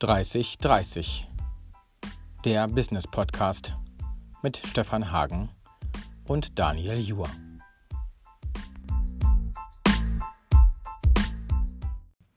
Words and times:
3030, 0.00 1.28
der 2.46 2.66
Business 2.68 3.06
Podcast 3.06 3.76
mit 4.42 4.56
Stefan 4.56 5.12
Hagen 5.12 5.50
und 6.24 6.58
Daniel 6.58 6.98
Juhr. 6.98 7.28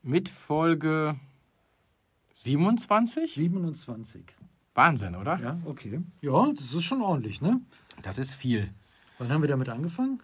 Mit 0.02 0.28
Folge 0.28 1.18
27? 2.34 3.32
27. 3.32 4.26
Wahnsinn, 4.74 5.14
oder? 5.16 5.38
Ja, 5.38 5.58
okay. 5.64 6.02
Ja, 6.20 6.52
das 6.52 6.74
ist 6.74 6.82
schon 6.82 7.00
ordentlich, 7.00 7.40
ne? 7.40 7.62
Das 8.02 8.18
ist 8.18 8.34
viel. 8.34 8.74
Wann 9.16 9.32
haben 9.32 9.40
wir 9.40 9.48
damit 9.48 9.70
angefangen? 9.70 10.22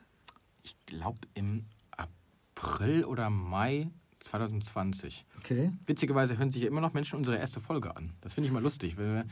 Ich 0.63 0.77
glaube 0.85 1.27
im 1.33 1.65
April 1.91 3.07
oder 3.07 3.31
Mai 3.31 3.91
2020. 4.21 5.27
Okay. 5.39 5.73
Witzigerweise 5.87 6.39
hören 6.39 6.53
sich 6.53 6.63
ja 6.63 6.69
immer 6.69 6.81
noch 6.81 6.93
Menschen 6.93 7.17
unsere 7.17 7.37
erste 7.39 7.61
Folge 7.61 7.97
an. 7.97 8.13
Das 8.21 8.35
finde 8.35 8.49
ich 8.49 8.53
mal 8.53 8.63
lustig. 8.63 8.97
Wir, 8.99 9.25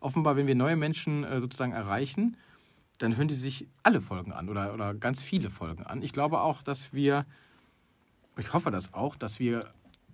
offenbar, 0.00 0.36
wenn 0.36 0.46
wir 0.46 0.54
neue 0.54 0.76
Menschen 0.76 1.24
äh, 1.24 1.40
sozusagen 1.40 1.72
erreichen, 1.72 2.36
dann 2.98 3.16
hören 3.16 3.28
die 3.28 3.34
sich 3.34 3.68
alle 3.82 4.00
Folgen 4.00 4.32
an 4.32 4.48
oder, 4.48 4.74
oder 4.74 4.94
ganz 4.94 5.22
viele 5.22 5.50
Folgen 5.50 5.84
an. 5.84 6.02
Ich 6.02 6.12
glaube 6.12 6.40
auch, 6.40 6.62
dass 6.62 6.92
wir, 6.92 7.24
ich 8.36 8.52
hoffe 8.52 8.70
das 8.70 8.94
auch, 8.94 9.16
dass 9.16 9.40
wir, 9.40 9.72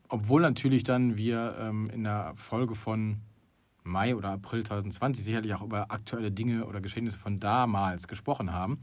obwohl 0.08 0.42
natürlich 0.42 0.84
dann 0.84 1.16
wir 1.16 1.56
ähm, 1.60 1.90
in 1.90 2.04
der 2.04 2.32
Folge 2.36 2.74
von 2.74 3.18
Mai 3.84 4.14
oder 4.14 4.30
April 4.30 4.64
2020 4.64 5.24
sicherlich 5.24 5.54
auch 5.54 5.62
über 5.62 5.90
aktuelle 5.90 6.30
Dinge 6.30 6.66
oder 6.66 6.80
Geschehnisse 6.80 7.18
von 7.18 7.40
damals 7.40 8.06
gesprochen 8.08 8.52
haben, 8.52 8.78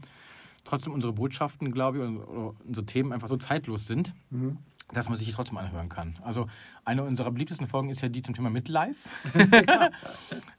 trotzdem 0.64 0.92
unsere 0.92 1.12
Botschaften, 1.12 1.70
glaube 1.72 1.98
ich, 1.98 2.04
oder 2.04 2.54
unsere 2.64 2.86
Themen 2.86 3.12
einfach 3.12 3.28
so 3.28 3.36
zeitlos 3.36 3.86
sind, 3.86 4.12
Mhm. 4.30 4.58
Dass 4.92 5.08
man 5.08 5.18
sich 5.18 5.26
die 5.26 5.32
trotzdem 5.32 5.58
anhören 5.58 5.88
kann. 5.88 6.14
Also 6.22 6.46
eine 6.84 7.02
unserer 7.02 7.30
beliebtesten 7.32 7.66
Folgen 7.66 7.90
ist 7.90 8.02
ja 8.02 8.08
die 8.08 8.22
zum 8.22 8.34
Thema 8.34 8.50
Midlife. 8.50 9.08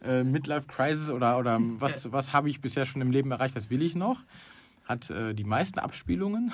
äh, 0.03 0.23
Midlife 0.23 0.67
Crisis 0.67 1.09
oder, 1.09 1.37
oder 1.37 1.59
was, 1.61 2.11
was 2.11 2.33
habe 2.33 2.49
ich 2.49 2.61
bisher 2.61 2.85
schon 2.85 3.01
im 3.01 3.11
Leben 3.11 3.31
erreicht, 3.31 3.55
was 3.55 3.69
will 3.69 3.81
ich 3.81 3.95
noch? 3.95 4.19
Hat 4.85 5.09
äh, 5.09 5.33
die 5.33 5.43
meisten 5.43 5.79
Abspielungen. 5.79 6.51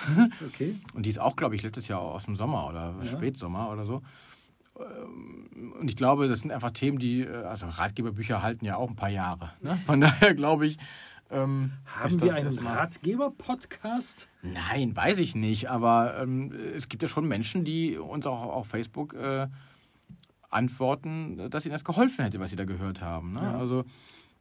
Okay. 0.47 0.75
Und 0.94 1.05
die 1.05 1.09
ist 1.09 1.19
auch, 1.19 1.35
glaube 1.35 1.55
ich, 1.55 1.63
letztes 1.63 1.88
Jahr 1.88 2.01
aus 2.01 2.25
dem 2.25 2.35
Sommer 2.35 2.67
oder 2.67 2.95
Ja. 2.99 3.05
Spätsommer 3.05 3.69
oder 3.71 3.85
so. 3.85 4.01
Ähm, 4.79 5.73
Und 5.79 5.89
ich 5.89 5.95
glaube, 5.95 6.27
das 6.27 6.39
sind 6.41 6.51
einfach 6.51 6.71
Themen, 6.71 6.97
die, 6.99 7.21
äh, 7.21 7.44
also 7.44 7.67
Ratgeberbücher 7.67 8.41
halten 8.41 8.66
ja 8.66 8.75
auch 8.77 8.89
ein 8.89 8.95
paar 8.95 9.09
Jahre. 9.09 9.51
Ne? 9.61 9.75
Von 9.85 10.01
daher 10.01 10.33
glaube 10.33 10.66
ich. 10.66 10.77
Ähm, 11.33 11.71
Haben 11.85 12.21
wir 12.21 12.35
einen 12.35 12.57
Ratgeber-Podcast? 12.57 14.27
Nein, 14.41 14.95
weiß 14.95 15.19
ich 15.19 15.35
nicht. 15.35 15.69
Aber 15.69 16.17
ähm, 16.21 16.51
es 16.75 16.89
gibt 16.89 17.01
ja 17.01 17.09
schon 17.09 17.27
Menschen, 17.27 17.65
die 17.65 17.97
uns 17.97 18.25
auch 18.25 18.43
auf 18.43 18.67
Facebook 18.67 19.13
äh, 19.13 19.47
antworten, 20.49 21.49
dass 21.49 21.65
ihnen 21.65 21.73
das 21.73 21.83
geholfen 21.83 22.23
hätte, 22.23 22.39
was 22.39 22.51
sie 22.51 22.55
da 22.55 22.65
gehört 22.65 23.01
haben. 23.01 23.33
Ne? 23.33 23.41
Ja. 23.41 23.57
Also 23.57 23.83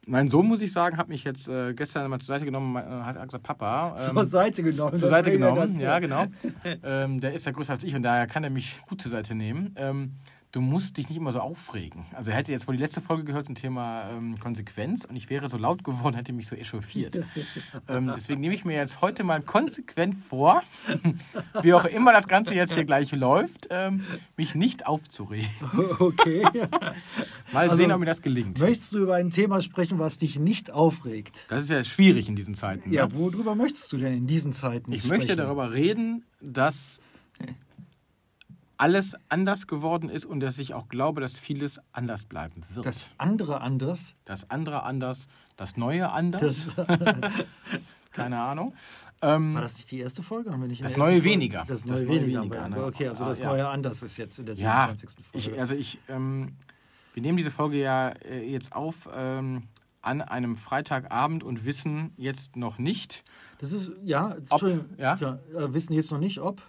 mein 0.06 0.28
Sohn, 0.28 0.46
muss 0.46 0.60
ich 0.60 0.72
sagen, 0.72 0.96
hat 0.96 1.08
mich 1.08 1.24
jetzt 1.24 1.48
äh, 1.48 1.74
gestern 1.74 2.10
mal 2.10 2.18
zur 2.18 2.34
Seite 2.34 2.44
genommen, 2.44 2.76
hat 2.76 3.22
gesagt, 3.22 3.44
Papa. 3.44 3.96
ähm, 3.98 4.14
Zur 4.14 4.26
Seite 4.26 4.62
genommen. 4.62 4.98
zur 4.98 5.08
Seite 5.08 5.30
genommen, 5.30 5.78
ja, 5.78 5.98
genau. 6.00 6.26
ähm, 6.82 7.20
der 7.20 7.32
ist 7.32 7.46
ja 7.46 7.52
größer 7.52 7.72
als 7.72 7.84
ich 7.84 7.94
und 7.94 8.02
daher 8.02 8.26
kann 8.26 8.44
er 8.44 8.50
mich 8.50 8.80
gut 8.88 9.00
zur 9.00 9.10
Seite 9.10 9.34
nehmen. 9.34 9.74
Ähm, 9.76 10.12
du 10.52 10.60
musst 10.60 10.98
dich 10.98 11.08
nicht 11.08 11.16
immer 11.16 11.32
so 11.32 11.40
aufregen. 11.40 12.04
Also 12.12 12.30
er 12.30 12.36
hätte 12.36 12.52
jetzt 12.52 12.68
wohl 12.68 12.76
die 12.76 12.82
letzte 12.82 13.00
Folge 13.00 13.24
gehört 13.24 13.46
zum 13.46 13.54
Thema 13.54 14.10
ähm, 14.10 14.38
Konsequenz 14.38 15.04
und 15.06 15.16
ich 15.16 15.30
wäre 15.30 15.48
so 15.48 15.56
laut 15.56 15.82
geworden, 15.82 16.14
hätte 16.14 16.32
mich 16.34 16.46
so 16.46 16.54
echauffiert. 16.56 17.18
ähm, 17.88 18.12
deswegen 18.14 18.40
nehme 18.42 18.54
ich 18.54 18.64
mir 18.64 18.74
jetzt 18.76 19.00
heute 19.00 19.24
mal 19.24 19.40
konsequent 19.40 20.14
vor, 20.14 20.62
wie 21.62 21.72
auch 21.72 21.86
immer 21.86 22.12
das 22.12 22.28
Ganze 22.28 22.54
jetzt 22.54 22.74
hier 22.74 22.84
gleich 22.84 23.12
läuft, 23.12 23.68
ähm, 23.70 24.04
mich 24.36 24.54
nicht 24.54 24.86
aufzuregen. 24.86 25.48
Okay. 25.98 26.42
Mal 27.52 27.64
Also, 27.68 27.76
sehen, 27.76 27.90
ob 27.92 28.00
mir 28.00 28.06
das 28.06 28.22
gelingt. 28.22 28.58
Möchtest 28.58 28.94
du 28.94 28.98
über 28.98 29.14
ein 29.16 29.30
Thema 29.30 29.60
sprechen, 29.62 29.98
was 29.98 30.18
dich 30.18 30.38
nicht 30.38 30.70
aufregt? 30.70 31.46
Das 31.48 31.62
ist 31.62 31.70
ja 31.70 31.82
schwierig 31.84 32.28
in 32.28 32.36
diesen 32.36 32.54
Zeiten. 32.54 32.90
ne? 32.90 32.96
Ja, 32.96 33.12
worüber 33.12 33.54
möchtest 33.54 33.92
du 33.92 33.96
denn 33.96 34.12
in 34.14 34.26
diesen 34.26 34.52
Zeiten 34.52 34.92
Ich 34.92 35.04
sprechen? 35.04 35.18
möchte 35.18 35.36
darüber 35.36 35.72
reden, 35.72 36.24
dass 36.40 37.00
alles 38.82 39.14
anders 39.28 39.68
geworden 39.68 40.08
ist 40.10 40.26
und 40.26 40.40
dass 40.40 40.58
ich 40.58 40.74
auch 40.74 40.88
glaube, 40.88 41.20
dass 41.20 41.38
vieles 41.38 41.80
anders 41.92 42.24
bleiben 42.24 42.62
wird. 42.74 42.84
Das 42.84 43.10
andere 43.16 43.60
anders. 43.60 44.16
Das 44.24 44.50
andere 44.50 44.82
anders, 44.82 45.28
das 45.56 45.76
Neue 45.76 46.10
anders, 46.10 46.66
Das, 46.74 46.86
keine 48.12 48.40
Ahnung. 48.40 48.74
Ähm, 49.22 49.54
war 49.54 49.62
das 49.62 49.74
nicht 49.76 49.88
die 49.92 50.00
erste 50.00 50.24
Folge? 50.24 50.50
Haben 50.50 50.62
wir 50.62 50.68
nicht 50.68 50.82
Das 50.82 50.96
Neue 50.96 51.12
Folge- 51.12 51.24
weniger. 51.24 51.64
Das 51.68 51.82
Das 51.82 52.02
Neue 52.02 52.04
Neue 52.06 52.22
weniger. 52.22 52.40
weniger, 52.40 52.68
ne? 52.68 52.84
Okay, 52.84 53.06
also 53.08 53.24
das 53.26 53.38
Ja. 53.38 53.50
Neue 53.50 53.68
anders 53.68 54.02
ist 54.02 54.16
jetzt 54.16 54.40
in 54.40 54.46
der 54.46 54.56
ja, 54.56 54.86
27. 54.88 55.24
Folge. 55.24 55.38
ich, 55.54 55.60
also 55.60 55.74
ich, 55.76 55.98
ähm, 56.08 56.56
wir 57.14 57.22
nehmen 57.22 57.36
diese 57.38 57.52
Folge 57.52 57.78
ja 57.80 58.08
äh, 58.08 58.42
jetzt 58.50 58.72
auf 58.74 59.08
ähm, 59.16 59.68
an 60.00 60.22
einem 60.22 60.56
Freitagabend 60.56 61.44
und 61.44 61.64
wissen 61.64 62.12
jetzt 62.16 62.56
noch 62.56 62.78
nicht, 62.78 63.22
das 63.58 63.70
ist, 63.70 63.92
ja, 64.02 64.30
Ob, 64.32 64.38
Entschuldigung, 64.50 64.86
ja? 64.98 65.14
äh, 65.14 65.72
wissen 65.72 65.92
jetzt 65.92 66.10
noch 66.10 66.18
nicht, 66.18 66.40
ob. 66.40 66.60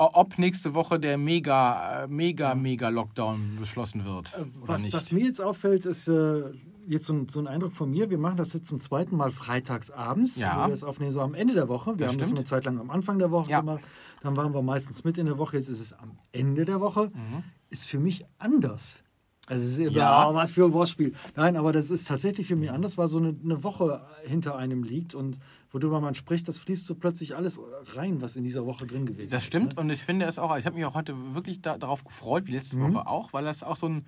Ob 0.00 0.38
nächste 0.38 0.74
Woche 0.74 0.98
der 0.98 1.18
mega, 1.18 2.04
äh, 2.04 2.08
mega, 2.08 2.54
mega 2.54 2.88
Lockdown 2.88 3.56
beschlossen 3.60 4.04
wird. 4.04 4.36
oder 4.38 4.68
Was, 4.68 4.82
nicht. 4.82 4.94
was 4.94 5.12
mir 5.12 5.24
jetzt 5.24 5.40
auffällt, 5.40 5.84
ist 5.86 6.08
äh, 6.08 6.44
jetzt 6.86 7.06
so 7.06 7.12
ein, 7.12 7.28
so 7.28 7.38
ein 7.40 7.46
Eindruck 7.46 7.72
von 7.74 7.90
mir. 7.90 8.10
Wir 8.10 8.18
machen 8.18 8.36
das 8.36 8.52
jetzt 8.52 8.66
zum 8.68 8.78
zweiten 8.78 9.16
Mal 9.16 9.30
freitags 9.30 9.90
abends, 9.90 10.36
Ja. 10.36 10.66
wir 10.66 10.74
es 10.74 10.82
aufnehmen, 10.82 11.12
so 11.12 11.20
am 11.20 11.34
Ende 11.34 11.54
der 11.54 11.68
Woche. 11.68 11.98
Wir 11.98 12.06
Das 12.06 12.12
haben 12.12 12.18
das 12.18 12.28
stimmt. 12.28 12.38
eine 12.38 12.46
Zeit 12.46 12.64
lang 12.64 12.78
am 12.80 12.90
Anfang 12.90 13.18
der 13.18 13.30
Woche 13.30 13.50
Ja. 13.50 13.60
gemacht. 13.60 13.82
Dann 14.22 14.36
waren 14.36 14.52
wir 14.54 14.62
meistens 14.62 15.04
mit 15.04 15.18
in 15.18 15.26
der 15.26 15.38
Woche. 15.38 15.56
Jetzt 15.58 15.68
ist 15.68 15.80
es 15.80 15.92
am 15.92 16.18
Ende 16.32 16.64
der 16.64 16.80
Woche. 16.80 17.06
Mhm. 17.14 17.44
Ist 17.68 17.86
für 17.86 17.98
mich 17.98 18.24
anders. 18.38 19.02
Also 19.50 19.66
es 19.66 19.78
ist, 19.78 19.92
Ja. 19.92 20.32
was 20.32 20.52
für 20.52 20.64
ein 20.64 20.72
Wortspiel. 20.72 21.12
Nein, 21.36 21.56
aber 21.56 21.72
das 21.72 21.90
ist 21.90 22.06
tatsächlich 22.08 22.46
für 22.46 22.56
mich 22.56 22.70
anders, 22.70 22.96
weil 22.96 23.08
so 23.08 23.18
eine, 23.18 23.34
eine 23.44 23.62
Woche 23.64 24.00
hinter 24.24 24.56
einem 24.56 24.82
liegt 24.84 25.14
und 25.14 25.38
worüber 25.72 26.00
man 26.00 26.14
spricht, 26.14 26.48
das 26.48 26.58
fließt 26.58 26.86
so 26.86 26.94
plötzlich 26.94 27.34
alles 27.36 27.58
rein, 27.94 28.22
was 28.22 28.36
in 28.36 28.44
dieser 28.44 28.64
Woche 28.64 28.86
drin 28.86 29.06
gewesen 29.06 29.26
ist. 29.26 29.32
Das 29.34 29.44
stimmt 29.44 29.74
Ne? 29.76 29.82
und 29.82 29.90
ich 29.90 30.00
finde 30.02 30.26
es 30.26 30.38
auch, 30.38 30.56
ich 30.56 30.64
habe 30.66 30.76
mich 30.76 30.84
auch 30.84 30.94
heute 30.94 31.14
wirklich 31.34 31.60
da, 31.60 31.76
darauf 31.76 32.04
gefreut, 32.04 32.46
wie 32.46 32.52
letzte 32.52 32.76
Mhm. 32.76 32.94
Woche 32.94 33.06
auch, 33.06 33.32
weil 33.32 33.44
das 33.44 33.62
auch 33.62 33.76
so 33.76 33.86
ein, 33.88 34.06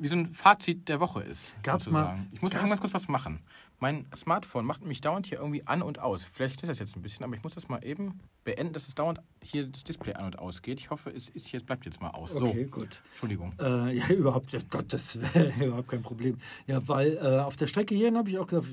wie 0.00 0.08
so 0.08 0.16
ein 0.16 0.32
Fazit 0.32 0.88
der 0.88 1.00
Woche 1.00 1.22
ist. 1.22 1.54
Gab's 1.62 1.84
sozusagen. 1.84 2.18
mal- 2.20 2.26
ich 2.32 2.42
muss 2.42 2.52
mal 2.52 2.68
ganz 2.68 2.80
kurz 2.80 2.94
was 2.94 3.08
machen. 3.08 3.40
Mein 3.78 4.06
Smartphone 4.14 4.66
macht 4.66 4.84
mich 4.84 5.00
dauernd 5.00 5.26
hier 5.26 5.38
irgendwie 5.38 5.66
an 5.66 5.80
und 5.80 5.98
aus. 6.00 6.22
Vielleicht 6.24 6.62
ist 6.62 6.68
das 6.68 6.78
jetzt 6.78 6.96
ein 6.96 7.02
bisschen, 7.02 7.24
aber 7.24 7.34
ich 7.34 7.42
muss 7.42 7.54
das 7.54 7.68
mal 7.68 7.82
eben 7.82 8.20
beenden, 8.44 8.74
dass 8.74 8.88
es 8.88 8.94
dauernd 8.94 9.20
hier 9.42 9.66
das 9.68 9.84
Display 9.84 10.12
an 10.14 10.26
und 10.26 10.38
aus 10.38 10.60
geht. 10.60 10.78
Ich 10.80 10.90
hoffe, 10.90 11.08
es 11.10 11.28
ist 11.30 11.50
jetzt, 11.52 11.64
bleibt 11.64 11.86
jetzt 11.86 12.00
mal 12.02 12.10
aus. 12.10 12.34
Okay, 12.34 12.64
So, 12.64 12.70
gut. 12.70 13.02
Entschuldigung. 13.12 13.54
Äh, 13.58 13.96
ja, 13.96 14.08
überhaupt, 14.10 14.52
ja, 14.52 14.60
Gottes 14.68 15.18
Willen, 15.34 15.60
überhaupt 15.62 15.88
kein 15.88 16.02
Problem. 16.02 16.36
Ja, 16.66 16.86
weil 16.88 17.16
äh, 17.16 17.38
auf 17.40 17.56
der 17.56 17.68
Strecke 17.68 17.94
hierhin 17.94 18.18
habe 18.18 18.28
ich 18.28 18.38
auch 18.38 18.46
gedacht, 18.46 18.68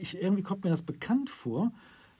ich, 0.00 0.20
irgendwie 0.20 0.42
kommt 0.42 0.64
mir 0.64 0.70
das 0.70 0.82
bekannt 0.82 1.30
vor. 1.30 1.72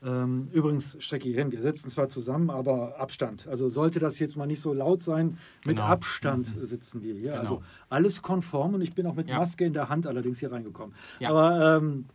Ähm, 0.04 0.48
übrigens, 0.52 0.96
Strecke 0.98 1.28
hierhin, 1.28 1.52
wir 1.52 1.62
sitzen 1.62 1.88
zwar 1.88 2.08
zusammen, 2.08 2.50
aber 2.50 2.98
Abstand. 2.98 3.46
Also 3.46 3.68
sollte 3.68 4.00
das 4.00 4.18
jetzt 4.18 4.36
mal 4.36 4.46
nicht 4.46 4.60
so 4.60 4.72
laut 4.72 5.00
sein, 5.02 5.38
mit 5.64 5.76
Genau. 5.76 5.82
Abstand 5.82 6.52
sitzen 6.62 7.02
wir 7.02 7.14
hier. 7.14 7.30
Genau. 7.30 7.40
Also 7.40 7.62
alles 7.88 8.20
konform 8.22 8.74
und 8.74 8.80
ich 8.82 8.94
bin 8.94 9.06
auch 9.06 9.14
mit 9.14 9.28
Ja. 9.28 9.38
Maske 9.38 9.64
in 9.64 9.72
der 9.74 9.88
Hand 9.88 10.06
allerdings 10.08 10.41
hier 10.41 10.50
reingekommen. 10.50 10.94
Ja. 11.20 11.30
Aber 11.30 11.76
ähm, 11.78 12.06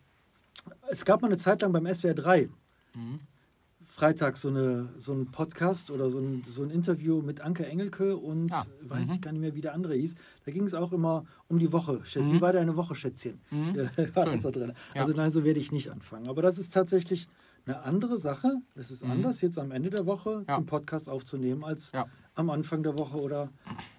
es 0.89 1.05
gab 1.05 1.21
mal 1.21 1.27
eine 1.27 1.37
Zeit 1.37 1.61
lang 1.61 1.71
beim 1.71 1.85
SWR 1.93 2.13
3, 2.13 2.49
Mhm. 2.95 3.19
Freitag 3.85 4.37
so, 4.37 4.49
eine, 4.49 4.89
so 4.99 5.11
ein 5.13 5.31
Podcast 5.31 5.89
oder 5.89 6.09
so 6.11 6.19
ein, 6.19 6.43
so 6.45 6.61
ein 6.63 6.69
Interview 6.69 7.21
mit 7.23 7.41
Anke 7.41 7.65
Engelke 7.65 8.15
und 8.15 8.51
Ah, 8.53 8.65
weiß 8.81 9.07
mhm. 9.07 9.13
ich 9.13 9.21
gar 9.21 9.31
nicht 9.31 9.41
mehr, 9.41 9.55
wie 9.55 9.61
der 9.61 9.73
andere 9.73 9.95
hieß. 9.95 10.13
Da 10.45 10.51
ging 10.51 10.65
es 10.65 10.75
auch 10.75 10.91
immer 10.93 11.25
um 11.47 11.57
die 11.57 11.71
Woche. 11.71 12.01
Schätz, 12.03 12.25
Wie 12.25 12.39
war 12.41 12.53
deine 12.53 12.75
Woche, 12.75 12.93
Schätzchen? 12.93 13.39
Mhm. 13.49 13.75
War 14.13 14.23
Schön. 14.25 14.33
das 14.33 14.41
da 14.43 14.51
drin. 14.51 14.73
Ja. 14.93 15.01
Also 15.01 15.13
nein, 15.13 15.31
so 15.31 15.43
werde 15.43 15.59
ich 15.59 15.71
nicht 15.71 15.89
anfangen. 15.89 16.27
Aber 16.27 16.43
das 16.43 16.59
ist 16.59 16.73
tatsächlich 16.73 17.27
eine 17.67 17.81
andere 17.83 18.17
Sache. 18.17 18.61
Es 18.75 18.91
ist 18.91 19.03
Mhm. 19.03 19.11
anders, 19.11 19.41
jetzt 19.41 19.57
am 19.57 19.71
Ende 19.71 19.89
der 19.89 20.05
Woche 20.05 20.43
Ja. 20.47 20.57
den 20.57 20.65
Podcast 20.65 21.09
aufzunehmen, 21.09 21.63
als 21.63 21.91
Ja. 21.91 22.05
am 22.35 22.49
Anfang 22.51 22.83
der 22.83 22.95
Woche 22.97 23.17
oder 23.19 23.49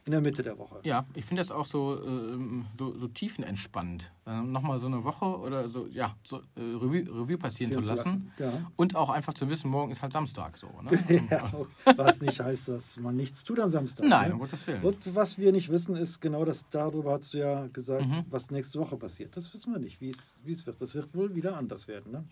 in 0.04 0.12
der 0.12 0.20
Mitte 0.20 0.42
der 0.42 0.56
Woche. 0.58 0.78
Ja, 0.84 1.06
ich 1.14 1.24
finde 1.24 1.40
das 1.40 1.50
auch 1.50 1.66
so, 1.66 2.00
ähm, 2.04 2.66
so, 2.78 2.96
so 2.96 3.08
tiefenentspannt. 3.08 4.12
Äh, 4.26 4.42
Nochmal 4.42 4.78
so 4.78 4.86
eine 4.86 5.02
Woche 5.04 5.24
oder 5.24 5.68
so, 5.70 5.86
ja, 5.88 6.14
so 6.22 6.36
äh, 6.36 6.60
Revue, 6.60 7.00
Revue 7.08 7.36
passieren 7.38 7.72
zu 7.72 7.80
lassen. 7.80 7.94
lassen, 7.96 8.32
ja. 8.38 8.70
Und 8.76 8.94
auch 8.94 9.10
einfach 9.10 9.34
zu 9.34 9.50
wissen, 9.50 9.70
morgen 9.70 9.90
ist 9.90 10.02
halt 10.02 10.12
Samstag 10.12 10.56
so. 10.56 10.68
Ne? 10.82 10.90
Ja, 11.30 11.50
was 11.96 12.20
nicht 12.20 12.40
heißt, 12.40 12.68
dass 12.68 12.96
man 12.98 13.16
nichts 13.16 13.42
tut 13.44 13.58
am 13.58 13.70
Samstag. 13.70 14.06
Nein, 14.06 14.28
ne? 14.28 14.34
um 14.34 14.40
Gottes 14.40 14.66
Willen. 14.66 14.82
Und 14.82 15.14
was 15.14 15.36
wir 15.38 15.50
nicht 15.52 15.68
wissen, 15.70 15.96
ist 15.96 16.20
genau 16.20 16.44
das, 16.44 16.64
darüber 16.70 17.12
hast 17.14 17.34
du 17.34 17.38
ja 17.38 17.66
gesagt, 17.68 18.06
Mhm. 18.06 18.24
was 18.30 18.50
nächste 18.50 18.78
Woche 18.78 18.96
passiert. 18.96 19.36
Das 19.36 19.52
wissen 19.52 19.72
wir 19.72 19.80
nicht, 19.80 20.00
wie 20.00 20.10
es 20.10 20.38
wie 20.44 20.52
es 20.52 20.64
wird. 20.66 20.80
Das 20.80 20.94
wird 20.94 21.12
wohl 21.14 21.34
wieder 21.34 21.56
anders 21.56 21.88
werden. 21.88 22.12
Ne? 22.12 22.24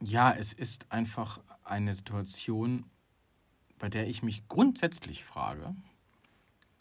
Ja, 0.00 0.32
es 0.32 0.52
ist 0.52 0.90
einfach 0.90 1.40
eine 1.62 1.94
Situation, 1.94 2.84
bei 3.78 3.88
der 3.88 4.08
ich 4.08 4.22
mich 4.22 4.46
grundsätzlich 4.48 5.24
frage, 5.24 5.74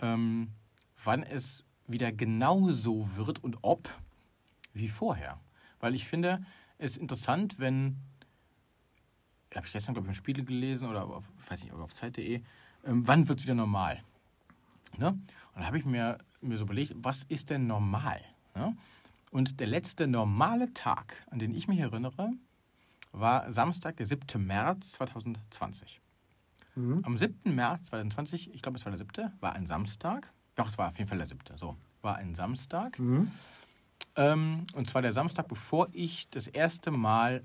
ähm, 0.01 0.51
wann 1.04 1.24
es 1.24 1.63
wieder 1.88 2.12
genauso 2.12 3.16
wird 3.16 3.44
und 3.44 3.57
ob 3.62 3.89
wie 4.74 4.88
vorher. 4.88 5.39
Weil 5.80 5.95
ich 5.95 6.07
finde 6.07 6.45
es 6.77 6.98
interessant, 6.98 7.60
wenn, 7.60 7.98
habe 9.54 9.66
ich 9.66 9.74
gestern, 9.74 9.95
glaube 9.95 10.07
ich, 10.07 10.12
im 10.12 10.16
Spiegel 10.16 10.45
gelesen 10.45 10.88
oder 10.88 11.06
auf, 11.06 11.25
weiß 11.48 11.63
nicht, 11.63 11.74
auf 11.74 11.94
Zeit.de, 11.94 12.42
ähm, 12.86 13.07
wann 13.07 13.27
wird 13.27 13.39
es 13.39 13.45
wieder 13.45 13.56
normal? 13.56 14.04
Ne? 14.98 15.10
Und 15.10 15.62
da 15.62 15.66
habe 15.66 15.77
ich 15.77 15.86
mir 15.86 16.19
mir 16.42 16.57
so 16.57 16.63
überlegt, 16.63 16.94
was 16.95 17.24
ist 17.24 17.50
denn 17.50 17.68
normal? 17.68 18.21
Ja? 18.56 18.74
Und 19.31 19.60
der 19.60 19.68
letzte 19.68 20.07
normale 20.07 20.74
Tag, 20.74 21.25
an 21.30 21.39
den 21.39 21.54
ich 21.54 21.68
mich 21.68 21.80
erinnere, 21.80 22.33
war 23.11 23.51
Samstag, 23.51 23.97
der 23.97 24.06
7. 24.06 24.45
März 24.45 24.94
2020. 24.94 26.01
Mhm. 26.75 27.01
Am 27.03 27.17
7. 27.17 27.56
März 27.56 27.85
2020, 27.85 28.53
ich 28.53 28.61
glaube, 28.61 28.77
es 28.77 28.85
war 28.85 28.91
der 28.91 29.00
7., 29.00 29.31
war 29.39 29.53
ein 29.53 29.67
Samstag. 29.67 30.31
Doch, 30.56 30.67
es 30.67 30.77
war 30.77 30.89
auf 30.89 30.97
jeden 30.97 31.09
Fall 31.09 31.17
der 31.17 31.27
7. 31.27 31.39
So, 31.56 31.75
war 32.01 32.17
ein 32.17 32.35
Samstag. 32.35 33.00
Mhm. 33.00 33.31
Ähm, 34.15 34.67
und 34.73 34.88
zwar 34.88 35.01
der 35.01 35.13
Samstag, 35.13 35.47
bevor 35.47 35.88
ich 35.91 36.29
das 36.29 36.47
erste 36.47 36.91
Mal 36.91 37.44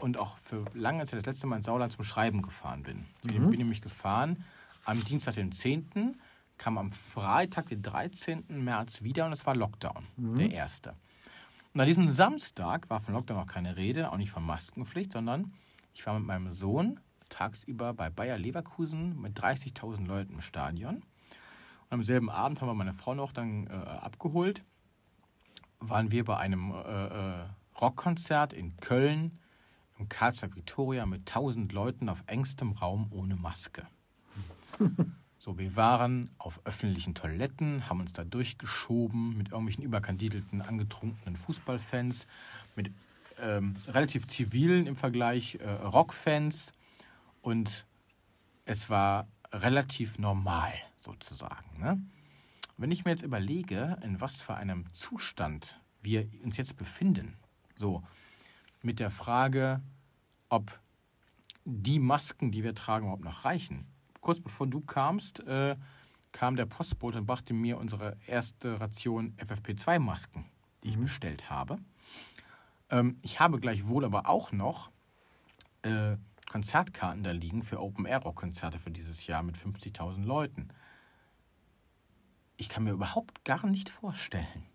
und 0.00 0.18
auch 0.18 0.36
für 0.36 0.64
lange 0.74 1.04
Zeit 1.06 1.18
das 1.18 1.26
letzte 1.26 1.46
Mal 1.46 1.56
ins 1.56 1.66
Sauerland 1.66 1.92
zum 1.92 2.04
Schreiben 2.04 2.42
gefahren 2.42 2.82
bin. 2.82 3.04
Ich 3.24 3.38
mhm. 3.38 3.50
bin 3.50 3.58
nämlich 3.58 3.82
gefahren 3.82 4.44
am 4.84 5.04
Dienstag, 5.04 5.34
den 5.34 5.52
10., 5.52 6.16
kam 6.56 6.78
am 6.78 6.90
Freitag, 6.92 7.68
den 7.68 7.82
13. 7.82 8.44
März 8.48 9.02
wieder 9.02 9.26
und 9.26 9.32
es 9.32 9.46
war 9.46 9.54
Lockdown, 9.54 10.06
mhm. 10.16 10.38
der 10.38 10.50
erste. 10.50 10.94
Und 11.74 11.80
an 11.80 11.86
diesem 11.86 12.10
Samstag 12.12 12.88
war 12.90 13.00
von 13.00 13.14
Lockdown 13.14 13.36
noch 13.36 13.46
keine 13.46 13.76
Rede, 13.76 14.10
auch 14.10 14.16
nicht 14.16 14.30
von 14.30 14.44
Maskenpflicht, 14.44 15.12
sondern 15.12 15.52
ich 15.94 16.06
war 16.06 16.18
mit 16.18 16.26
meinem 16.26 16.52
Sohn 16.52 17.00
tagsüber 17.28 17.92
bei 17.92 18.10
Bayer 18.10 18.38
Leverkusen 18.38 19.20
mit 19.20 19.38
30.000 19.38 20.06
Leuten 20.06 20.34
im 20.34 20.40
Stadion. 20.40 20.96
Und 20.96 21.04
am 21.90 22.02
selben 22.02 22.30
Abend 22.30 22.60
haben 22.60 22.68
wir 22.68 22.74
meine 22.74 22.94
Frau 22.94 23.14
noch 23.14 23.32
dann 23.32 23.66
äh, 23.66 23.72
abgeholt. 23.72 24.64
Waren 25.80 26.10
wir 26.10 26.24
bei 26.24 26.36
einem 26.36 26.72
äh, 26.72 27.06
äh 27.06 27.44
Rockkonzert 27.80 28.52
in 28.52 28.76
Köln 28.78 29.38
im 29.98 30.08
Karlsruhe 30.08 30.56
Victoria 30.56 31.06
mit 31.06 31.20
1000 31.20 31.72
Leuten 31.72 32.08
auf 32.08 32.24
engstem 32.26 32.72
Raum 32.72 33.06
ohne 33.12 33.36
Maske. 33.36 33.86
So, 35.48 35.56
wir 35.56 35.76
waren 35.76 36.28
auf 36.36 36.60
öffentlichen 36.66 37.14
Toiletten, 37.14 37.88
haben 37.88 38.00
uns 38.00 38.12
da 38.12 38.22
durchgeschoben 38.22 39.34
mit 39.38 39.50
irgendwelchen 39.50 39.82
überkandidelten, 39.82 40.60
angetrunkenen 40.60 41.36
Fußballfans, 41.38 42.26
mit 42.76 42.92
ähm, 43.40 43.74
relativ 43.86 44.26
zivilen 44.26 44.86
im 44.86 44.94
Vergleich 44.94 45.54
äh, 45.54 45.70
Rockfans 45.70 46.72
und 47.40 47.86
es 48.66 48.90
war 48.90 49.26
relativ 49.50 50.18
normal 50.18 50.74
sozusagen. 51.00 51.80
Ne? 51.80 51.98
Wenn 52.76 52.90
ich 52.90 53.06
mir 53.06 53.12
jetzt 53.12 53.22
überlege, 53.22 53.96
in 54.02 54.20
was 54.20 54.42
für 54.42 54.54
einem 54.54 54.92
Zustand 54.92 55.80
wir 56.02 56.28
uns 56.44 56.58
jetzt 56.58 56.76
befinden, 56.76 57.38
so 57.74 58.02
mit 58.82 59.00
der 59.00 59.10
Frage, 59.10 59.80
ob 60.50 60.78
die 61.64 62.00
Masken, 62.00 62.52
die 62.52 62.64
wir 62.64 62.74
tragen, 62.74 63.06
überhaupt 63.06 63.24
noch 63.24 63.46
reichen. 63.46 63.86
Kurz 64.28 64.40
bevor 64.40 64.66
du 64.66 64.82
kamst, 64.82 65.40
äh, 65.46 65.74
kam 66.32 66.54
der 66.54 66.66
Postbote 66.66 67.16
und 67.16 67.24
brachte 67.24 67.54
mir 67.54 67.78
unsere 67.78 68.14
erste 68.26 68.78
Ration 68.78 69.34
FFP2-Masken, 69.38 70.44
die 70.84 70.90
ich 70.90 70.98
mhm. 70.98 71.04
bestellt 71.04 71.48
habe. 71.48 71.78
Ähm, 72.90 73.16
ich 73.22 73.40
habe 73.40 73.58
gleichwohl 73.58 74.04
aber 74.04 74.28
auch 74.28 74.52
noch 74.52 74.90
äh, 75.80 76.18
Konzertkarten 76.50 77.22
da 77.22 77.30
liegen 77.30 77.62
für 77.62 77.80
Open-Air-Rock-Konzerte 77.80 78.78
für 78.78 78.90
dieses 78.90 79.26
Jahr 79.26 79.42
mit 79.42 79.56
50.000 79.56 80.22
Leuten. 80.26 80.68
Ich 82.58 82.68
kann 82.68 82.84
mir 82.84 82.92
überhaupt 82.92 83.46
gar 83.46 83.66
nicht 83.66 83.88
vorstellen, 83.88 84.66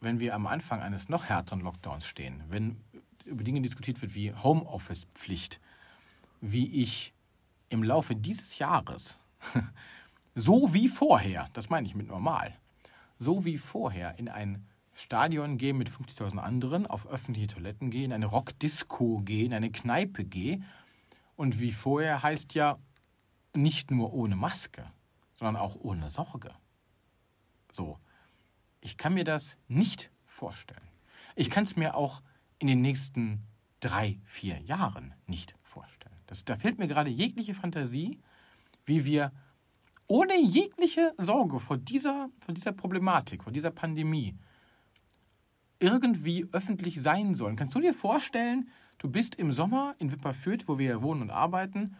wenn 0.00 0.18
wir 0.18 0.34
am 0.34 0.46
Anfang 0.46 0.80
eines 0.80 1.10
noch 1.10 1.26
härteren 1.26 1.60
Lockdowns 1.60 2.06
stehen, 2.06 2.42
wenn 2.48 2.80
über 3.26 3.44
Dinge 3.44 3.60
diskutiert 3.60 4.00
wird 4.00 4.14
wie 4.14 4.32
Homeoffice-Pflicht, 4.32 5.60
wie 6.40 6.80
ich 6.80 7.12
im 7.68 7.82
Laufe 7.82 8.14
dieses 8.14 8.58
Jahres, 8.58 9.18
so 10.34 10.72
wie 10.74 10.88
vorher, 10.88 11.48
das 11.52 11.68
meine 11.70 11.86
ich 11.86 11.94
mit 11.94 12.08
normal, 12.08 12.54
so 13.18 13.44
wie 13.44 13.58
vorher 13.58 14.18
in 14.18 14.28
ein 14.28 14.66
Stadion 14.94 15.58
gehe 15.58 15.74
mit 15.74 15.90
50.000 15.90 16.38
anderen, 16.38 16.86
auf 16.86 17.06
öffentliche 17.06 17.48
Toiletten 17.48 17.90
gehe, 17.90 18.04
in 18.04 18.12
eine 18.12 18.26
Rockdisco 18.26 19.20
gehe, 19.24 19.44
in 19.44 19.52
eine 19.52 19.70
Kneipe 19.70 20.24
gehe. 20.24 20.62
Und 21.36 21.60
wie 21.60 21.72
vorher 21.72 22.22
heißt 22.22 22.54
ja 22.54 22.78
nicht 23.54 23.90
nur 23.90 24.14
ohne 24.14 24.36
Maske, 24.36 24.90
sondern 25.34 25.56
auch 25.56 25.76
ohne 25.76 26.08
Sorge. 26.08 26.54
So, 27.70 27.98
ich 28.80 28.96
kann 28.96 29.14
mir 29.14 29.24
das 29.24 29.58
nicht 29.68 30.10
vorstellen. 30.24 30.88
Ich 31.34 31.50
kann 31.50 31.64
es 31.64 31.76
mir 31.76 31.94
auch 31.94 32.22
in 32.58 32.66
den 32.66 32.80
nächsten 32.80 33.42
drei, 33.80 34.18
vier 34.24 34.58
Jahren 34.60 35.12
nicht 35.26 35.54
vorstellen. 35.62 36.15
Das, 36.26 36.44
da 36.44 36.56
fehlt 36.56 36.78
mir 36.78 36.88
gerade 36.88 37.10
jegliche 37.10 37.54
Fantasie, 37.54 38.18
wie 38.84 39.04
wir 39.04 39.32
ohne 40.06 40.38
jegliche 40.40 41.14
Sorge 41.18 41.58
vor 41.58 41.76
dieser, 41.76 42.28
vor 42.38 42.54
dieser 42.54 42.72
Problematik, 42.72 43.42
vor 43.44 43.52
dieser 43.52 43.70
Pandemie 43.70 44.34
irgendwie 45.78 46.46
öffentlich 46.52 47.02
sein 47.02 47.34
sollen. 47.34 47.56
Kannst 47.56 47.74
du 47.74 47.80
dir 47.80 47.92
vorstellen, 47.92 48.68
du 48.98 49.10
bist 49.10 49.34
im 49.34 49.52
Sommer 49.52 49.94
in 49.98 50.12
Wipperfürth, 50.12 50.68
wo 50.68 50.78
wir 50.78 51.02
wohnen 51.02 51.22
und 51.22 51.30
arbeiten, 51.30 51.96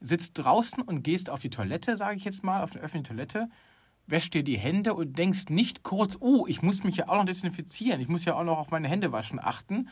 sitzt 0.00 0.38
draußen 0.38 0.82
und 0.82 1.02
gehst 1.02 1.30
auf 1.30 1.40
die 1.40 1.50
Toilette, 1.50 1.96
sage 1.96 2.16
ich 2.16 2.24
jetzt 2.24 2.42
mal, 2.42 2.62
auf 2.62 2.72
eine 2.72 2.82
öffentliche 2.82 3.14
Toilette, 3.14 3.48
wäschst 4.06 4.34
dir 4.34 4.42
die 4.42 4.58
Hände 4.58 4.94
und 4.94 5.18
denkst 5.18 5.46
nicht 5.48 5.82
kurz, 5.82 6.16
oh, 6.20 6.46
ich 6.46 6.62
muss 6.62 6.84
mich 6.84 6.96
ja 6.96 7.08
auch 7.08 7.16
noch 7.16 7.24
desinfizieren, 7.24 8.00
ich 8.00 8.08
muss 8.08 8.24
ja 8.24 8.34
auch 8.34 8.44
noch 8.44 8.58
auf 8.58 8.70
meine 8.70 8.88
Hände 8.88 9.12
waschen 9.12 9.40
achten, 9.40 9.88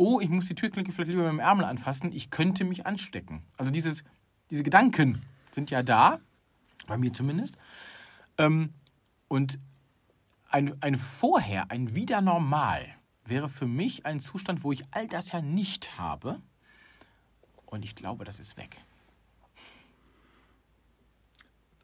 oh, 0.00 0.18
ich 0.18 0.30
muss 0.30 0.46
die 0.46 0.54
Türklinke 0.54 0.92
vielleicht 0.92 1.10
lieber 1.10 1.24
mit 1.24 1.32
dem 1.32 1.40
Ärmel 1.40 1.66
anfassen, 1.66 2.10
ich 2.10 2.30
könnte 2.30 2.64
mich 2.64 2.86
anstecken. 2.86 3.42
Also 3.58 3.70
dieses, 3.70 4.02
diese 4.48 4.62
Gedanken 4.62 5.20
sind 5.52 5.70
ja 5.70 5.82
da, 5.82 6.20
bei 6.86 6.96
mir 6.96 7.12
zumindest. 7.12 7.56
Ähm, 8.38 8.72
und 9.28 9.58
ein, 10.48 10.74
ein 10.82 10.96
Vorher, 10.96 11.70
ein 11.70 11.94
Wieder 11.94 12.22
normal 12.22 12.86
wäre 13.26 13.50
für 13.50 13.66
mich 13.66 14.06
ein 14.06 14.20
Zustand, 14.20 14.64
wo 14.64 14.72
ich 14.72 14.84
all 14.90 15.06
das 15.06 15.32
ja 15.32 15.42
nicht 15.42 15.98
habe. 15.98 16.40
Und 17.66 17.84
ich 17.84 17.94
glaube, 17.94 18.24
das 18.24 18.40
ist 18.40 18.56
weg. 18.56 18.78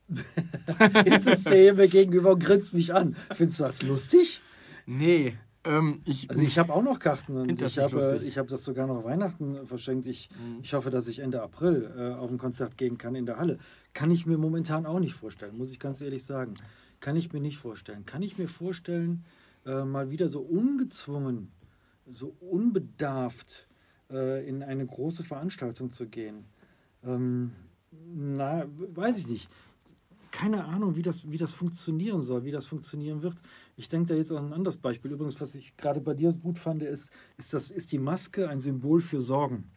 Jetzt 1.05 1.25
sitzt 1.25 1.47
der 1.47 1.61
hier 1.61 1.75
mir 1.75 1.89
gegenüber 1.89 2.33
und 2.33 2.43
grinst 2.43 2.73
mich 2.73 2.95
an. 2.95 3.15
Findest 3.31 3.61
du 3.61 3.65
das 3.65 3.83
lustig? 3.83 4.41
Nee. 4.87 5.37
Ähm, 5.67 6.01
ich, 6.05 6.31
also 6.31 6.43
ich 6.43 6.59
habe 6.59 6.73
auch 6.73 6.83
noch 6.83 7.01
Karten 7.01 7.37
und 7.37 7.61
ich 7.61 7.79
habe 7.79 8.23
hab 8.25 8.49
das 8.49 8.65
sogar 8.65 8.87
noch 8.87 9.05
Weihnachten 9.05 9.67
verschenkt. 9.67 10.07
Ich, 10.07 10.31
mhm. 10.31 10.61
ich 10.63 10.75
hoffe, 10.75 10.91
dass 10.91 11.09
ich 11.09 11.19
Ende 11.19 11.43
April 11.43 11.93
äh, 11.97 12.15
auf 12.15 12.31
ein 12.31 12.39
Konzert 12.39 12.77
gehen 12.77 12.99
kann 12.99 13.15
in 13.15 13.27
der 13.27 13.39
Halle. 13.39 13.59
Kann 13.93 14.11
ich 14.11 14.27
mir 14.27 14.39
momentan 14.39 14.87
auch 14.87 15.01
nicht 15.01 15.15
vorstellen, 15.15 15.59
muss 15.59 15.71
ich 15.71 15.81
ganz 15.81 16.01
ehrlich 16.01 16.25
sagen. 16.25 16.55
Kann 17.01 17.17
ich 17.17 17.33
mir 17.33 17.41
nicht 17.41 17.59
vorstellen. 17.59 18.07
Kann 18.07 18.23
ich 18.23 18.39
mir 18.39 18.49
vorstellen, 18.49 19.25
äh, 19.65 19.85
mal 19.85 20.11
wieder 20.11 20.29
so 20.29 20.41
ungezwungen, 20.41 21.51
so 22.07 22.35
unbedarft 22.41 23.67
äh, 24.11 24.49
in 24.49 24.63
eine 24.63 24.87
große 24.87 25.25
Veranstaltung 25.25 25.91
zu 25.91 26.07
gehen? 26.07 26.45
Ähm, 27.05 27.53
na, 28.15 28.67
weiß 28.95 29.19
ich 29.19 29.29
nicht 29.29 29.51
keine 30.37 30.65
Ahnung, 30.65 30.97
wie 30.97 31.03
das, 31.03 31.31
wie 31.31 31.39
das 31.39 31.55
funktionieren 31.55 32.21
soll, 32.21 32.45
wie 32.45 32.51
das 32.51 32.67
funktionieren 32.67 33.23
wird. 33.23 33.37
Ich 33.77 33.89
denke 33.89 34.07
da 34.07 34.15
jetzt 34.15 34.33
an 34.33 34.47
ein 34.47 34.53
anderes 34.55 34.79
Beispiel. 34.79 35.13
Übrigens, 35.13 35.39
was 35.41 35.55
ich 35.55 35.77
gerade 35.77 36.01
bei 36.01 36.15
dir 36.15 36.33
gut 36.33 36.59
fand, 36.59 36.83
ist, 36.83 37.11
ist, 37.37 37.53
das, 37.53 37.71
ist 37.71 37.93
die 37.93 37.99
Maske 37.99 38.49
ein 38.49 38.59
Symbol 38.59 39.03
für 39.03 39.21
Sorgen. 39.21 39.71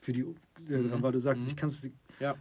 Für 0.00 0.12
die, 0.12 0.22
äh, 0.68 0.78
mhm. 0.78 1.00
weil 1.00 1.12
du 1.12 1.20
sagst, 1.20 1.42
mhm. 1.42 1.48
ich 1.48 1.56
kann 1.56 1.68
es. 1.68 1.86
Ja. 2.18 2.34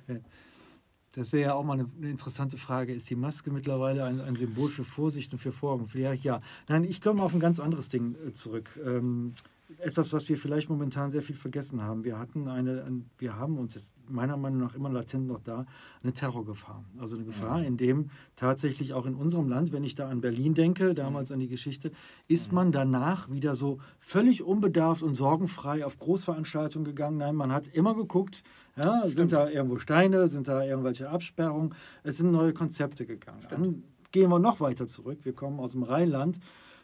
Das 1.12 1.32
wäre 1.32 1.50
ja 1.50 1.54
auch 1.54 1.64
mal 1.64 1.74
eine, 1.74 1.88
eine, 1.98 2.10
interessante 2.10 2.58
Frage. 2.58 2.94
Ist 2.94 3.10
die 3.10 3.16
Maske 3.16 3.52
mittlerweile 3.52 4.06
ein, 4.06 4.20
ein, 4.22 4.36
Symbol 4.36 4.70
für 4.70 4.84
Vorsicht 4.84 5.32
und 5.34 5.40
für 5.40 5.52
Sorgen? 5.52 5.86
Vielleicht 5.86 6.24
ja. 6.24 6.42
Nein, 6.68 6.84
ich 6.84 7.00
komme 7.00 7.22
auf 7.22 7.34
ein 7.34 7.40
ganz 7.40 7.60
anderes 7.60 7.90
Ding 7.90 8.16
äh, 8.28 8.34
zurück. 8.34 8.80
Ähm, 8.84 9.34
etwas, 9.80 10.14
was 10.14 10.28
wir 10.30 10.38
vielleicht 10.38 10.70
momentan 10.70 11.12
sehr 11.12 11.22
viel 11.22 11.36
vergessen 11.36 11.82
haben. 11.82 12.04
Wir 12.04 12.18
hatten 12.18 12.48
eine, 12.48 13.04
wir 13.18 13.36
haben 13.36 13.58
und 13.58 13.76
ist 13.76 13.94
meiner 14.10 14.38
Meinung 14.38 14.60
nach 14.60 14.76
immer 14.76 14.90
latent 14.90 15.28
noch 15.28 15.40
da, 15.42 15.66
eine 16.04 16.14
Terrorgefahr. 16.14 16.84
Also 16.98 17.16
eine 17.16 17.26
Gefahr, 17.26 17.62
ja. 17.62 17.66
in 17.66 17.78
dem 17.78 18.10
tatsächlich 18.36 18.94
auch 18.94 19.06
in 19.06 19.16
unserem 19.16 19.48
Land, 19.48 19.72
wenn 19.72 19.84
ich 19.84 19.96
da 19.96 20.10
an 20.10 20.22
Berlin 20.22 20.54
denke, 20.54 20.94
damals 20.94 21.30
mhm. 21.30 21.36
an 21.36 21.40
die 21.40 21.48
Geschichte, 21.48 21.92
ist 22.28 22.52
man 22.52 22.72
danach 22.72 23.30
wieder 23.30 23.56
so 23.56 23.80
völlig 24.00 24.44
unbedarft 24.44 25.04
und 25.04 25.16
sorgenfrei 25.16 25.86
auf 25.86 26.00
Großveranstaltungen 26.00 26.86
gegangen. 26.86 27.18
Nein, 27.18 27.36
man 27.36 27.52
hat 27.52 27.68
immer 27.68 27.96
geguckt, 27.96 28.44
ja, 28.76 29.08
sind 29.08 29.32
da 29.32 29.50
irgendwo 29.50 29.80
Steine, 29.80 30.28
sind 30.28 30.48
da 30.48 30.64
irgendwelche 30.64 31.10
Absperrungen, 31.10 31.76
es 32.04 32.18
sind 32.18 32.32
neue 32.32 32.54
Konzepte 32.54 33.06
gegangen. 33.06 33.42
Stimmt. 33.44 33.66
Dann 33.66 33.84
gehen 34.12 34.30
wir 34.30 34.40
noch 34.40 34.60
weiter 34.60 34.88
zurück. 34.88 35.20
Wir 35.24 35.34
kommen 35.34 35.60
aus 35.60 35.72
dem 35.72 35.84
Rheinland. 35.84 36.40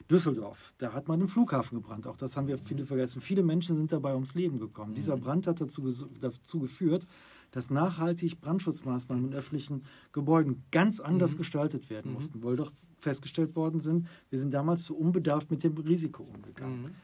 Düsseldorf, 0.09 0.73
da 0.77 0.93
hat 0.93 1.07
man 1.07 1.19
den 1.19 1.27
Flughafen 1.27 1.81
gebrannt. 1.81 2.07
Auch 2.07 2.15
das 2.15 2.37
haben 2.37 2.47
wir 2.47 2.57
viele 2.57 2.85
vergessen. 2.85 3.21
Viele 3.21 3.43
Menschen 3.43 3.75
sind 3.75 3.91
dabei 3.91 4.13
ums 4.13 4.35
Leben 4.35 4.57
gekommen. 4.57 4.91
Mhm. 4.91 4.95
Dieser 4.95 5.17
Brand 5.17 5.47
hat 5.47 5.59
dazu, 5.59 5.89
dazu 6.21 6.59
geführt, 6.59 7.07
dass 7.51 7.69
nachhaltig 7.69 8.39
Brandschutzmaßnahmen 8.39 9.25
in 9.25 9.33
öffentlichen 9.33 9.83
Gebäuden 10.11 10.63
ganz 10.71 10.99
anders 10.99 11.33
mhm. 11.33 11.37
gestaltet 11.39 11.89
werden 11.89 12.11
mhm. 12.11 12.15
mussten, 12.15 12.43
weil 12.43 12.55
doch 12.55 12.71
festgestellt 12.97 13.55
worden 13.55 13.81
sind, 13.81 14.07
wir 14.29 14.39
sind 14.39 14.53
damals 14.53 14.83
zu 14.83 14.97
unbedarft 14.97 15.51
mit 15.51 15.63
dem 15.63 15.75
Risiko 15.77 16.23
umgegangen. 16.23 16.83
Mhm. 16.83 16.95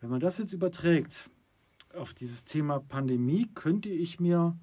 Wenn 0.00 0.10
man 0.10 0.20
das 0.20 0.38
jetzt 0.38 0.52
überträgt 0.52 1.30
auf 1.94 2.12
dieses 2.12 2.44
Thema 2.44 2.80
Pandemie, 2.80 3.48
könnte 3.54 3.88
ich 3.88 4.20
mir, 4.20 4.56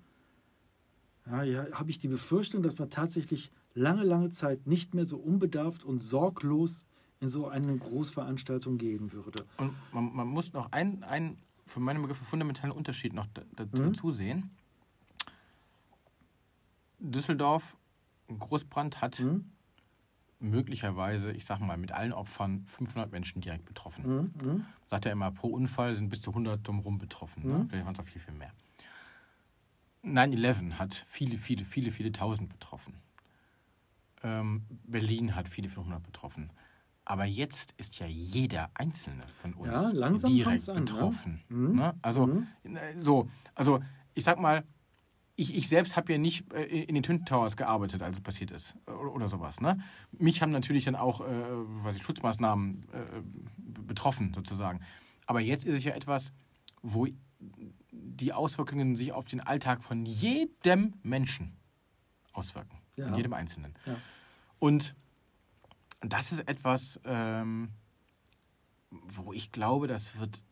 ja, 1.25 1.43
ja 1.43 1.71
habe 1.71 1.89
ich 1.89 1.97
die 1.97 2.09
Befürchtung, 2.09 2.61
dass 2.61 2.77
wir 2.77 2.89
tatsächlich 2.89 3.51
lange, 3.73 4.03
lange 4.03 4.29
Zeit 4.31 4.67
nicht 4.67 4.93
mehr 4.93 5.05
so 5.05 5.17
unbedarft 5.17 5.83
und 5.83 6.01
sorglos 6.01 6.85
in 7.21 7.27
so 7.27 7.47
eine 7.47 7.77
Großveranstaltung 7.77 8.77
gehen 8.77 9.13
würde. 9.13 9.45
Und 9.57 9.75
man, 9.93 10.13
man 10.13 10.27
muss 10.27 10.51
noch 10.53 10.71
einen, 10.71 11.03
einen, 11.03 11.37
von 11.65 11.83
meinem 11.83 12.01
Begriff, 12.01 12.17
fundamentalen 12.17 12.71
Unterschied 12.71 13.13
noch 13.13 13.27
dazu 13.55 14.07
mhm. 14.07 14.11
sehen. 14.11 14.49
Düsseldorf, 16.99 17.77
Großbrand 18.27 19.01
hat 19.01 19.19
mhm. 19.19 19.51
möglicherweise, 20.39 21.31
ich 21.31 21.45
sag 21.45 21.59
mal, 21.59 21.77
mit 21.77 21.91
allen 21.91 22.11
Opfern 22.11 22.65
500 22.67 23.11
Menschen 23.11 23.39
direkt 23.39 23.65
betroffen. 23.65 24.07
Mhm. 24.07 24.31
mhm. 24.43 24.65
Sagt 24.87 25.05
er 25.05 25.11
immer, 25.11 25.31
pro 25.31 25.47
Unfall 25.47 25.95
sind 25.95 26.09
bis 26.09 26.21
zu 26.21 26.31
100 26.31 26.67
drumherum 26.67 26.97
betroffen. 26.97 27.47
Ne? 27.47 27.53
Mhm. 27.53 27.69
Vielleicht 27.69 27.85
waren 27.85 27.93
es 27.93 27.99
auch 27.99 28.05
viel, 28.05 28.21
viel 28.21 28.33
mehr. 28.33 28.51
9-11 30.03 30.73
hat 30.73 31.05
viele, 31.07 31.37
viele, 31.37 31.63
viele, 31.63 31.91
viele 31.91 32.11
Tausend 32.11 32.49
betroffen. 32.49 32.95
Ähm, 34.23 34.63
Berlin 34.85 35.35
hat 35.35 35.47
viele, 35.47 35.69
viele 35.69 35.83
hundert 35.85 36.03
betroffen. 36.03 36.49
Aber 37.11 37.25
jetzt 37.25 37.73
ist 37.75 37.99
ja 37.99 38.05
jeder 38.07 38.69
Einzelne 38.73 39.23
von 39.33 39.53
uns 39.53 39.91
ja, 39.91 40.09
direkt 40.11 40.69
an, 40.69 40.75
ne? 40.75 40.81
betroffen. 40.83 41.41
Mhm. 41.49 41.75
Ne? 41.75 41.93
Also, 42.01 42.27
mhm. 42.27 42.47
so, 43.01 43.29
also 43.53 43.81
ich 44.13 44.23
sag 44.23 44.39
mal, 44.39 44.63
ich, 45.35 45.53
ich 45.53 45.67
selbst 45.67 45.97
habe 45.97 46.13
ja 46.13 46.17
nicht 46.17 46.53
äh, 46.53 46.63
in 46.63 46.95
den 46.95 47.03
Twin 47.03 47.25
Towers 47.25 47.57
gearbeitet, 47.57 48.01
als 48.01 48.15
es 48.15 48.23
passiert 48.23 48.51
ist 48.51 48.77
oder, 48.87 49.13
oder 49.13 49.27
sowas. 49.27 49.59
Ne? 49.59 49.81
Mich 50.13 50.41
haben 50.41 50.53
natürlich 50.53 50.85
dann 50.85 50.95
auch 50.95 51.19
äh, 51.19 51.25
was 51.83 51.97
ich, 51.97 52.03
Schutzmaßnahmen 52.03 52.87
äh, 52.93 53.21
betroffen, 53.57 54.33
sozusagen. 54.33 54.79
Aber 55.25 55.41
jetzt 55.41 55.65
ist 55.65 55.75
es 55.75 55.83
ja 55.83 55.93
etwas, 55.93 56.31
wo 56.81 57.09
die 57.91 58.31
Auswirkungen 58.31 58.95
sich 58.95 59.11
auf 59.11 59.25
den 59.25 59.41
Alltag 59.41 59.83
von 59.83 60.05
jedem 60.05 60.93
Menschen 61.03 61.57
auswirken. 62.31 62.77
Ja. 62.95 63.07
Von 63.09 63.17
jedem 63.17 63.33
Einzelnen. 63.33 63.75
Ja. 63.85 63.97
Und 64.59 64.95
das 66.01 66.31
ist 66.31 66.47
etwas, 66.47 66.99
ähm, 67.05 67.69
wo 68.89 69.33
ich 69.33 69.51
glaube, 69.51 69.87
das 69.87 70.19
wird, 70.19 70.43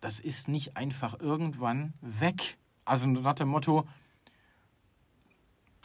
das 0.00 0.20
ist 0.20 0.48
nicht 0.48 0.76
einfach 0.76 1.18
irgendwann 1.20 1.94
weg. 2.00 2.58
Also 2.84 3.06
nach 3.06 3.34
dem 3.34 3.48
Motto, 3.48 3.86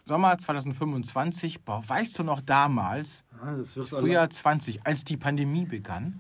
Sommer 0.06 0.38
2025, 0.38 1.64
boah, 1.64 1.88
weißt 1.88 2.20
du 2.20 2.24
noch 2.24 2.42
damals, 2.42 3.24
ah, 3.42 3.56
Frühjahr 3.64 4.30
20, 4.30 4.86
als 4.86 5.06
die 5.06 5.16
Pandemie 5.16 5.66
begann, 5.66 6.20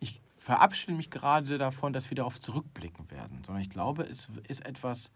ich 0.00 0.22
verabschiede 0.32 0.94
mich 0.94 1.10
gerade 1.10 1.58
davon, 1.58 1.92
dass 1.92 2.08
wir 2.10 2.14
darauf 2.14 2.40
zurückblicken 2.40 3.10
werden, 3.10 3.42
sondern 3.44 3.62
ich 3.62 3.68
glaube, 3.68 4.04
es 4.04 4.28
ist 4.48 4.64
etwas, 4.64 5.10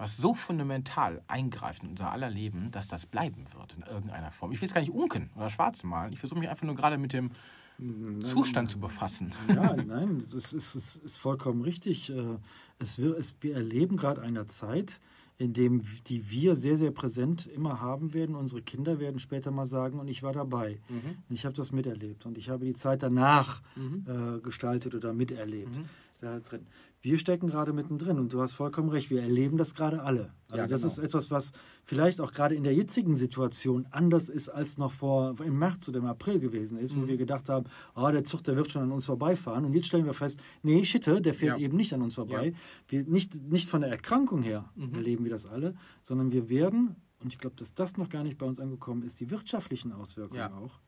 was 0.00 0.16
so 0.16 0.32
fundamental 0.32 1.22
eingreift 1.28 1.82
in 1.82 1.90
unser 1.90 2.10
aller 2.10 2.30
Leben, 2.30 2.70
dass 2.70 2.88
das 2.88 3.04
bleiben 3.04 3.44
wird 3.54 3.74
in 3.74 3.82
irgendeiner 3.82 4.32
Form. 4.32 4.50
Ich 4.50 4.60
will 4.60 4.66
es 4.66 4.72
gar 4.72 4.80
nicht 4.80 4.92
unken 4.92 5.28
oder 5.36 5.50
schwarz 5.50 5.82
malen. 5.82 6.14
Ich 6.14 6.18
versuche 6.18 6.40
mich 6.40 6.48
einfach 6.48 6.64
nur 6.64 6.74
gerade 6.74 6.96
mit 6.96 7.12
dem 7.12 7.32
nein, 7.76 8.22
Zustand 8.22 8.68
nein, 8.68 8.72
zu 8.72 8.80
befassen. 8.80 9.34
Ja, 9.48 9.76
nein, 9.76 10.22
das 10.22 10.54
ist, 10.54 10.74
ist, 10.74 10.96
ist 10.96 11.18
vollkommen 11.18 11.60
richtig. 11.60 12.08
Äh, 12.08 12.38
es, 12.78 12.98
wir, 12.98 13.14
es, 13.18 13.36
wir 13.42 13.54
erleben 13.54 13.98
gerade 13.98 14.22
eine 14.22 14.46
Zeit, 14.46 15.00
in 15.36 15.52
dem 15.52 15.82
die 16.06 16.30
wir 16.30 16.56
sehr, 16.56 16.78
sehr 16.78 16.92
präsent 16.92 17.46
immer 17.46 17.82
haben 17.82 18.14
werden. 18.14 18.36
Unsere 18.36 18.62
Kinder 18.62 19.00
werden 19.00 19.18
später 19.18 19.50
mal 19.50 19.66
sagen, 19.66 20.00
und 20.00 20.08
ich 20.08 20.22
war 20.22 20.32
dabei. 20.32 20.80
Mhm. 20.88 21.18
Ich 21.28 21.44
habe 21.44 21.54
das 21.54 21.72
miterlebt 21.72 22.24
und 22.24 22.38
ich 22.38 22.48
habe 22.48 22.64
die 22.64 22.72
Zeit 22.72 23.02
danach 23.02 23.60
mhm. 23.76 24.06
äh, 24.08 24.40
gestaltet 24.40 24.94
oder 24.94 25.12
miterlebt. 25.12 25.76
Mhm. 25.76 25.84
Da 26.20 26.38
drin. 26.38 26.66
Wir 27.00 27.18
stecken 27.18 27.48
gerade 27.48 27.72
mittendrin 27.72 28.18
und 28.18 28.30
du 28.30 28.42
hast 28.42 28.52
vollkommen 28.52 28.90
recht, 28.90 29.08
wir 29.08 29.22
erleben 29.22 29.56
das 29.56 29.74
gerade 29.74 30.02
alle. 30.02 30.34
Also 30.50 30.62
ja, 30.62 30.66
das 30.66 30.82
genau. 30.82 30.92
ist 30.92 30.98
etwas, 30.98 31.30
was 31.30 31.52
vielleicht 31.82 32.20
auch 32.20 32.30
gerade 32.30 32.54
in 32.54 32.62
der 32.62 32.74
jetzigen 32.74 33.16
Situation 33.16 33.86
anders 33.90 34.28
ist, 34.28 34.50
als 34.50 34.76
noch 34.76 34.92
vor 34.92 35.34
im 35.40 35.58
März 35.58 35.88
oder 35.88 36.00
im 36.00 36.04
April 36.04 36.38
gewesen 36.38 36.76
ist, 36.76 36.94
mhm. 36.94 37.02
wo 37.02 37.08
wir 37.08 37.16
gedacht 37.16 37.48
haben, 37.48 37.64
oh, 37.96 38.10
der 38.10 38.24
Zug, 38.24 38.44
der 38.44 38.54
wird 38.54 38.70
schon 38.70 38.82
an 38.82 38.92
uns 38.92 39.06
vorbeifahren. 39.06 39.64
Und 39.64 39.72
jetzt 39.72 39.86
stellen 39.86 40.04
wir 40.04 40.12
fest, 40.12 40.40
nee, 40.62 40.84
Schitte, 40.84 41.22
der 41.22 41.32
fährt 41.32 41.58
ja. 41.58 41.64
eben 41.64 41.76
nicht 41.76 41.94
an 41.94 42.02
uns 42.02 42.16
vorbei. 42.16 42.48
Ja. 42.48 42.58
Wir, 42.88 43.04
nicht, 43.04 43.34
nicht 43.50 43.70
von 43.70 43.80
der 43.80 43.90
Erkrankung 43.90 44.42
her 44.42 44.68
mhm. 44.76 44.94
erleben 44.94 45.24
wir 45.24 45.30
das 45.30 45.46
alle, 45.46 45.74
sondern 46.02 46.32
wir 46.32 46.50
werden, 46.50 46.96
und 47.20 47.32
ich 47.32 47.38
glaube, 47.38 47.56
dass 47.56 47.72
das 47.72 47.96
noch 47.96 48.10
gar 48.10 48.24
nicht 48.24 48.36
bei 48.36 48.44
uns 48.44 48.60
angekommen 48.60 49.04
ist, 49.04 49.20
die 49.20 49.30
wirtschaftlichen 49.30 49.92
Auswirkungen 49.92 50.52
auch, 50.52 50.80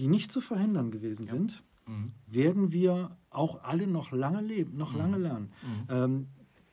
die 0.00 0.08
nicht 0.08 0.32
zu 0.32 0.40
verhindern 0.40 0.90
gewesen 0.90 1.24
sind 1.24 1.62
mhm. 1.86 2.12
werden 2.26 2.72
wir 2.72 3.16
auch 3.30 3.62
alle 3.62 3.86
noch 3.86 4.12
lange 4.12 4.42
leben, 4.42 4.76
noch 4.76 4.92
mhm. 4.92 4.98
lange 4.98 5.18
lernen. 5.18 5.52
Mhm. 5.62 5.94
Ähm, 5.94 6.26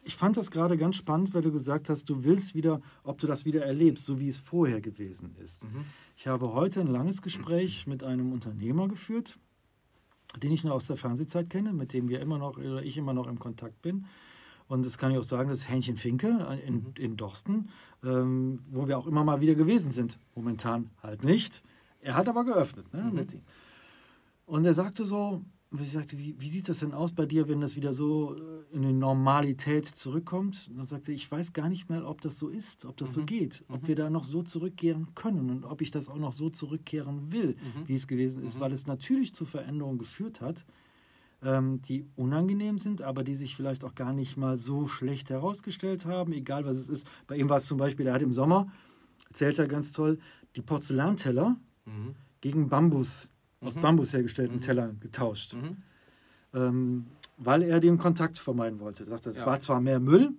ich 0.05 0.15
fand 0.15 0.35
das 0.35 0.51
gerade 0.51 0.77
ganz 0.77 0.97
spannend, 0.97 1.33
weil 1.33 1.41
du 1.41 1.51
gesagt 1.51 1.89
hast, 1.89 2.09
du 2.09 2.23
willst 2.23 2.55
wieder, 2.55 2.81
ob 3.03 3.19
du 3.19 3.27
das 3.27 3.45
wieder 3.45 3.63
erlebst, 3.65 4.05
so 4.05 4.19
wie 4.19 4.27
es 4.27 4.37
vorher 4.37 4.81
gewesen 4.81 5.35
ist. 5.41 5.63
Mhm. 5.63 5.85
Ich 6.17 6.27
habe 6.27 6.53
heute 6.53 6.81
ein 6.81 6.87
langes 6.87 7.21
Gespräch 7.21 7.87
mit 7.87 8.03
einem 8.03 8.33
Unternehmer 8.33 8.87
geführt, 8.87 9.39
den 10.41 10.51
ich 10.51 10.63
noch 10.63 10.71
aus 10.71 10.87
der 10.87 10.97
Fernsehzeit 10.97 11.49
kenne, 11.49 11.73
mit 11.73 11.93
dem 11.93 12.09
wir 12.09 12.19
immer 12.19 12.37
noch, 12.37 12.57
oder 12.57 12.83
ich 12.83 12.97
immer 12.97 13.13
noch 13.13 13.27
im 13.27 13.39
Kontakt 13.39 13.81
bin. 13.81 14.05
Und 14.67 14.85
das 14.85 14.97
kann 14.97 15.11
ich 15.11 15.17
auch 15.17 15.23
sagen, 15.23 15.49
das 15.49 15.59
ist 15.59 15.69
Hähnchen 15.69 15.97
Finke 15.97 16.59
in, 16.65 16.75
mhm. 16.75 16.93
in 16.97 17.17
Dorsten, 17.17 17.69
ähm, 18.03 18.59
wo 18.71 18.87
wir 18.87 18.97
auch 18.97 19.07
immer 19.07 19.23
mal 19.23 19.41
wieder 19.41 19.55
gewesen 19.55 19.91
sind. 19.91 20.17
Momentan 20.35 20.89
halt 21.01 21.23
nicht. 21.23 21.63
Er 22.01 22.15
hat 22.15 22.27
aber 22.27 22.43
geöffnet. 22.43 22.91
Ne, 22.93 23.03
mhm. 23.03 23.13
mit, 23.13 23.29
und 24.45 24.65
er 24.65 24.73
sagte 24.73 25.05
so, 25.05 25.43
ich 25.81 25.91
sagte, 25.91 26.19
wie, 26.19 26.35
wie, 26.39 26.49
sieht 26.49 26.69
das 26.69 26.79
denn 26.79 26.93
aus 26.93 27.13
bei 27.13 27.25
dir, 27.25 27.47
wenn 27.47 27.61
das 27.61 27.75
wieder 27.75 27.93
so 27.93 28.35
äh, 28.35 28.75
in 28.75 28.83
die 28.83 28.93
Normalität 28.93 29.87
zurückkommt? 29.87 30.67
Und 30.69 30.77
dann 30.77 30.85
sagte 30.85 31.11
ich 31.11 31.29
weiß 31.29 31.53
gar 31.53 31.67
nicht 31.67 31.89
mehr, 31.89 32.07
ob 32.07 32.21
das 32.21 32.37
so 32.37 32.49
ist, 32.49 32.85
ob 32.85 32.97
das 32.97 33.09
mhm. 33.09 33.13
so 33.13 33.25
geht, 33.25 33.63
ob 33.69 33.83
mhm. 33.83 33.87
wir 33.87 33.95
da 33.95 34.09
noch 34.09 34.23
so 34.23 34.43
zurückkehren 34.43 35.15
können 35.15 35.49
und 35.49 35.65
ob 35.65 35.81
ich 35.81 35.89
das 35.89 36.09
auch 36.09 36.17
noch 36.17 36.31
so 36.31 36.49
zurückkehren 36.49 37.31
will, 37.31 37.55
mhm. 37.55 37.87
wie 37.87 37.95
es 37.95 38.07
gewesen 38.07 38.43
ist, 38.43 38.57
mhm. 38.57 38.61
weil 38.61 38.73
es 38.73 38.85
natürlich 38.85 39.33
zu 39.33 39.45
Veränderungen 39.45 39.97
geführt 39.97 40.41
hat, 40.41 40.63
ähm, 41.41 41.81
die 41.81 42.05
unangenehm 42.15 42.77
sind, 42.77 43.01
aber 43.01 43.23
die 43.23 43.35
sich 43.35 43.55
vielleicht 43.55 43.83
auch 43.83 43.95
gar 43.95 44.13
nicht 44.13 44.37
mal 44.37 44.57
so 44.57 44.87
schlecht 44.87 45.31
herausgestellt 45.31 46.05
haben, 46.05 46.33
egal 46.33 46.65
was 46.65 46.77
es 46.77 46.87
ist. 46.87 47.09
Bei 47.25 47.35
ihm 47.35 47.49
war 47.49 47.57
es 47.57 47.65
zum 47.65 47.79
Beispiel, 47.79 48.05
er 48.05 48.13
hat 48.13 48.21
im 48.21 48.33
Sommer, 48.33 48.71
erzählt 49.27 49.57
er 49.57 49.67
ganz 49.67 49.91
toll, 49.91 50.19
die 50.55 50.61
Porzellanteller 50.61 51.57
mhm. 51.85 52.15
gegen 52.41 52.69
Bambus 52.69 53.32
aus 53.63 53.75
mhm. 53.75 53.81
Bambus 53.81 54.13
hergestellten 54.13 54.57
mhm. 54.57 54.61
Tellern 54.61 54.99
getauscht. 54.99 55.55
Mhm. 55.55 55.77
Ähm, 56.53 57.05
weil 57.37 57.63
er 57.63 57.79
den 57.79 57.97
Kontakt 57.97 58.37
vermeiden 58.37 58.79
wollte. 58.79 59.03
Er 59.03 59.09
dachte, 59.09 59.31
es 59.31 59.39
ja. 59.39 59.45
war 59.45 59.59
zwar 59.59 59.81
mehr 59.81 59.99
Müll, 59.99 60.33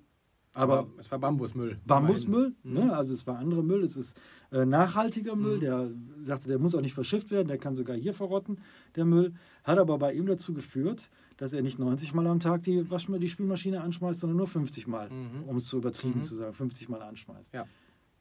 aber, 0.55 0.81
aber, 0.81 0.89
es 0.99 1.11
war 1.11 1.19
Bambusmüll. 1.19 1.79
Bambusmüll, 1.85 2.55
mhm. 2.63 2.73
ne? 2.73 2.97
also 2.97 3.13
es 3.13 3.27
war 3.27 3.39
anderer 3.39 3.63
Müll, 3.63 3.83
es 3.83 3.97
ist 3.97 4.17
äh, 4.53 4.65
nachhaltiger 4.65 5.35
Müll, 5.35 5.57
mhm. 5.57 5.61
der 5.61 5.91
sagte, 6.23 6.49
der 6.49 6.61
muss 6.61 6.75
auch 6.77 6.81
nicht 6.81 6.95
verschifft 6.95 7.33
werden, 7.33 7.49
der 7.49 7.59
kann 7.59 7.75
sogar 7.75 7.97
hier 7.97 8.15
verrotten, 8.15 8.59
der 8.95 9.05
Müll. 9.05 9.35
Hat 9.65 9.79
aber 9.79 9.99
bei 9.99 10.13
ihm 10.13 10.27
dazu 10.27 10.55
geführt, 10.55 11.11
dass 11.37 11.53
er 11.53 11.63
nicht 11.63 11.81
90 11.81 12.15
Mal 12.15 12.29
am 12.29 12.39
Tag 12.39 12.63
die, 12.63 12.89
Waschma 12.89 13.19
die 13.19 13.29
Spülmaschine 13.29 13.81
anschmeißt, 13.81 14.21
sondern 14.21 14.37
nur 14.37 14.47
50 14.47 14.87
Mal, 14.87 15.11
mhm. 15.11 15.43
um 15.45 15.57
es 15.57 15.67
zu 15.67 15.79
übertrieben 15.79 16.21
mhm. 16.21 16.25
zu 16.25 16.37
sagen, 16.37 16.53
50 16.53 16.89
Mal 16.89 17.03
anschmeißt. 17.03 17.53
Ja. 17.53 17.67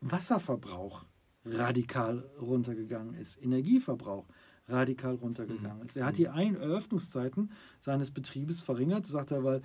Wasserverbrauch 0.01 1.05
radikal 1.45 2.23
runtergegangen 2.41 3.13
ist, 3.13 3.41
Energieverbrauch 3.41 4.25
radikal 4.67 5.15
runtergegangen 5.15 5.79
mhm. 5.79 5.85
ist. 5.85 5.97
Er 5.97 6.05
hat 6.05 6.17
die 6.17 6.29
Ein 6.29 6.55
Eröffnungszeiten 6.55 7.51
seines 7.81 8.11
Betriebes 8.11 8.61
verringert, 8.61 9.05
sagt 9.05 9.31
er, 9.31 9.43
weil 9.43 9.61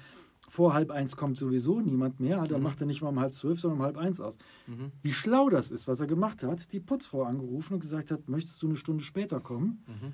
vor 0.48 0.74
halb 0.74 0.90
eins 0.90 1.16
kommt 1.16 1.36
sowieso 1.36 1.80
niemand 1.80 2.20
mehr, 2.20 2.46
da 2.46 2.56
mhm. 2.56 2.64
macht 2.64 2.80
er 2.80 2.86
nicht 2.86 3.02
mal 3.02 3.08
um 3.08 3.20
halb 3.20 3.32
zwölf, 3.32 3.60
sondern 3.60 3.80
um 3.80 3.84
halb 3.84 3.96
eins 3.96 4.20
aus. 4.20 4.38
Mhm. 4.66 4.92
Wie 5.02 5.12
schlau 5.12 5.50
das 5.50 5.70
ist, 5.70 5.88
was 5.88 6.00
er 6.00 6.06
gemacht 6.06 6.42
hat, 6.42 6.72
die 6.72 6.80
Putzfrau 6.80 7.24
angerufen 7.24 7.74
und 7.74 7.80
gesagt 7.80 8.10
hat, 8.10 8.28
möchtest 8.28 8.62
du 8.62 8.66
eine 8.68 8.76
Stunde 8.76 9.04
später 9.04 9.40
kommen? 9.40 9.84
Mhm. 9.86 10.12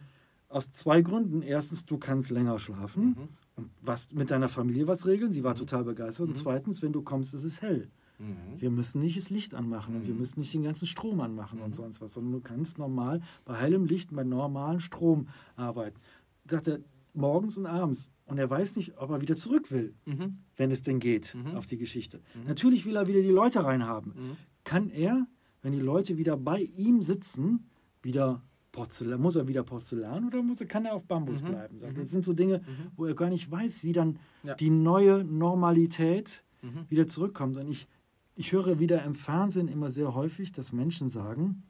Aus 0.49 0.71
zwei 0.73 1.03
Gründen. 1.03 1.43
Erstens, 1.43 1.85
du 1.85 1.99
kannst 1.99 2.31
länger 2.31 2.59
schlafen 2.59 3.05
mhm. 3.05 3.29
und 3.57 3.71
was 3.81 4.13
mit 4.13 4.31
deiner 4.31 4.49
Familie 4.49 4.87
was 4.87 5.07
regeln. 5.07 5.33
Sie 5.33 5.45
war 5.45 5.55
mhm. 5.55 5.59
total 5.59 5.85
begeistert. 5.85 6.29
Und 6.29 6.37
zweitens, 6.37 6.83
wenn 6.83 6.93
du 6.93 7.03
kommst, 7.03 7.35
ist 7.35 7.45
es 7.45 7.63
hell. 7.63 7.91
Mhm. 8.19 8.61
Wir 8.61 8.71
müssen 8.71 9.01
nicht 9.01 9.17
das 9.17 9.31
Licht 9.31 9.55
anmachen 9.55 9.95
mhm. 9.95 10.01
und 10.01 10.07
wir 10.07 10.15
mhm. 10.15 10.21
müssen 10.21 10.41
nicht 10.41 10.55
den 10.55 10.63
ganzen 10.63 10.87
Strom 10.87 11.21
anmachen 11.21 11.59
mhm. 11.59 11.67
und 11.67 11.75
sonst 11.75 12.01
was, 12.01 12.15
sondern 12.15 12.33
du 12.33 12.41
kannst 12.41 12.79
normal 12.79 13.21
bei 13.45 13.57
hellem 13.57 13.85
Licht, 13.85 14.15
bei 14.15 14.25
normalem 14.25 14.81
Strom 14.81 15.29
arbeiten. 15.57 16.01
Sagt 16.49 16.69
er 16.69 16.81
morgens 17.13 17.57
und 17.57 17.67
abends. 17.67 18.11
Und 18.27 18.39
er 18.39 18.49
weiß 18.49 18.77
nicht, 18.77 18.97
ob 18.99 19.11
er 19.11 19.21
wieder 19.21 19.37
zurück 19.37 19.71
will, 19.71 19.95
mhm. 20.07 20.39
wenn 20.57 20.71
es 20.71 20.83
denn 20.83 20.99
geht, 20.99 21.35
mhm. 21.35 21.57
auf 21.57 21.67
die 21.67 21.77
Geschichte. 21.77 22.21
Natürlich 22.47 22.87
will 22.87 22.97
er 22.97 23.07
wieder 23.07 23.21
die 23.21 23.29
Leute 23.29 23.65
reinhaben. 23.65 24.37
Kann 24.65 24.89
er, 24.89 25.27
wenn 25.63 25.73
die 25.73 25.81
Leute 25.81 26.17
wieder 26.17 26.37
bei 26.37 26.61
ihm 26.61 27.03
sitzen, 27.03 27.69
wieder 28.03 28.43
Porzellan, 28.75 29.21
muss 29.21 29.37
er 29.37 29.47
wieder 29.47 29.63
Porzellan 29.63 30.27
oder 30.27 30.43
muss 30.43 30.61
er, 30.61 30.67
kann 30.67 30.85
er 30.85 30.95
auf 30.95 31.05
Bambus 31.05 31.43
mhm. 31.43 31.47
bleiben? 31.47 31.79
Sagt. 31.79 31.97
Das 31.97 32.11
sind 32.11 32.25
so 32.25 32.33
Dinge, 32.33 32.59
mhm. 32.59 32.91
wo 32.97 33.07
er 33.07 33.15
gar 33.15 33.31
nicht 33.31 33.49
weiß, 33.51 33.85
wie 33.85 33.93
dann 33.93 34.19
ja. 34.43 34.55
die 34.55 34.71
neue 34.71 35.23
Normalität 35.23 36.43
mhm. 36.61 36.85
wieder 36.89 37.07
zurückkommt. 37.07 37.57
Und 37.57 37.69
ich 37.71 37.87
ich 38.37 38.53
höre 38.53 38.79
wieder 38.79 39.03
im 39.05 39.15
Fernsehen 39.15 39.69
immer 39.69 39.91
sehr 39.91 40.15
häufig, 40.15 40.53
dass 40.53 40.73
Menschen 40.73 41.09
sagen, 41.09 41.63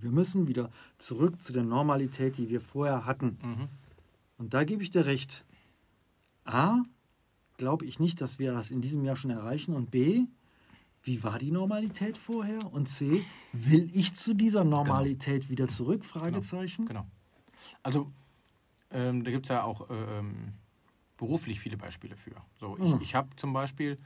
wir 0.00 0.10
müssen 0.10 0.48
wieder 0.48 0.70
zurück 0.98 1.40
zu 1.42 1.52
der 1.52 1.64
Normalität, 1.64 2.36
die 2.36 2.48
wir 2.50 2.60
vorher 2.60 3.06
hatten. 3.06 3.38
Mhm. 3.42 3.68
Und 4.36 4.54
da 4.54 4.64
gebe 4.64 4.82
ich 4.82 4.90
dir 4.90 5.06
recht. 5.06 5.44
A, 6.44 6.82
glaube 7.56 7.84
ich 7.84 7.98
nicht, 7.98 8.20
dass 8.20 8.38
wir 8.38 8.52
das 8.52 8.70
in 8.70 8.80
diesem 8.80 9.04
Jahr 9.04 9.16
schon 9.16 9.30
erreichen. 9.30 9.74
Und 9.74 9.90
B, 9.90 10.24
wie 11.02 11.22
war 11.22 11.38
die 11.38 11.50
Normalität 11.50 12.18
vorher? 12.18 12.72
Und 12.72 12.88
C, 12.88 13.24
will 13.52 13.90
ich 13.94 14.14
zu 14.14 14.34
dieser 14.34 14.64
Normalität 14.64 15.42
genau. 15.42 15.50
wieder 15.50 15.68
zurück? 15.68 16.04
Fragezeichen. 16.04 16.86
Genau. 16.86 17.00
genau. 17.00 17.10
Also 17.82 18.12
ähm, 18.90 19.24
da 19.24 19.30
gibt 19.30 19.46
es 19.46 19.50
ja 19.50 19.64
auch 19.64 19.90
äh, 19.90 20.18
ähm, 20.18 20.52
beruflich 21.16 21.60
viele 21.60 21.76
Beispiele 21.76 22.16
für. 22.16 22.36
So, 22.58 22.76
ich, 22.78 22.94
mhm. 22.94 23.00
ich 23.02 23.14
habe 23.14 23.34
zum 23.36 23.52
Beispiel 23.52 23.98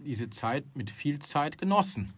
diese 0.00 0.30
Zeit 0.30 0.64
mit 0.76 0.90
viel 0.90 1.18
Zeit 1.18 1.58
genossen. 1.58 2.12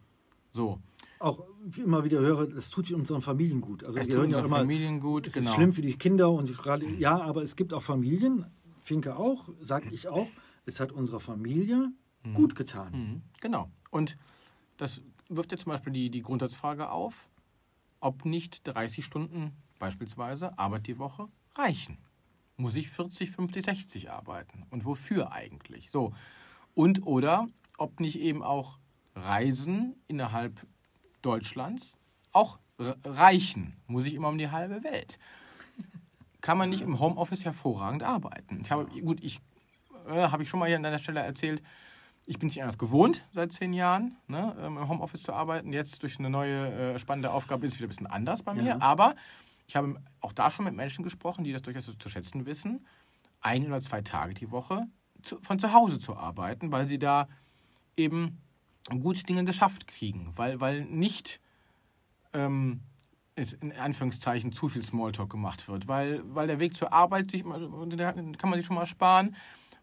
So. 0.53 0.81
Auch 1.19 1.45
immer 1.77 2.05
wieder 2.05 2.21
höre, 2.21 2.47
das 2.47 2.71
tut 2.71 2.91
unseren 2.91 3.21
Familien 3.21 3.61
gut. 3.61 3.85
Also 3.85 3.99
es 3.99 4.09
wir 4.09 4.17
hören 4.17 4.31
ja 4.31 4.39
immer, 4.39 4.59
Familien 4.59 5.01
gut. 5.01 5.27
Es 5.27 5.35
genau. 5.35 5.51
ist 5.51 5.57
schlimm 5.57 5.73
für 5.73 5.83
die 5.83 5.97
Kinder 5.97 6.31
und 6.31 6.49
die, 6.49 6.95
ja, 6.99 7.21
aber 7.21 7.43
es 7.43 7.57
gibt 7.57 7.75
auch 7.75 7.83
Familien, 7.83 8.47
Finke 8.81 9.17
auch, 9.17 9.49
sage 9.61 9.91
ich 9.91 10.09
auch, 10.09 10.29
es 10.65 10.81
hat 10.81 10.93
unserer 10.93 11.21
Familie 11.21 11.93
mhm. 12.25 12.35
gut 12.35 12.55
getan. 12.55 12.93
Mhm. 12.93 13.23
Genau. 13.41 13.71
Und 13.91 14.17
das 14.79 15.03
wirft 15.29 15.53
ja 15.53 15.59
zum 15.59 15.73
Beispiel 15.73 15.93
die, 15.93 16.11
die 16.11 16.23
Grundsatzfrage 16.23 16.91
auf, 16.91 17.29
ob 18.01 18.25
nicht 18.25 18.67
30 18.67 19.05
Stunden 19.05 19.53
beispielsweise 19.79 20.59
Arbeit 20.59 20.87
die 20.87 20.99
Woche 20.99 21.29
reichen. 21.55 21.99
Muss 22.57 22.77
ich 22.77 22.91
40, 22.91 23.31
50, 23.31 23.65
60 23.65 24.11
arbeiten? 24.11 24.67
Und 24.71 24.85
wofür 24.85 25.33
eigentlich? 25.33 25.91
So. 25.91 26.13
Und 26.75 27.07
oder 27.07 27.49
ob 27.81 28.01
nicht 28.01 28.19
eben 28.21 28.43
auch 28.43 28.79
Reisen 29.15 29.97
innerhalb 30.07 30.67
Deutschlands 31.23 31.97
auch 32.33 32.59
reichen? 32.79 33.77
Muss 33.87 34.07
ich 34.07 34.15
immer 34.15 34.29
um 34.29 34.39
die 34.39 34.51
halbe 34.51 34.85
Welt? 34.85 35.19
Kann 36.41 36.57
man 36.57 36.71
nicht 36.71 36.83
im 36.83 37.01
Homeoffice 37.01 37.45
hervorragend 37.45 38.03
arbeiten? 38.03 38.61
Ich 38.63 38.71
habe, 38.71 38.87
gut, 39.03 39.23
ich 39.23 39.41
äh, 40.09 40.29
habe 40.29 40.43
ich 40.43 40.49
schon 40.49 40.61
mal 40.61 40.67
hier 40.67 40.77
an 40.77 40.83
deiner 40.83 40.99
Stelle 40.99 41.21
erzählt, 41.21 41.63
ich 42.27 42.39
bin 42.39 42.47
nicht 42.47 42.61
anders 42.63 42.79
gewohnt 42.79 43.27
seit 43.33 43.53
zehn 43.53 43.73
Jahren, 43.73 44.17
ne, 44.29 44.55
ähm, 44.61 44.77
im 44.77 44.89
Homeoffice 44.89 45.23
zu 45.23 45.33
arbeiten. 45.33 45.73
Jetzt 45.73 46.03
durch 46.03 46.19
eine 46.19 46.31
neue 46.31 46.95
äh, 46.95 46.99
spannende 46.99 47.33
Aufgabe 47.33 47.67
ist 47.67 47.75
es 47.75 47.79
wieder 47.79 47.89
ein 47.89 47.91
bisschen 47.91 48.07
anders 48.07 48.43
bei 48.43 48.55
mir. 48.55 48.65
Ja. 48.65 48.81
Aber 48.81 49.17
ich 49.67 49.77
habe 49.77 50.01
auch 50.21 50.33
da 50.33 50.51
schon 50.51 50.65
mit 50.65 50.75
Menschen 50.75 51.03
gesprochen, 51.03 51.45
die 51.45 51.53
das 51.53 51.63
durchaus 51.63 51.97
zu 51.99 52.09
schätzen 52.09 52.47
wissen, 52.47 52.87
ein 53.41 53.67
oder 53.67 53.81
zwei 53.81 54.03
Tage 54.03 54.35
die 54.35 54.51
Woche 54.51 54.87
zu, 55.23 55.39
von 55.43 55.59
zu 55.59 55.73
Hause 55.73 55.99
zu 55.99 56.17
arbeiten, 56.17 56.71
weil 56.73 56.89
sie 56.89 56.99
da 56.99 57.29
eben 58.01 58.41
gut 58.89 59.29
Dinge 59.29 59.45
geschafft 59.45 59.87
kriegen, 59.87 60.33
weil, 60.37 60.61
weil 60.61 60.85
nicht 60.85 61.41
ähm, 62.33 62.81
in 63.61 63.73
Anführungszeichen 63.73 64.53
zu 64.53 64.69
viel 64.69 64.83
Smalltalk 64.83 65.31
gemacht 65.31 65.67
wird, 65.69 65.89
weil, 65.89 66.23
weil 66.25 66.47
der 66.47 66.61
Weg 66.61 66.75
zur 66.75 66.93
Arbeit 66.93 67.31
sich, 67.31 67.43
kann 67.43 68.51
man 68.51 68.59
sich 68.59 68.67
schon 68.67 68.77
mal 68.77 68.87
sparen, 68.87 69.37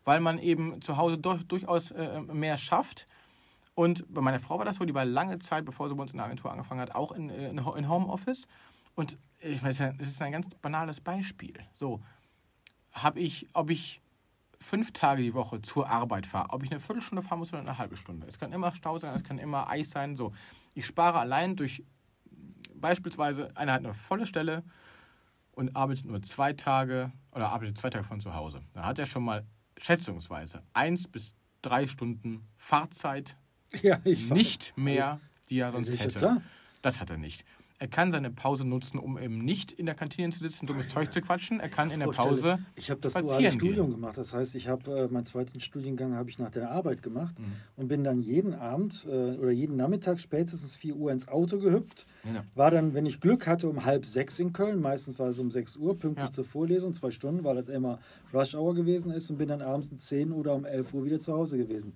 weil 0.04 0.20
man 0.20 0.40
eben 0.40 0.82
zu 0.82 0.98
Hause 0.98 1.18
durch, 1.18 1.44
durchaus 1.44 1.92
äh, 1.92 2.22
mehr 2.22 2.58
schafft. 2.58 3.08
Und 3.74 4.06
bei 4.14 4.22
meiner 4.22 4.40
Frau 4.40 4.58
war 4.58 4.66
das 4.66 4.78
so, 4.78 4.86
die 4.86 4.94
war 4.94 5.06
lange 5.06 5.40
Zeit, 5.40 5.66
bevor 5.66 5.88
sie 5.88 5.96
bei 5.96 6.02
uns 6.02 6.12
in 6.12 6.18
der 6.18 6.26
Agentur 6.26 6.52
angefangen 6.52 6.82
hat, 6.82 6.96
auch 6.96 7.12
in, 7.12 7.30
in, 7.30 7.58
in 7.58 7.90
Homeoffice. 7.90 8.48
Und 8.96 9.18
ich 9.40 9.62
meine, 9.62 9.74
das 9.98 10.08
ist 10.08 10.22
ein 10.22 10.32
ganz 10.32 10.54
banales 10.56 11.00
Beispiel. 11.00 11.54
So, 11.74 12.02
habe 12.92 13.20
ich, 13.20 13.48
ob 13.54 13.70
ich 13.70 14.02
fünf 14.60 14.92
Tage 14.92 15.22
die 15.22 15.34
Woche 15.34 15.62
zur 15.62 15.90
Arbeit 15.90 16.26
fahre, 16.26 16.50
ob 16.50 16.64
ich 16.64 16.72
eine 16.72 16.80
Viertelstunde 16.80 17.22
fahren 17.22 17.40
muss 17.40 17.54
oder 17.54 17.62
eine 17.62 17.78
halbe 17.78 17.98
Stunde. 17.98 18.28
Es 18.28 18.40
kann 18.40 18.52
immer 18.52 18.74
Stau 18.74 19.00
sein, 19.00 19.16
es 19.16 19.24
kann 19.24 19.38
immer 19.38 19.70
Eis 19.70 19.92
sein. 19.92 20.16
So, 20.16 20.34
ich 20.74 20.86
spare 20.86 21.20
allein 21.20 21.56
durch 21.56 21.84
beispielsweise 22.76 23.56
einer 23.56 23.74
hat 23.74 23.84
eine 23.84 23.94
volle 23.94 24.26
Stelle 24.26 24.64
und 25.52 25.76
arbeitet 25.76 26.06
nur 26.06 26.22
zwei 26.22 26.54
Tage 26.54 27.12
oder 27.32 27.50
arbeitet 27.50 27.78
zwei 27.78 27.90
Tage 27.90 28.04
von 28.04 28.20
zu 28.20 28.34
Hause. 28.34 28.62
Dann 28.74 28.86
hat 28.86 29.00
er 29.00 29.06
schon 29.06 29.24
mal 29.24 29.46
schätzungsweise 29.78 30.64
eins 30.74 31.08
bis 31.08 31.36
drei 31.62 31.88
Stunden 31.88 32.48
Fahrzeit 32.58 33.38
ja, 33.82 34.00
nicht 34.04 34.78
mehr, 34.78 35.20
die 35.50 35.60
er 35.60 35.72
sonst 35.72 36.00
hätte. 36.00 36.42
Das 36.82 37.00
hat 37.00 37.10
er 37.10 37.18
nicht. 37.18 37.44
Er 37.80 37.88
kann 37.88 38.12
seine 38.12 38.32
Pause 38.32 38.68
nutzen, 38.68 38.98
um 38.98 39.20
eben 39.20 39.46
nicht 39.46 39.72
in 39.72 39.86
der 39.86 39.94
Kantine 39.94 40.32
zu 40.32 40.40
sitzen, 40.40 40.66
dummes 40.66 40.88
Zeug 40.88 41.14
zu 41.14 41.22
quatschen. 41.22 41.60
Er 41.60 41.70
kann 41.70 41.92
in 41.92 42.00
der 42.00 42.08
Pause 42.08 42.58
Ich 42.76 42.90
habe 42.90 43.00
das 43.02 43.14
duale 43.14 43.52
Studium 43.52 43.92
gemacht. 43.92 44.18
Das 44.18 44.34
heißt, 44.34 44.56
ich 44.56 44.68
habe 44.68 44.92
äh, 44.92 45.14
meinen 45.14 45.28
zweiten 45.28 45.60
Studiengang 45.60 46.16
habe 46.16 46.28
ich 46.32 46.40
nach 46.40 46.50
der 46.50 46.72
Arbeit 46.72 47.04
gemacht 47.04 47.38
mhm. 47.38 47.52
und 47.76 47.88
bin 47.88 48.04
dann 48.04 48.24
jeden 48.24 48.56
Abend 48.56 49.06
äh, 49.08 49.36
oder 49.36 49.52
jeden 49.52 49.76
Nachmittag 49.76 50.20
spätestens 50.20 50.76
4 50.76 50.96
Uhr 50.96 51.12
ins 51.12 51.28
Auto 51.28 51.60
gehüpft. 51.60 52.08
Ja. 52.24 52.44
War 52.56 52.72
dann, 52.72 52.96
wenn 52.96 53.06
ich 53.06 53.22
Glück 53.22 53.46
hatte, 53.46 53.70
um 53.70 53.86
halb 53.86 54.08
sechs 54.08 54.40
in 54.40 54.54
Köln. 54.54 54.82
Meistens 54.82 55.20
war 55.20 55.28
es 55.28 55.38
um 55.38 55.52
6 55.52 55.76
Uhr, 55.76 55.96
pünktlich 55.96 56.30
ja. 56.30 56.32
zur 56.32 56.46
Vorlesung, 56.46 56.96
zwei 56.96 57.12
Stunden, 57.12 57.44
weil 57.44 57.58
das 57.58 57.70
immer 57.70 58.00
Rush 58.34 58.56
Hour 58.56 58.74
gewesen 58.74 59.12
ist 59.12 59.30
und 59.30 59.38
bin 59.38 59.50
dann 59.50 59.62
abends 59.62 59.92
um 59.92 59.98
10 59.98 60.32
oder 60.32 60.56
um 60.56 60.66
11 60.66 60.96
Uhr 60.96 61.06
wieder 61.06 61.20
zu 61.20 61.32
Hause 61.32 61.58
gewesen 61.60 61.94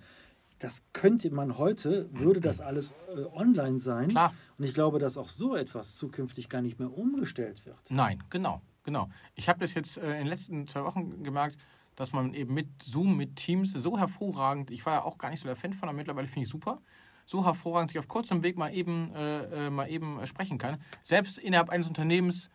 das 0.62 0.84
könnte 0.94 1.32
man 1.32 1.58
heute, 1.58 2.08
würde 2.14 2.40
das 2.40 2.62
alles 2.62 2.94
äh, 3.16 3.24
online 3.34 3.80
sein. 3.80 4.10
Klar. 4.10 4.34
Und 4.58 4.64
ich 4.64 4.74
glaube, 4.74 5.00
dass 5.00 5.18
auch 5.18 5.28
so 5.28 5.56
etwas 5.56 5.96
zukünftig 5.96 6.50
gar 6.50 6.62
nicht 6.62 6.80
mehr 6.80 6.96
umgestellt 6.96 7.66
wird. 7.66 7.80
Nein, 7.90 8.24
genau, 8.30 8.62
genau. 8.84 9.10
Ich 9.34 9.50
habe 9.50 9.60
das 9.60 9.74
jetzt 9.74 9.98
äh, 9.98 10.12
in 10.12 10.20
den 10.20 10.28
letzten 10.28 10.68
zwei 10.68 10.84
Wochen 10.84 11.24
gemerkt, 11.24 11.66
dass 11.96 12.14
man 12.14 12.36
eben 12.36 12.54
mit 12.54 12.68
Zoom, 12.84 13.18
mit 13.18 13.38
Teams 13.38 13.74
so 13.74 13.98
hervorragend, 13.98 14.70
ich 14.70 14.86
war 14.86 14.94
ja 14.94 15.02
auch 15.04 15.18
gar 15.18 15.32
nicht 15.32 15.42
so 15.42 15.48
der 15.48 15.56
Fan 15.56 15.74
von, 15.74 15.90
aber 15.90 15.96
mittlerweile 15.96 16.28
finde 16.28 16.44
ich 16.44 16.50
super, 16.50 16.80
so 17.26 17.44
hervorragend 17.44 17.92
sich 17.92 18.00
auf 18.00 18.08
kurzem 18.08 18.44
Weg 18.44 18.56
mal 18.56 18.74
eben, 18.74 19.14
äh, 19.16 19.68
äh 19.68 19.70
mal 19.72 19.90
eben 19.90 20.20
äh, 20.20 20.28
sprechen 20.28 20.60
kann. 20.60 20.80
Selbst 21.02 21.40
innerhalb 21.40 21.70
eines 21.70 21.88
Unternehmens, 21.88 22.50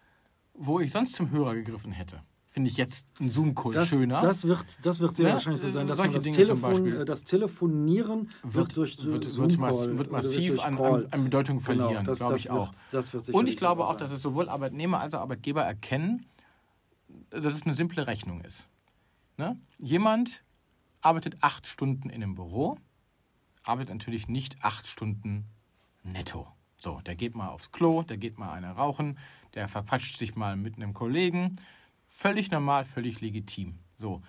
wo 0.55 0.79
ich 0.79 0.93
sonst 0.93 1.17
zum 1.17 1.31
Hörer 1.31 1.55
gegriffen 1.55 1.91
hätte 1.91 2.23
finde 2.57 2.71
ich 2.71 2.79
jetzt 2.79 3.07
ein 3.21 3.29
Zoom-Call 3.29 3.85
schöner. 3.85 4.23
Das 4.23 4.45
wird, 4.45 4.79
das 4.83 4.99
wird 4.99 5.15
sehr 5.15 5.29
ja? 5.29 5.35
wahrscheinlich 5.35 5.61
so 5.61 5.69
sein, 5.69 5.87
dass 5.87 5.99
das, 5.99 6.23
Dinge 6.23 6.37
Telefon, 6.39 7.05
das 7.05 7.23
Telefonieren 7.23 8.31
wird, 8.43 8.55
wird 8.55 8.77
durch 8.79 9.05
wird, 9.05 9.37
wird, 9.37 9.59
mass, 9.59 9.77
wird 9.77 10.11
massiv 10.11 10.65
an, 10.65 10.79
an, 10.79 11.07
an, 11.11 11.25
Bedeutung 11.25 11.59
genau, 11.59 11.67
verlieren, 11.67 12.07
genau, 12.07 12.17
glaube 12.17 12.37
ich 12.39 12.49
auch. 12.49 12.73
Und 13.33 13.47
ich 13.51 13.59
glaube 13.59 13.87
auch, 13.87 13.99
dass 13.99 14.11
es 14.11 14.23
sowohl 14.23 14.49
Arbeitnehmer 14.49 15.01
als 15.01 15.13
auch 15.13 15.21
Arbeitgeber 15.21 15.65
erkennen, 15.65 16.25
dass 17.29 17.53
es 17.53 17.65
eine 17.65 17.75
simple 17.75 18.07
Rechnung 18.07 18.41
ist. 18.41 18.67
Ne? 19.37 19.61
Jemand 19.77 20.43
arbeitet 21.03 21.37
acht 21.43 21.67
Stunden 21.67 22.09
in 22.09 22.23
einem 22.23 22.37
Büro, 22.37 22.79
arbeitet 23.65 23.93
natürlich 23.93 24.29
nicht 24.29 24.65
acht 24.65 24.87
Stunden 24.87 25.45
netto. 26.05 26.49
So, 26.79 27.03
der 27.03 27.17
geht 27.17 27.35
mal 27.35 27.49
aufs 27.49 27.71
Klo, 27.71 28.03
der 28.03 28.17
geht 28.17 28.39
mal 28.39 28.55
eine 28.55 28.71
rauchen, 28.71 29.19
der 29.53 29.69
verquatscht 29.69 30.17
sich 30.17 30.37
mal 30.37 30.57
mit 30.57 30.77
einem 30.77 30.95
Kollegen, 30.95 31.59
Völlig 32.19 32.51
normal, 32.51 32.87
völlig 32.87 33.21
legitim. 33.21 33.79
So. 33.95 34.23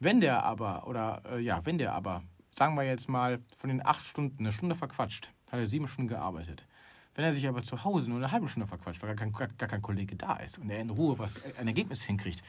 Wenn 0.00 0.20
der 0.20 0.42
aber, 0.42 0.88
oder 0.88 1.22
äh, 1.30 1.38
ja, 1.38 1.64
wenn 1.64 1.78
der 1.78 1.94
aber, 1.94 2.24
sagen 2.50 2.74
wir 2.74 2.82
jetzt 2.82 3.08
mal, 3.08 3.38
von 3.54 3.70
den 3.70 3.86
acht 3.86 4.04
Stunden 4.04 4.40
eine 4.40 4.50
Stunde 4.50 4.74
verquatscht, 4.74 5.30
hat 5.48 5.60
er 5.60 5.68
sieben 5.68 5.86
Stunden 5.86 6.08
gearbeitet. 6.08 6.66
Wenn 7.14 7.24
er 7.24 7.32
sich 7.32 7.46
aber 7.48 7.62
zu 7.62 7.82
Hause 7.84 8.08
nur 8.08 8.18
eine 8.18 8.30
halbe 8.30 8.46
Stunde 8.46 8.68
verquatscht, 8.68 9.02
weil 9.02 9.14
gar 9.14 9.28
kein, 9.28 9.32
gar, 9.32 9.68
kein 9.68 9.82
Kollege 9.82 10.14
da 10.14 10.36
ist 10.36 10.58
und 10.58 10.70
er 10.70 10.80
in 10.80 10.90
Ruhe 10.90 11.18
was, 11.18 11.40
ein 11.58 11.66
Ergebnis 11.66 12.02
hinkriegt, 12.02 12.42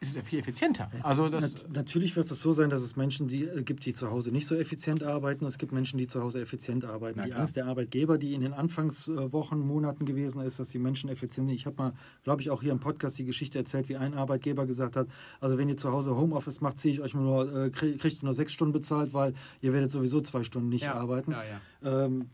ist 0.00 0.10
es 0.10 0.16
ja 0.16 0.22
viel 0.22 0.38
effizienter. 0.38 0.90
Also 1.02 1.28
das 1.28 1.52
Nat 1.52 1.66
natürlich 1.72 2.16
wird 2.16 2.30
es 2.30 2.40
so 2.40 2.52
sein, 2.52 2.68
dass 2.68 2.82
es 2.82 2.96
Menschen 2.96 3.28
die, 3.28 3.44
äh, 3.44 3.62
gibt, 3.62 3.86
die 3.86 3.92
zu 3.92 4.10
Hause 4.10 4.30
nicht 4.30 4.46
so 4.46 4.54
effizient 4.54 5.02
arbeiten. 5.02 5.46
Es 5.46 5.58
gibt 5.58 5.72
Menschen, 5.72 5.98
die 5.98 6.06
zu 6.06 6.22
Hause 6.22 6.40
effizient 6.40 6.84
arbeiten. 6.84 7.22
die 7.24 7.32
Angst 7.32 7.56
der 7.56 7.66
Arbeitgeber, 7.66 8.18
die 8.18 8.34
in 8.34 8.42
den 8.42 8.52
Anfangswochen, 8.52 9.60
Monaten 9.60 10.04
gewesen 10.04 10.42
ist, 10.42 10.58
dass 10.58 10.68
die 10.68 10.78
Menschen 10.78 11.08
effizient 11.08 11.48
sind. 11.48 11.56
Ich 11.56 11.66
habe 11.66 11.76
mal, 11.76 11.92
glaube 12.24 12.42
ich, 12.42 12.50
auch 12.50 12.62
hier 12.62 12.72
im 12.72 12.80
Podcast 12.80 13.18
die 13.18 13.24
Geschichte 13.24 13.58
erzählt, 13.58 13.88
wie 13.88 13.96
ein 13.96 14.14
Arbeitgeber 14.14 14.66
gesagt 14.66 14.96
hat, 14.96 15.08
also 15.40 15.56
wenn 15.56 15.68
ihr 15.68 15.76
zu 15.76 15.92
Hause 15.92 16.14
Homeoffice 16.16 16.60
macht, 16.60 16.78
ziehe 16.78 16.92
ich 16.94 17.00
euch 17.00 17.14
nur, 17.14 17.66
äh, 17.66 17.70
kriegt 17.70 18.04
ihr 18.04 18.24
nur 18.24 18.34
sechs 18.34 18.52
Stunden 18.52 18.72
bezahlt, 18.72 19.14
weil 19.14 19.34
ihr 19.60 19.72
werdet 19.72 19.90
sowieso 19.90 20.20
zwei 20.20 20.42
Stunden 20.42 20.68
nicht 20.68 20.84
ja. 20.84 20.94
arbeiten. 20.94 21.32
Ja, 21.32 22.04
ähm, 22.04 22.26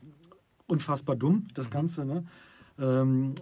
unfassbar 0.73 1.17
dumm, 1.17 1.47
das 1.55 1.67
mhm. 1.67 1.71
Ganze. 1.71 2.05
Ne? 2.05 2.25
Ähm, 2.79 3.35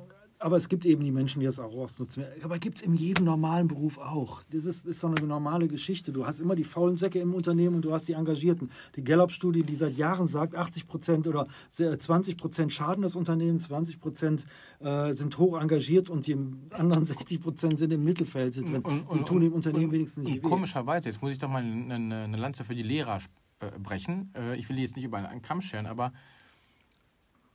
aber 0.43 0.57
es 0.57 0.71
gibt 0.71 0.87
eben 0.87 1.05
die 1.05 1.11
Menschen, 1.11 1.41
die 1.41 1.47
das 1.47 1.59
auch 1.59 1.75
ausnutzen. 1.75 2.25
Aber 2.43 2.59
gibt 2.59 2.79
es 2.79 2.83
in 2.83 2.95
jedem 2.95 3.27
normalen 3.27 3.69
Beruf 3.69 3.99
auch. 3.99 4.43
Das 4.51 4.65
ist, 4.65 4.87
ist 4.87 5.01
so 5.01 5.07
eine 5.07 5.21
normale 5.27 5.69
Geschichte. 5.69 6.13
Du 6.13 6.27
hast 6.27 6.41
immer 6.41 6.57
die 6.57 6.65
faulen 6.65 6.97
Säcke 6.97 7.19
im 7.19 7.35
Unternehmen 7.35 7.77
und 7.77 7.85
du 7.85 7.93
hast 7.93 8.09
die 8.09 8.15
Engagierten. 8.15 8.71
Die 8.97 9.05
Gallup-Studie, 9.05 9.65
die 9.65 9.77
seit 9.77 9.99
Jahren 9.99 10.29
sagt, 10.29 10.55
80 10.55 10.89
Prozent 10.89 11.29
oder 11.29 11.47
20 11.71 12.39
Prozent 12.39 12.73
schaden 12.73 13.03
das 13.03 13.17
Unternehmen, 13.17 13.59
20 13.59 14.01
Prozent 14.01 14.47
äh, 14.81 15.13
sind 15.13 15.37
hoch 15.37 15.61
engagiert 15.61 16.09
und 16.09 16.27
die 16.27 16.39
anderen 16.71 17.05
60 17.05 17.43
Prozent 17.43 17.79
sind 17.79 17.93
im 17.93 18.03
Mittelfeld 18.03 18.57
drin 18.57 18.77
und, 18.77 18.85
und, 18.87 19.07
und 19.09 19.29
tun 19.29 19.43
dem 19.43 19.53
Unternehmen 19.53 19.87
und, 19.87 19.93
wenigstens 19.93 20.25
nicht 20.25 20.43
und 20.43 20.51
Komischerweise, 20.51 21.11
jetzt 21.11 21.21
muss 21.21 21.33
ich 21.33 21.39
doch 21.39 21.51
mal 21.51 21.63
eine, 21.63 21.95
eine 21.95 22.37
Lanze 22.39 22.65
für 22.65 22.75
die 22.75 22.83
Lehrer 22.83 23.19
äh, 23.61 23.79
brechen. 23.79 24.33
Äh, 24.35 24.57
ich 24.57 24.71
will 24.71 24.79
jetzt 24.79 24.97
nicht 24.97 25.05
über 25.05 25.19
einen 25.19 25.43
Kamm 25.43 25.61
scheren, 25.61 25.85
aber 25.85 26.13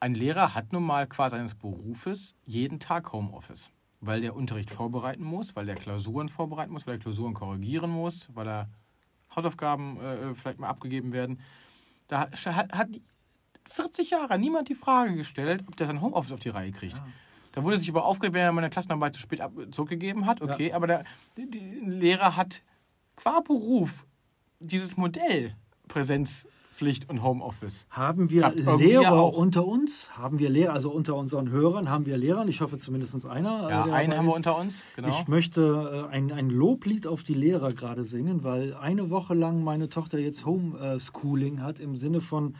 ein 0.05 0.13
Lehrer 0.13 0.53
hat 0.53 0.71
nun 0.71 0.83
mal 0.83 1.07
qua 1.07 1.31
seines 1.31 1.55
Berufes 1.55 2.35
jeden 2.45 2.79
Tag 2.79 3.11
Homeoffice, 3.11 3.71
weil 4.01 4.21
der 4.21 4.35
Unterricht 4.35 4.69
vorbereiten 4.69 5.23
muss, 5.23 5.55
weil 5.55 5.65
der 5.65 5.75
Klausuren 5.75 6.29
vorbereiten 6.29 6.71
muss, 6.71 6.85
weil 6.85 6.97
er 6.97 6.99
Klausuren 6.99 7.33
korrigieren 7.33 7.89
muss, 7.89 8.29
weil 8.35 8.47
er 8.47 8.69
Hausaufgaben 9.35 9.99
äh, 9.99 10.35
vielleicht 10.35 10.59
mal 10.59 10.67
abgegeben 10.67 11.11
werden. 11.11 11.39
Da 12.07 12.19
hat, 12.19 12.45
hat 12.45 12.89
40 13.67 14.11
Jahre 14.11 14.37
niemand 14.37 14.69
die 14.69 14.75
Frage 14.75 15.15
gestellt, 15.15 15.63
ob 15.67 15.75
der 15.75 15.87
sein 15.87 16.01
Homeoffice 16.01 16.33
auf 16.33 16.39
die 16.39 16.49
Reihe 16.49 16.71
kriegt. 16.71 16.97
Ja. 16.97 17.07
Da 17.53 17.63
wurde 17.63 17.79
sich 17.79 17.89
aber 17.89 18.05
aufgeregt, 18.05 18.35
wenn 18.35 18.43
er 18.43 18.51
meine 18.51 18.69
Klassenarbeit 18.69 19.15
zu 19.15 19.21
spät 19.21 19.41
zurückgegeben 19.71 20.27
hat. 20.27 20.39
Okay, 20.39 20.69
ja. 20.69 20.75
aber 20.75 20.85
der, 20.85 21.03
der 21.35 21.61
Lehrer 21.81 22.35
hat 22.35 22.61
qua 23.15 23.39
Beruf 23.39 24.05
dieses 24.59 24.97
Modell 24.97 25.55
Präsenz 25.87 26.47
Pflicht 26.75 27.09
und 27.09 27.23
Homeoffice. 27.23 27.85
Haben 27.89 28.29
wir 28.29 28.53
Lehrer 28.77 29.13
auch. 29.13 29.37
unter 29.37 29.65
uns? 29.65 30.09
Haben 30.17 30.39
wir 30.39 30.49
Lehrer, 30.49 30.73
also 30.73 30.91
unter 30.91 31.15
unseren 31.15 31.49
Hörern 31.49 31.89
haben 31.89 32.05
wir 32.05 32.17
Lehrer? 32.17 32.45
Ich 32.47 32.59
hoffe 32.59 32.77
zumindest 32.77 33.25
einer. 33.25 33.69
Ja, 33.69 33.81
äh, 33.81 33.85
der 33.85 33.93
einen 33.93 34.17
haben 34.17 34.25
wir 34.25 34.35
unter 34.35 34.57
uns, 34.57 34.83
genau. 34.95 35.07
Ich 35.07 35.27
möchte 35.29 36.07
äh, 36.11 36.13
ein, 36.13 36.33
ein 36.33 36.49
Loblied 36.49 37.07
auf 37.07 37.23
die 37.23 37.33
Lehrer 37.33 37.71
gerade 37.71 38.03
singen, 38.03 38.43
weil 38.43 38.73
eine 38.73 39.09
Woche 39.09 39.33
lang 39.33 39.63
meine 39.63 39.87
Tochter 39.87 40.19
jetzt 40.19 40.45
Homeschooling 40.45 41.61
hat 41.61 41.79
im 41.79 41.95
Sinne 41.95 42.19
von, 42.19 42.55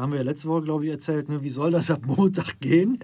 haben 0.00 0.12
wir 0.12 0.18
ja 0.18 0.24
letzte 0.24 0.48
Woche, 0.48 0.62
glaube 0.62 0.84
ich, 0.84 0.90
erzählt, 0.90 1.28
ne, 1.28 1.42
wie 1.42 1.50
soll 1.50 1.70
das 1.70 1.90
ab 1.90 2.00
Montag 2.06 2.58
gehen? 2.60 2.98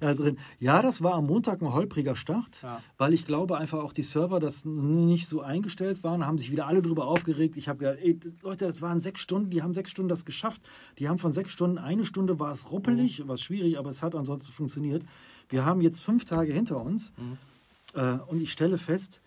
Ja, 0.00 0.14
drin. 0.14 0.38
ja, 0.60 0.80
das 0.82 1.02
war 1.02 1.14
am 1.14 1.26
Montag 1.26 1.60
ein 1.60 1.72
holpriger 1.72 2.16
Start, 2.16 2.62
Ja. 2.62 2.82
weil 2.98 3.12
ich 3.12 3.26
glaube 3.26 3.58
einfach 3.58 3.78
auch 3.80 3.92
die 3.92 4.02
Server 4.02 4.40
das 4.40 4.64
nicht 4.64 5.26
so 5.28 5.40
eingestellt 5.42 6.04
waren, 6.04 6.26
haben 6.26 6.38
sich 6.38 6.50
wieder 6.52 6.66
alle 6.66 6.82
drüber 6.82 7.06
aufgeregt. 7.06 7.56
Ich 7.56 7.68
habe 7.68 7.78
gesagt, 7.80 7.98
ey, 8.02 8.18
Leute, 8.42 8.66
das 8.66 8.80
waren 8.80 9.00
sechs 9.00 9.20
Stunden, 9.20 9.50
die 9.50 9.62
haben 9.62 9.74
sechs 9.74 9.90
Stunden 9.90 10.08
das 10.08 10.24
geschafft. 10.24 10.62
Die 10.98 11.08
haben 11.08 11.18
von 11.18 11.32
sechs 11.32 11.50
Stunden, 11.50 11.78
eine 11.78 12.04
Stunde 12.04 12.38
war 12.38 12.52
es 12.52 12.70
ruppelig, 12.70 13.26
war 13.26 13.34
es 13.34 13.42
schwierig, 13.42 13.78
aber 13.78 13.90
es 13.90 14.02
hat 14.02 14.14
ansonsten 14.14 14.52
funktioniert. 14.52 15.04
Wir 15.48 15.64
haben 15.64 15.80
jetzt 15.80 16.02
fünf 16.02 16.24
Tage 16.24 16.52
hinter 16.52 16.80
uns 16.80 17.12
äh, 17.94 18.18
und 18.28 18.40
ich 18.40 18.52
stelle 18.52 18.78
fest, 18.78 19.20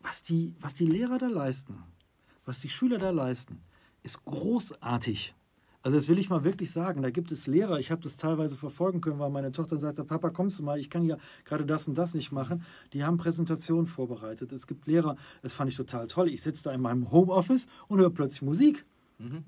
was 0.00 0.22
die, 0.22 0.54
was 0.60 0.74
die 0.74 0.86
Lehrer 0.86 1.18
da 1.18 1.28
leisten, 1.28 1.78
was 2.44 2.60
die 2.60 2.68
Schüler 2.68 2.98
da 2.98 3.10
leisten, 3.10 3.60
ist 4.02 4.24
großartig. 4.24 5.34
Also 5.84 5.98
das 5.98 6.08
will 6.08 6.18
ich 6.18 6.30
mal 6.30 6.44
wirklich 6.44 6.70
sagen. 6.70 7.02
Da 7.02 7.10
gibt 7.10 7.30
es 7.30 7.46
Lehrer, 7.46 7.78
ich 7.78 7.90
habe 7.90 8.00
das 8.00 8.16
teilweise 8.16 8.56
verfolgen 8.56 9.02
können, 9.02 9.18
weil 9.18 9.28
meine 9.28 9.52
Tochter 9.52 9.76
sagte, 9.76 10.02
Papa, 10.02 10.30
kommst 10.30 10.58
du 10.58 10.62
mal, 10.62 10.78
ich 10.80 10.88
kann 10.88 11.04
ja 11.04 11.18
gerade 11.44 11.66
das 11.66 11.86
und 11.86 11.98
das 11.98 12.14
nicht 12.14 12.32
machen. 12.32 12.64
Die 12.94 13.04
haben 13.04 13.18
Präsentationen 13.18 13.86
vorbereitet. 13.86 14.50
Es 14.52 14.66
gibt 14.66 14.86
Lehrer, 14.86 15.16
das 15.42 15.52
fand 15.52 15.70
ich 15.70 15.76
total 15.76 16.06
toll. 16.06 16.30
Ich 16.30 16.42
sitze 16.42 16.64
da 16.64 16.72
in 16.72 16.80
meinem 16.80 17.10
Homeoffice 17.12 17.66
und 17.88 18.00
höre 18.00 18.08
plötzlich 18.08 18.40
Musik. 18.40 18.86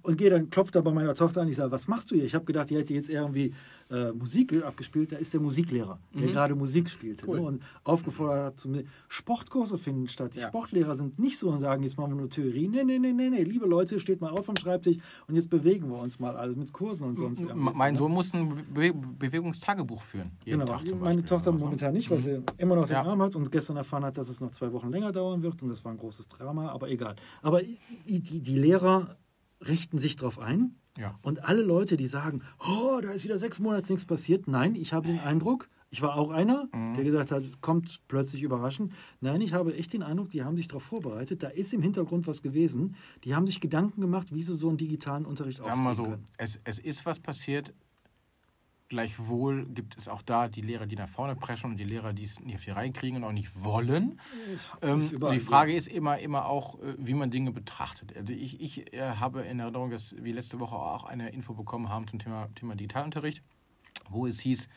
Und 0.02 0.16
gehe 0.16 0.30
dann, 0.30 0.48
klopft 0.48 0.74
da 0.76 0.80
bei 0.80 0.92
meiner 0.92 1.14
Tochter 1.14 1.42
an, 1.42 1.48
ich 1.48 1.56
sage, 1.56 1.72
was 1.72 1.88
machst 1.88 2.10
du 2.10 2.14
hier? 2.14 2.24
Ich 2.24 2.34
habe 2.34 2.44
gedacht, 2.44 2.70
die 2.70 2.76
hätte 2.76 2.94
jetzt 2.94 3.10
irgendwie 3.10 3.52
äh, 3.90 4.12
Musik 4.12 4.54
abgespielt. 4.64 5.10
Da 5.12 5.16
ist 5.16 5.34
der 5.34 5.40
Musiklehrer, 5.40 5.98
der 6.14 6.28
gerade 6.28 6.54
Musik 6.54 6.88
spielte. 6.88 7.26
Cool. 7.28 7.40
Ne? 7.40 7.46
Und 7.46 7.62
aufgefordert 7.84 8.44
hat 8.46 8.60
zum 8.60 8.76
Sportkurse 9.08 9.76
finden 9.76 10.06
statt. 10.08 10.32
Die 10.34 10.38
Ja. 10.38 10.48
Sportlehrer 10.48 10.94
sind 10.94 11.18
nicht 11.18 11.36
so 11.36 11.50
und 11.50 11.60
sagen, 11.60 11.82
jetzt 11.82 11.98
machen 11.98 12.12
wir 12.12 12.16
nur 12.16 12.30
Theorie. 12.30 12.68
Nee, 12.68 12.84
nee, 12.84 12.98
nee, 12.98 13.12
nee, 13.12 13.28
nee. 13.28 13.42
Liebe 13.42 13.66
Leute, 13.66 13.98
steht 14.00 14.20
mal 14.20 14.30
auf 14.30 14.46
vom 14.46 14.56
Schreibtisch 14.56 14.98
und 15.26 15.34
jetzt 15.34 15.50
bewegen 15.50 15.90
wir 15.90 15.98
uns 15.98 16.20
mal 16.20 16.36
also 16.36 16.54
mit 16.56 16.72
Kursen 16.72 17.08
und 17.08 17.16
sonst 17.16 17.40
M- 17.42 17.70
Mein 17.74 17.94
ne? 17.94 17.98
Sohn 17.98 18.12
muss 18.12 18.32
ein 18.32 18.54
Be 18.72 18.92
Bewegungstagebuch 18.94 20.00
führen. 20.00 20.30
Jeden 20.44 20.60
Genau, 20.60 20.72
Tag 20.72 20.86
zum 20.86 20.98
meine 21.00 21.16
Beispiel 21.16 21.24
Tochter 21.24 21.50
oder 21.50 21.58
so. 21.58 21.64
momentan 21.64 21.92
nicht, 21.92 22.08
weil 22.10 22.20
sie 22.20 22.40
immer 22.58 22.76
noch 22.76 22.86
den 22.86 22.92
Ja. 22.94 23.02
Arm 23.02 23.20
hat 23.20 23.34
und 23.34 23.50
gestern 23.50 23.76
erfahren 23.76 24.04
hat, 24.04 24.16
dass 24.16 24.28
es 24.28 24.40
noch 24.40 24.52
zwei 24.52 24.72
Wochen 24.72 24.90
länger 24.90 25.10
dauern 25.12 25.42
wird 25.42 25.60
und 25.62 25.68
das 25.70 25.84
war 25.84 25.90
ein 25.92 25.98
großes 25.98 26.28
Drama, 26.28 26.70
aber 26.70 26.88
egal. 26.88 27.16
Aber 27.42 27.60
die, 27.62 28.20
die 28.20 28.56
Lehrer 28.56 29.16
richten 29.68 29.98
sich 29.98 30.16
darauf 30.16 30.38
ein 30.38 30.74
Ja. 30.98 31.18
und 31.22 31.44
alle 31.44 31.62
Leute, 31.62 31.96
die 31.96 32.06
sagen, 32.06 32.42
oh, 32.58 33.00
da 33.02 33.10
ist 33.10 33.24
wieder 33.24 33.38
sechs 33.38 33.58
Monate 33.58 33.92
nichts 33.92 34.06
passiert, 34.06 34.48
nein, 34.48 34.74
ich 34.74 34.92
habe 34.92 35.08
den 35.08 35.18
Eindruck, 35.20 35.68
ich 35.90 36.02
war 36.02 36.16
auch 36.16 36.30
einer, 36.30 36.68
der 36.96 37.04
gesagt 37.04 37.30
hat, 37.30 37.44
kommt 37.60 38.00
plötzlich 38.08 38.42
überraschend. 38.42 38.92
Nein, 39.20 39.40
ich 39.40 39.52
habe 39.52 39.72
echt 39.74 39.92
den 39.92 40.02
Eindruck, 40.02 40.30
die 40.30 40.42
haben 40.42 40.56
sich 40.56 40.66
darauf 40.68 40.82
vorbereitet, 40.82 41.42
da 41.42 41.48
ist 41.48 41.72
im 41.72 41.80
Hintergrund 41.80 42.26
was 42.26 42.42
gewesen, 42.42 42.96
die 43.24 43.34
haben 43.34 43.46
sich 43.46 43.60
Gedanken 43.60 44.00
gemacht, 44.00 44.34
wie 44.34 44.42
sie 44.42 44.54
so 44.54 44.68
einen 44.68 44.78
digitalen 44.78 45.24
Unterricht 45.24 45.58
Sagen 45.58 45.78
wir 45.80 45.84
mal 45.84 45.94
so, 45.96 46.04
können. 46.04 46.24
es, 46.38 46.58
es 46.64 46.78
ist 46.80 47.06
was 47.06 47.20
passiert. 47.20 47.72
Gleichwohl 48.88 49.66
gibt 49.66 49.96
es 49.96 50.06
auch 50.06 50.22
da 50.22 50.46
die 50.46 50.60
Lehrer, 50.60 50.86
die 50.86 50.94
nach 50.94 51.08
vorne 51.08 51.34
preschen 51.34 51.72
und 51.72 51.76
die 51.76 51.84
Lehrer, 51.84 52.12
die 52.12 52.22
es 52.22 52.38
nicht 52.38 52.54
auf 52.54 52.64
die 52.64 52.70
Reihe 52.70 52.92
kriegen 52.92 53.16
und 53.16 53.24
auch 53.24 53.32
nicht 53.32 53.64
wollen. 53.64 54.20
Ähm, 54.80 55.10
die. 55.32 55.40
Frage 55.40 55.74
ist 55.74 55.88
immer, 55.88 56.18
immer 56.20 56.46
auch, 56.46 56.80
äh, 56.80 56.94
wie 56.98 57.14
man 57.14 57.30
Dinge 57.30 57.50
betrachtet. 57.50 58.16
Also 58.16 58.32
ich, 58.32 58.60
ich 58.60 58.92
äh, 58.92 59.00
habe 59.00 59.42
in 59.42 59.58
Erinnerung, 59.58 59.90
dass 59.90 60.14
wir 60.16 60.34
letzte 60.34 60.60
Woche 60.60 60.76
auch 60.76 61.04
eine 61.04 61.30
Info 61.30 61.54
bekommen 61.54 61.88
haben 61.88 62.06
zum 62.06 62.20
Thema, 62.20 62.48
Thema 62.54 62.76
Digitalunterricht, 62.76 63.42
wo 64.08 64.26
es 64.26 64.38
hieß, 64.40 64.68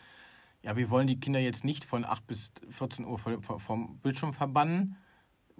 ja, 0.64 0.76
wir 0.76 0.90
wollen 0.90 1.08
die 1.08 1.20
Kinder 1.20 1.40
jetzt 1.40 1.64
nicht 1.64 1.86
von 1.86 2.04
8 2.04 2.26
bis 2.26 2.52
14 2.70 3.06
Uhr 3.06 3.18
vom 3.18 4.00
Bildschirm 4.00 4.34
verbannen. 4.34 4.98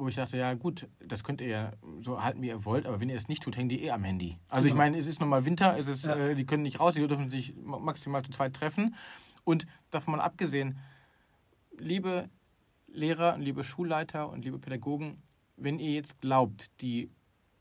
Wo 0.02 0.08
ich 0.08 0.16
dachte, 0.16 0.38
ja 0.38 0.54
gut, 0.54 0.88
das 1.06 1.26
könnt 1.26 1.42
ihr 1.42 1.48
ja 1.50 1.74
so 2.00 2.24
halten, 2.24 2.42
wie 2.42 2.48
ihr 2.48 2.64
wollt, 2.64 2.86
aber 2.86 3.02
wenn 3.02 3.10
ihr 3.10 3.18
es 3.18 3.28
nicht 3.28 3.44
tut, 3.44 3.58
hängen 3.58 3.68
die 3.68 3.84
eh 3.84 3.92
am 3.92 4.06
Handy. 4.06 4.38
Also 4.48 4.66
ich 4.68 4.72
Genau. 4.72 4.84
meine, 4.86 4.98
es 4.98 5.08
ist 5.08 5.20
nun 5.20 5.28
mal 5.28 5.44
Winter, 5.44 5.78
es 5.78 5.88
ist, 5.88 6.06
Ja. 6.06 6.16
äh, 6.16 6.36
die 6.36 6.46
können 6.46 6.64
nicht 6.64 6.80
raus, 6.80 6.94
die 6.96 7.06
dürfen 7.06 7.30
sich 7.30 7.54
ma- 7.58 7.80
maximal 7.80 8.24
zu 8.24 8.32
zweit 8.32 8.54
treffen. 8.54 8.96
Und 9.44 9.66
davon 9.90 10.14
mal 10.16 10.22
abgesehen, 10.22 10.78
liebe 11.78 12.30
Lehrer, 12.88 13.38
liebe 13.38 13.66
Schulleiter 13.66 14.30
und 14.30 14.46
liebe 14.46 14.58
Pädagogen, 14.58 15.22
wenn 15.58 15.80
ihr 15.80 15.92
jetzt 15.92 16.22
glaubt, 16.22 16.72
die 16.82 17.12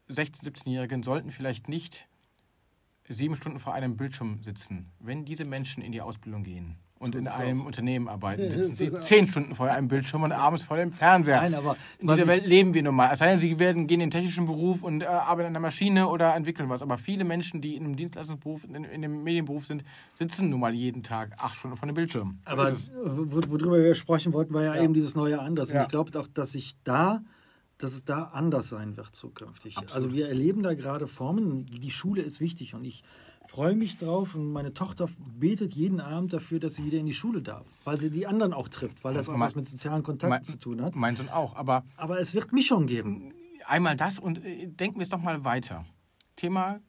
16-, 0.08 0.44
17-Jährigen 0.44 1.02
sollten 1.02 1.32
vielleicht 1.32 1.68
nicht 1.68 2.06
sieben 3.08 3.34
Stunden 3.34 3.58
vor 3.58 3.74
einem 3.74 3.96
Bildschirm 3.96 4.44
sitzen, 4.44 4.92
wenn 5.00 5.24
diese 5.24 5.44
Menschen 5.44 5.82
in 5.82 5.90
die 5.90 6.02
Ausbildung 6.02 6.44
gehen 6.44 6.76
und 6.98 7.14
in 7.14 7.28
einem 7.28 7.64
Unternehmen 7.64 8.08
arbeiten, 8.08 8.50
sitzen 8.50 8.74
sie 8.74 8.92
zehn 8.98 9.28
Stunden 9.28 9.54
vor 9.54 9.68
einem 9.70 9.88
Bildschirm 9.88 10.22
und 10.24 10.32
abends 10.32 10.62
vor 10.64 10.76
dem 10.76 10.92
Fernseher. 10.92 11.40
Nein, 11.40 11.54
aber 11.54 11.76
In 11.98 12.08
dieser 12.08 12.22
ich- 12.22 12.26
Welt 12.28 12.46
leben 12.46 12.74
wir 12.74 12.82
nun 12.82 12.94
mal. 12.94 13.10
Es 13.12 13.20
sei 13.20 13.30
denn, 13.30 13.38
sie 13.40 13.58
werden, 13.58 13.86
gehen 13.86 14.00
in 14.00 14.08
den 14.08 14.10
technischen 14.10 14.46
Beruf 14.46 14.82
und 14.82 15.02
äh, 15.02 15.06
arbeiten 15.06 15.46
an 15.48 15.52
der 15.54 15.62
Maschine 15.62 16.08
oder 16.08 16.34
entwickeln 16.34 16.68
was. 16.68 16.82
Aber 16.82 16.98
viele 16.98 17.24
Menschen, 17.24 17.60
die 17.60 17.76
in 17.76 17.84
einem 17.84 17.96
Dienstleistungsberuf, 17.96 18.64
in, 18.64 18.82
in 18.84 19.02
dem 19.02 19.22
Medienberuf 19.22 19.64
sind, 19.66 19.84
sitzen 20.14 20.50
nun 20.50 20.60
mal 20.60 20.74
jeden 20.74 21.02
Tag 21.02 21.32
acht 21.38 21.54
Stunden 21.56 21.76
vor 21.76 21.86
dem 21.86 21.94
Bildschirm. 21.94 22.38
Aber 22.44 22.72
worüber 23.04 23.78
wir 23.82 23.94
sprechen 23.94 24.32
wollten, 24.32 24.52
war 24.54 24.62
ja, 24.64 24.74
Ja. 24.74 24.82
eben 24.82 24.94
dieses 24.94 25.14
neue 25.14 25.38
Anders. 25.40 25.68
Und 25.70 25.76
Ja. 25.76 25.82
ich 25.82 25.88
glaube 25.88 26.18
auch, 26.18 26.26
dass 26.26 26.52
sich 26.52 26.76
da, 26.84 27.22
dass 27.78 27.92
es 27.92 28.04
da 28.04 28.24
anders 28.32 28.68
sein 28.70 28.96
wird 28.96 29.14
zukünftig. 29.14 29.78
Absolut. 29.78 29.94
Also 29.94 30.12
wir 30.16 30.28
erleben 30.28 30.62
da 30.64 30.74
gerade 30.74 31.06
Formen. 31.06 31.66
Die 31.66 31.90
Schule 31.90 32.22
ist 32.22 32.40
wichtig 32.40 32.74
und 32.74 32.84
ich 32.84 33.04
freue 33.48 33.74
mich 33.74 33.98
drauf. 33.98 34.34
Und 34.36 34.52
meine 34.52 34.72
Tochter 34.72 35.08
betet 35.38 35.72
jeden 35.72 36.00
Abend 36.00 36.32
dafür, 36.32 36.60
dass 36.60 36.74
sie 36.74 36.84
wieder 36.84 36.98
in 36.98 37.06
die 37.06 37.12
Schule 37.14 37.42
darf, 37.42 37.66
weil 37.84 37.96
sie 37.98 38.10
die 38.10 38.26
anderen 38.26 38.52
auch 38.52 38.68
trifft, 38.68 39.02
weil 39.02 39.14
das 39.14 39.28
auch 39.28 39.32
Mein- 39.32 39.48
was 39.48 39.54
mit 39.56 39.66
sozialen 39.66 40.02
Kontakten 40.04 40.30
mein- 40.30 40.44
zu 40.44 40.56
tun 40.58 40.80
hat. 40.82 40.94
Mein 40.94 41.16
Sohn 41.16 41.28
auch. 41.28 41.56
Aber 41.56 41.84
Aber 41.96 42.20
es 42.20 42.34
wird 42.34 42.52
Mischung 42.52 42.86
geben. 42.86 43.32
einmal 43.66 43.96
das 43.96 44.18
und 44.18 44.44
äh, 44.44 44.66
denken 44.68 44.98
wir 44.98 45.02
es 45.02 45.08
doch 45.08 45.20
mal 45.20 45.44
weiter. 45.44 45.84
Thema 46.36 46.80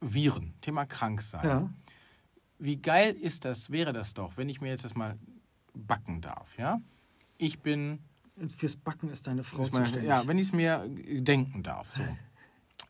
Viren, 0.00 0.54
Thema 0.60 0.86
Kranksein. 0.86 1.44
Ja. 1.46 1.70
Wie 2.58 2.76
geil 2.76 3.14
ist 3.14 3.44
das, 3.44 3.70
wäre 3.70 3.92
das 3.92 4.14
doch, 4.14 4.36
wenn 4.36 4.48
ich 4.48 4.60
mir 4.60 4.68
jetzt 4.70 4.84
das 4.84 4.94
mal 4.94 5.18
backen 5.74 6.20
darf, 6.22 6.56
ja? 6.58 6.80
Ich 7.38 7.60
bin 7.60 7.98
Fürs 8.48 8.76
Backen 8.76 9.08
ist 9.08 9.26
deine 9.26 9.42
Frau 9.44 9.62
man- 9.62 9.84
zuständig. 9.84 10.08
ja, 10.10 10.26
wenn 10.26 10.36
ich 10.38 10.48
es 10.48 10.52
mir 10.52 10.84
äh, 11.06 11.20
denken 11.22 11.62
darf. 11.62 11.94
So. 11.96 12.02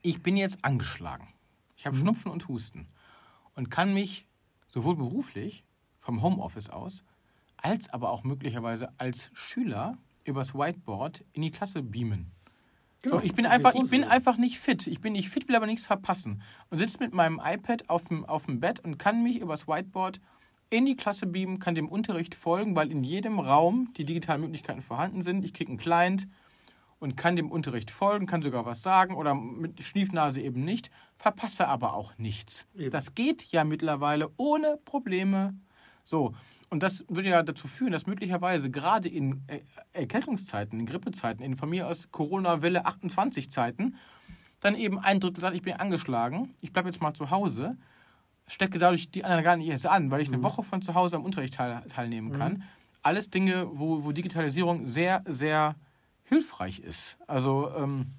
Ich 0.02 0.20
bin 0.22 0.36
jetzt 0.36 0.64
angeschlagen. 0.64 1.28
Ich 1.76 1.84
Mhm. 1.84 1.88
habe 1.88 1.96
Schnupfen 1.96 2.30
und 2.30 2.48
Husten 2.48 2.88
und 3.54 3.70
kann 3.70 3.94
mich 3.94 4.26
sowohl 4.68 4.96
beruflich 4.96 5.64
vom 6.00 6.22
Homeoffice 6.22 6.70
aus, 6.70 7.04
als 7.56 7.88
aber 7.90 8.10
auch 8.10 8.24
möglicherweise 8.24 8.92
als 8.98 9.30
Schüler 9.34 9.98
übers 10.24 10.54
Whiteboard 10.54 11.24
in 11.32 11.42
die 11.42 11.50
Klasse 11.50 11.82
beamen. 11.82 12.32
Genau. 13.02 13.18
So, 13.18 13.22
ich 13.22 13.34
bin 13.34 13.46
einfach, 13.46 13.74
ich 13.74 13.88
bin 13.90 14.04
einfach 14.04 14.36
nicht 14.36 14.58
fit. 14.58 14.86
Ich 14.86 15.00
bin 15.00 15.12
nicht 15.12 15.28
fit, 15.28 15.46
will 15.48 15.54
aber 15.54 15.66
nichts 15.66 15.86
verpassen. 15.86 16.42
Und 16.70 16.78
sitze 16.78 16.98
mit 16.98 17.14
meinem 17.14 17.40
iPad 17.42 17.88
auf 17.88 18.04
dem, 18.04 18.24
auf 18.24 18.46
dem 18.46 18.58
Bett 18.58 18.80
und 18.80 18.98
kann 18.98 19.22
mich 19.22 19.38
übers 19.40 19.68
Whiteboard 19.68 20.20
in 20.70 20.86
die 20.86 20.96
Klasse 20.96 21.26
beamen, 21.26 21.60
kann 21.60 21.76
dem 21.76 21.88
Unterricht 21.88 22.34
folgen, 22.34 22.74
weil 22.74 22.90
in 22.90 23.04
jedem 23.04 23.38
Raum 23.38 23.92
die 23.96 24.04
digitalen 24.04 24.40
Möglichkeiten 24.40 24.82
vorhanden 24.82 25.22
sind. 25.22 25.44
Ich 25.44 25.54
kriege 25.54 25.70
einen 25.70 25.78
Client 25.78 26.26
und 26.98 27.16
kann 27.16 27.36
dem 27.36 27.50
Unterricht 27.50 27.90
folgen, 27.90 28.26
kann 28.26 28.42
sogar 28.42 28.64
was 28.64 28.82
sagen 28.82 29.14
oder 29.14 29.34
mit 29.34 29.84
Schniefnase 29.84 30.40
eben 30.40 30.64
nicht, 30.64 30.90
verpasse 31.16 31.68
aber 31.68 31.94
auch 31.94 32.16
nichts. 32.18 32.66
Eben. 32.74 32.90
Das 32.90 33.14
geht 33.14 33.44
ja 33.44 33.64
mittlerweile 33.64 34.30
ohne 34.36 34.78
Probleme. 34.84 35.54
So. 36.04 36.34
Und 36.68 36.82
das 36.82 37.04
würde 37.08 37.28
ja 37.28 37.42
dazu 37.42 37.68
führen, 37.68 37.92
dass 37.92 38.06
möglicherweise 38.06 38.70
gerade 38.70 39.08
in 39.08 39.42
äh, 39.46 39.60
Erkältungszeiten, 39.92 40.80
in 40.80 40.86
Grippezeiten, 40.86 41.44
in 41.44 41.56
von 41.56 41.70
mir 41.70 41.86
aus 41.86 42.10
Corona-Welle 42.10 42.86
28 42.86 43.50
Zeiten, 43.50 43.96
dann 44.60 44.74
eben 44.74 44.98
ein 44.98 45.20
Drittel 45.20 45.40
sagt, 45.40 45.54
ich 45.54 45.62
bin 45.62 45.74
angeschlagen, 45.74 46.54
ich 46.60 46.72
bleibe 46.72 46.88
jetzt 46.88 47.00
mal 47.00 47.14
zu 47.14 47.30
Hause, 47.30 47.76
stecke 48.48 48.78
dadurch 48.78 49.10
die 49.10 49.24
anderen 49.24 49.44
gar 49.44 49.56
nicht 49.56 49.68
erst 49.68 49.86
an, 49.86 50.10
weil 50.10 50.22
ich 50.22 50.28
eine 50.28 50.42
Woche 50.42 50.62
von 50.62 50.82
zu 50.82 50.94
Hause 50.94 51.16
am 51.16 51.24
Unterricht 51.24 51.54
teil, 51.54 51.82
teilnehmen 51.88 52.32
kann. 52.32 52.64
Alles 53.02 53.30
Dinge, 53.30 53.68
wo, 53.72 54.02
wo 54.02 54.10
Digitalisierung 54.10 54.86
sehr, 54.86 55.22
sehr 55.26 55.76
hilfreich 56.26 56.80
ist. 56.80 57.16
Also 57.26 57.70
ähm, 57.76 58.12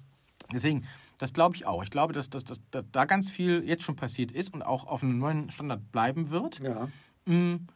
deswegen, 0.52 0.84
das 1.18 1.32
glaube 1.32 1.56
ich 1.56 1.66
auch. 1.66 1.82
Ich 1.82 1.90
glaube, 1.90 2.12
dass, 2.12 2.30
dass, 2.30 2.44
dass, 2.44 2.58
dass 2.70 2.84
da 2.90 3.04
ganz 3.04 3.30
viel 3.30 3.62
jetzt 3.64 3.82
schon 3.82 3.96
passiert 3.96 4.32
ist 4.32 4.52
und 4.52 4.62
auch 4.62 4.86
auf 4.86 5.02
einem 5.02 5.18
neuen 5.18 5.50
Standard 5.50 5.92
bleiben 5.92 6.30
wird. 6.30 6.60
Ja. 6.60 6.88
Mm, 7.26 7.66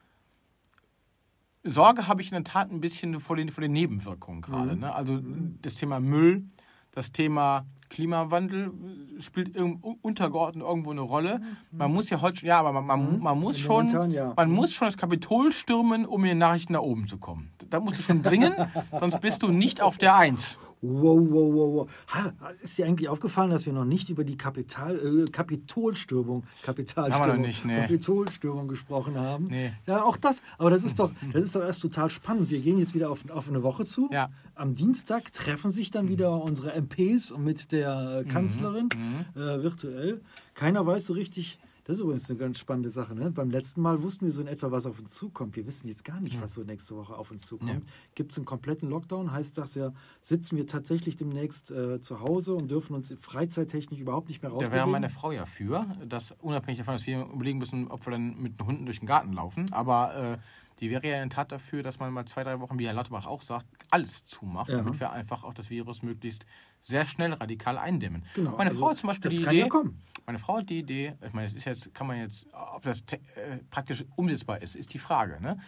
Sorge 1.64 2.08
habe 2.08 2.22
ich 2.22 2.28
in 2.28 2.34
der 2.34 2.44
Tat 2.44 2.70
ein 2.70 2.80
bisschen 2.80 3.20
vor 3.20 3.36
den, 3.36 3.50
vor 3.50 3.62
den 3.62 3.72
Nebenwirkungen 3.72 4.42
gerade. 4.42 4.74
Mhm. 4.74 4.80
Ne? 4.80 4.94
Also 4.94 5.20
das 5.60 5.76
Thema 5.76 6.00
Müll, 6.00 6.44
das 6.92 7.12
Thema 7.12 7.64
Klimawandel 7.88 8.72
spielt 9.20 9.56
untergeordnet 10.02 10.64
irgendwo 10.66 10.90
eine 10.92 11.02
Rolle. 11.02 11.40
Man 11.70 11.92
muss 11.92 12.08
ja 12.10 12.20
heute, 12.22 12.38
schon- 12.40 12.48
ja, 12.48 12.58
aber 12.58 12.72
man, 12.72 12.86
man, 12.86 13.20
man 13.20 13.38
muss 13.38 13.58
schon, 13.58 13.86
Mhm. 13.86 13.92
Momentan 13.92 14.10
ja. 14.10 14.32
man 14.34 14.50
muss 14.50 14.72
schon 14.72 14.88
das 14.88 14.96
Kapitol 14.96 15.52
stürmen, 15.52 16.06
um 16.06 16.22
in 16.24 16.28
den 16.30 16.38
Nachrichten 16.38 16.72
nach 16.72 16.80
oben 16.80 17.06
zu 17.06 17.18
kommen. 17.18 17.50
Da 17.70 17.80
musst 17.80 17.98
du 17.98 18.02
schon 18.02 18.22
bringen, 18.22 18.54
sonst 18.98 19.20
bist 19.20 19.42
du 19.42 19.48
nicht 19.48 19.80
auf 19.82 19.98
der 19.98 20.16
Eins. 20.16 20.58
Wow, 20.82 21.20
wow, 21.30 21.54
wow, 21.54 21.74
wow. 21.74 21.90
Ha, 22.08 22.32
ist 22.60 22.76
dir 22.76 22.86
eigentlich 22.86 23.08
aufgefallen, 23.08 23.50
dass 23.50 23.66
wir 23.66 23.72
noch 23.72 23.84
nicht 23.84 24.10
über 24.10 24.24
die 24.24 24.36
Kapital, 24.36 24.96
äh, 24.96 25.30
Kapitolstürmung, 25.30 26.42
Kapitalstürmung, 26.62 27.40
nicht, 27.40 27.64
nee. 27.64 27.80
Kapitolstürmung 27.82 28.66
gesprochen 28.66 29.16
haben? 29.16 29.46
Nee. 29.46 29.72
Ja, 29.86 30.02
auch 30.02 30.16
das. 30.16 30.42
Aber 30.58 30.70
das 30.70 30.82
ist 30.82 30.98
doch, 30.98 31.12
das 31.32 31.44
ist 31.44 31.54
doch 31.54 31.62
erst 31.62 31.82
total 31.82 32.10
spannend. 32.10 32.50
Wir 32.50 32.58
gehen 32.58 32.80
jetzt 32.80 32.94
wieder 32.94 33.10
auf, 33.10 33.30
auf 33.30 33.48
eine 33.48 33.62
Woche 33.62 33.84
zu. 33.84 34.10
Ja. 34.10 34.30
Am 34.56 34.74
Dienstag 34.74 35.32
treffen 35.32 35.70
sich 35.70 35.92
dann 35.92 36.08
wieder 36.08 36.42
unsere 36.42 36.72
MPs 36.72 37.32
mit 37.38 37.70
der 37.70 38.24
Kanzlerin 38.28 38.88
äh, 39.36 39.62
virtuell. 39.62 40.20
Keiner 40.54 40.84
weiß 40.84 41.06
so 41.06 41.12
richtig. 41.12 41.60
Das 41.84 41.96
ist 41.96 42.02
übrigens 42.02 42.30
eine 42.30 42.38
ganz 42.38 42.58
spannende 42.58 42.90
Sache. 42.90 43.14
Ne? 43.14 43.30
Beim 43.30 43.50
letzten 43.50 43.80
Mal 43.80 44.02
wussten 44.02 44.24
wir 44.26 44.32
so 44.32 44.40
in 44.40 44.46
etwa, 44.46 44.70
was 44.70 44.86
auf 44.86 45.00
uns 45.00 45.12
zukommt. 45.12 45.56
Wir 45.56 45.66
wissen 45.66 45.88
jetzt 45.88 46.04
gar 46.04 46.20
nicht, 46.20 46.40
was 46.40 46.54
so 46.54 46.62
nächste 46.62 46.96
Woche 46.96 47.16
auf 47.16 47.30
uns 47.32 47.44
zukommt. 47.44 47.84
Gibt 48.14 48.30
es 48.32 48.38
einen 48.38 48.44
kompletten 48.44 48.88
Lockdown? 48.88 49.32
Heißt 49.32 49.58
das 49.58 49.74
ja, 49.74 49.92
sitzen 50.20 50.56
wir 50.56 50.66
tatsächlich 50.66 51.16
demnächst 51.16 51.70
äh, 51.72 52.00
zu 52.00 52.20
Hause 52.20 52.54
und 52.54 52.70
dürfen 52.70 52.94
uns 52.94 53.12
freizeittechnisch 53.18 53.98
überhaupt 53.98 54.28
nicht 54.28 54.42
mehr 54.42 54.50
Da 54.50 54.54
rausbewegen? 54.54 54.76
wäre 54.76 54.86
meine 54.86 55.10
Frau 55.10 55.32
ja 55.32 55.44
für, 55.44 55.86
dass 56.06 56.32
unabhängig 56.40 56.78
davon, 56.78 56.94
dass 56.94 57.06
wir 57.06 57.26
überlegen 57.26 57.58
müssen, 57.58 57.88
ob 57.88 58.06
wir 58.06 58.12
dann 58.12 58.40
mit 58.40 58.60
den 58.60 58.66
Hunden 58.66 58.84
durch 58.86 59.00
den 59.00 59.06
Garten 59.06 59.32
laufen. 59.32 59.72
Aber 59.72 60.14
äh, 60.14 60.38
die 60.82 60.90
wäre 60.90 61.06
ja 61.06 61.22
in 61.22 61.28
der 61.28 61.36
Tat 61.36 61.52
dafür, 61.52 61.82
dass 61.84 61.98
man 62.00 62.12
mal 62.12 62.26
zwei, 62.26 62.42
drei 62.42 62.58
Wochen, 62.58 62.78
wie 62.78 62.86
Herr 62.86 62.92
Lauterbach 62.92 63.24
auch 63.26 63.40
sagt, 63.40 63.66
alles 63.90 64.24
zumacht, 64.24 64.68
Ja. 64.68 64.78
damit 64.78 64.98
wir 65.00 65.12
einfach 65.12 65.44
auch 65.44 65.54
das 65.54 65.70
Virus 65.70 66.02
möglichst 66.02 66.44
sehr 66.80 67.06
schnell 67.06 67.32
radikal 67.32 67.78
eindämmen. 67.78 68.24
Genau, 68.34 68.56
Meine 68.56 68.70
also 68.70 68.80
Frau 68.82 68.90
hat 68.90 68.98
zum 68.98 69.06
Beispiel 69.06 69.30
das 69.30 69.38
die 69.38 69.44
kann 69.44 69.54
Idee. 69.54 69.62
ja 69.62 69.68
kommen. 69.68 70.02
Meine 70.26 70.38
Frau 70.40 70.58
hat 70.58 70.68
die 70.68 70.80
Idee, 70.80 71.14
ich 71.24 71.32
meine, 71.32 71.46
das 71.46 71.56
ist 71.56 71.64
jetzt, 71.64 71.94
kann 71.94 72.08
man 72.08 72.18
jetzt, 72.18 72.46
ob 72.52 72.82
das 72.82 73.02
äh, 73.12 73.58
praktisch 73.70 74.04
umsetzbar 74.16 74.60
ist, 74.60 74.74
ist 74.74 74.92
die 74.92 74.98
Frage. 74.98 75.40
Ne? 75.40 75.58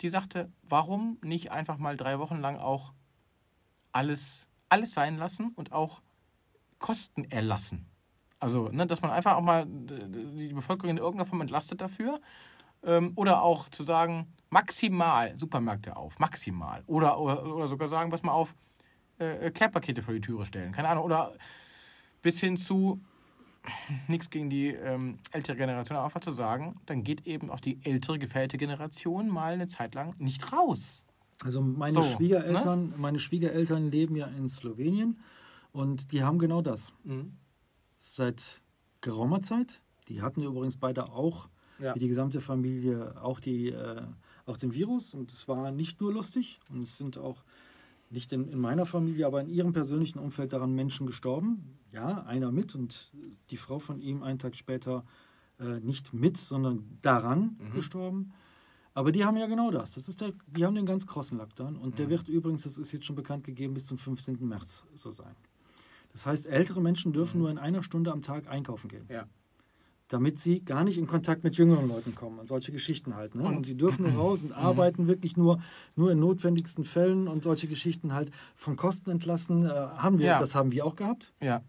Die 0.00 0.08
sagte, 0.08 0.50
warum 0.62 1.18
nicht 1.22 1.52
einfach 1.52 1.76
mal 1.76 1.96
drei 1.98 2.18
Wochen 2.18 2.40
lang 2.40 2.56
auch 2.56 2.94
alles, 3.92 4.46
alles 4.70 4.92
sein 4.92 5.18
lassen 5.18 5.52
und 5.54 5.72
auch 5.72 6.00
Kosten 6.78 7.24
erlassen. 7.30 7.86
Also, 8.40 8.68
ne, 8.68 8.86
dass 8.86 9.00
man 9.00 9.10
einfach 9.10 9.36
auch 9.36 9.40
mal 9.42 9.64
die 9.66 10.52
Bevölkerung 10.52 10.90
in 10.90 10.96
irgendeiner 10.98 11.24
Form 11.26 11.40
entlastet 11.40 11.80
dafür. 11.80 12.20
Ähm, 12.84 13.12
oder 13.16 13.42
auch 13.42 13.68
zu 13.68 13.82
sagen, 13.82 14.26
maximal 14.50 15.36
Supermärkte 15.36 15.96
auf, 15.96 16.18
maximal. 16.18 16.82
Oder, 16.86 17.18
oder, 17.18 17.44
oder 17.44 17.68
sogar 17.68 17.88
sagen, 17.88 18.10
pass 18.10 18.22
mal 18.22 18.32
auf, 18.32 18.54
äh, 19.18 19.50
Care-Pakete 19.50 20.02
vor 20.02 20.14
die 20.14 20.20
Türe 20.20 20.44
stellen. 20.44 20.72
Keine 20.72 20.88
Ahnung. 20.88 21.04
Oder 21.04 21.32
bis 22.22 22.40
hin 22.40 22.56
zu, 22.56 23.00
nichts 24.08 24.30
gegen 24.30 24.50
die 24.50 24.68
ähm, 24.68 25.18
ältere 25.32 25.56
Generation, 25.56 25.96
aber 25.96 26.06
einfach 26.06 26.20
zu 26.20 26.32
sagen, 26.32 26.80
dann 26.86 27.04
geht 27.04 27.26
eben 27.26 27.50
auch 27.50 27.60
die 27.60 27.84
ältere, 27.84 28.18
gefährdete 28.18 28.58
Generation 28.58 29.28
mal 29.28 29.54
eine 29.54 29.68
Zeit 29.68 29.94
lang 29.94 30.14
nicht 30.18 30.52
raus. 30.52 31.04
Also 31.44 31.60
meine 31.60 31.94
So, 31.94 32.02
Schwiegereltern, 32.02 32.94
meine 32.96 33.18
Schwiegereltern 33.18 33.90
leben 33.90 34.16
ja 34.16 34.26
in 34.26 34.48
Slowenien 34.48 35.18
und 35.72 36.12
die 36.12 36.22
haben 36.22 36.38
genau 36.38 36.62
das. 36.62 36.92
Seit 37.98 38.62
geraumer 39.00 39.42
Zeit. 39.42 39.80
Die 40.08 40.22
hatten 40.22 40.42
übrigens 40.42 40.76
beide 40.76 41.10
auch, 41.10 41.48
Ja. 41.78 41.94
wie 41.94 41.98
die 41.98 42.08
gesamte 42.08 42.40
Familie, 42.40 43.20
auch, 43.22 43.40
die, 43.40 43.68
äh, 43.70 44.02
auch 44.46 44.56
den 44.56 44.72
Virus. 44.74 45.14
Und 45.14 45.32
es 45.32 45.48
war 45.48 45.70
nicht 45.72 46.00
nur 46.00 46.12
lustig. 46.12 46.60
Und 46.70 46.82
es 46.82 46.96
sind 46.96 47.18
auch 47.18 47.42
nicht 48.10 48.32
in, 48.32 48.48
in 48.48 48.58
meiner 48.60 48.86
Familie, 48.86 49.26
aber 49.26 49.40
in 49.40 49.48
ihrem 49.48 49.72
persönlichen 49.72 50.18
Umfeld 50.18 50.52
daran 50.52 50.72
Menschen 50.74 51.06
gestorben. 51.06 51.64
Ja, 51.92 52.22
einer 52.24 52.50
mit 52.52 52.74
und 52.74 53.12
die 53.50 53.56
Frau 53.56 53.78
von 53.78 54.00
ihm 54.00 54.22
einen 54.22 54.38
Tag 54.38 54.54
später 54.56 55.04
äh, 55.60 55.80
nicht 55.80 56.12
mit, 56.14 56.36
sondern 56.36 56.98
daran 57.02 57.56
gestorben. 57.74 58.32
Aber 58.96 59.10
die 59.10 59.24
haben 59.24 59.36
ja 59.36 59.46
genau 59.46 59.70
das. 59.72 59.94
das 59.94 60.08
ist 60.08 60.20
der, 60.20 60.32
die 60.46 60.64
haben 60.64 60.74
den 60.76 60.86
ganz 60.86 61.06
krossen 61.06 61.38
Lockdown. 61.38 61.76
Und 61.76 61.98
der 61.98 62.08
wird 62.10 62.28
übrigens, 62.28 62.62
das 62.62 62.78
ist 62.78 62.92
jetzt 62.92 63.04
schon 63.06 63.16
bekannt 63.16 63.42
gegeben, 63.44 63.74
bis 63.74 63.86
zum 63.86 63.98
15. 63.98 64.38
März 64.46 64.84
so 64.94 65.10
sein. 65.10 65.34
Das 66.12 66.26
heißt, 66.26 66.46
ältere 66.46 66.80
Menschen 66.80 67.12
dürfen 67.12 67.40
nur 67.40 67.50
in 67.50 67.58
einer 67.58 67.82
Stunde 67.82 68.12
am 68.12 68.22
Tag 68.22 68.46
einkaufen 68.48 68.88
gehen, 68.88 69.06
Ja. 69.08 69.26
Damit 70.08 70.38
sie 70.38 70.60
gar 70.60 70.84
nicht 70.84 70.98
in 70.98 71.06
Kontakt 71.06 71.44
mit 71.44 71.56
jüngeren 71.56 71.88
Leuten 71.88 72.14
kommen 72.14 72.38
und 72.38 72.46
solche 72.46 72.72
Geschichten 72.72 73.16
halt. 73.16 73.34
Ne? 73.34 73.42
Und, 73.42 73.66
sie 73.66 73.76
dürfen 73.76 74.04
nur 74.04 74.12
raus 74.12 74.42
und 74.42 74.52
arbeiten 74.52 75.06
wirklich 75.06 75.36
nur, 75.36 75.60
nur 75.96 76.12
in 76.12 76.20
notwendigsten 76.20 76.84
Fällen 76.84 77.26
und 77.26 77.42
solche 77.42 77.68
Geschichten 77.68 78.12
halt 78.12 78.30
von 78.54 78.76
Kosten 78.76 79.10
entlassen. 79.10 79.64
Äh, 79.64 79.70
haben 79.70 80.18
wir, 80.18 80.26
Ja. 80.26 80.40
Das 80.40 80.54
haben 80.54 80.72
wir 80.72 80.84
auch 80.84 80.96
gehabt. 80.96 81.32
Ja. 81.40 81.62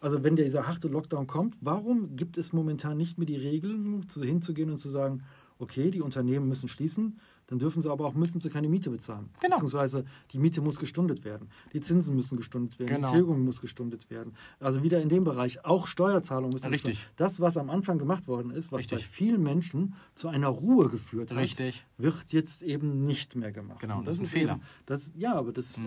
Also 0.00 0.22
wenn 0.22 0.36
dieser 0.36 0.66
harte 0.66 0.88
Lockdown 0.88 1.26
kommt, 1.26 1.56
warum 1.60 2.16
gibt 2.16 2.38
es 2.38 2.52
momentan 2.52 2.96
nicht 2.96 3.18
mehr 3.18 3.26
die 3.26 3.36
Regeln, 3.36 4.08
zu, 4.08 4.22
hinzugehen 4.22 4.70
und 4.70 4.78
zu 4.78 4.88
sagen, 4.88 5.22
okay, 5.58 5.90
die 5.90 6.00
Unternehmen 6.00 6.48
müssen 6.48 6.68
schließen, 6.68 7.18
dann 7.50 7.58
dürfen 7.58 7.82
sie 7.82 7.90
aber 7.90 8.06
auch 8.06 8.14
müssen 8.14 8.38
sie 8.40 8.48
keine 8.48 8.68
Miete 8.68 8.88
bezahlen. 8.90 9.28
Genau. 9.40 9.56
Beziehungsweise 9.56 10.04
die 10.32 10.38
Miete 10.38 10.62
muss 10.62 10.78
gestundet 10.78 11.24
werden, 11.24 11.48
die 11.74 11.80
Zinsen 11.80 12.14
müssen 12.14 12.36
gestundet 12.38 12.78
werden, 12.78 12.94
Genau. 12.94 13.08
die 13.10 13.14
Tilgung 13.16 13.44
muss 13.44 13.60
gestundet 13.60 14.08
werden. 14.08 14.32
Also 14.60 14.82
wieder 14.82 15.02
in 15.02 15.08
dem 15.10 15.24
Bereich 15.24 15.64
auch 15.64 15.86
Steuerzahlungen 15.86 16.52
müssen 16.54 16.68
Richtig. 16.70 16.92
gestundet 16.92 17.20
Das, 17.20 17.40
was 17.40 17.56
am 17.58 17.68
Anfang 17.68 17.98
gemacht 17.98 18.26
worden 18.28 18.50
ist, 18.52 18.72
was 18.72 18.78
Richtig. 18.80 18.98
bei 18.98 19.04
vielen 19.04 19.42
Menschen 19.42 19.94
zu 20.14 20.28
einer 20.28 20.48
Ruhe 20.48 20.88
geführt 20.88 21.30
hat, 21.32 21.38
Richtig. 21.38 21.84
wird 21.98 22.32
jetzt 22.32 22.62
eben 22.62 23.04
nicht 23.06 23.36
mehr 23.36 23.52
gemacht. 23.52 23.80
Genau, 23.80 23.98
Und 23.98 24.06
das 24.06 24.14
ist 24.14 24.20
ein 24.22 24.26
Fehler. 24.26 24.54
Mhm. 24.56 24.60
Eben, 24.62 24.68
das, 24.86 25.12
ja, 25.16 25.34
aber 25.34 25.52
das 25.52 25.78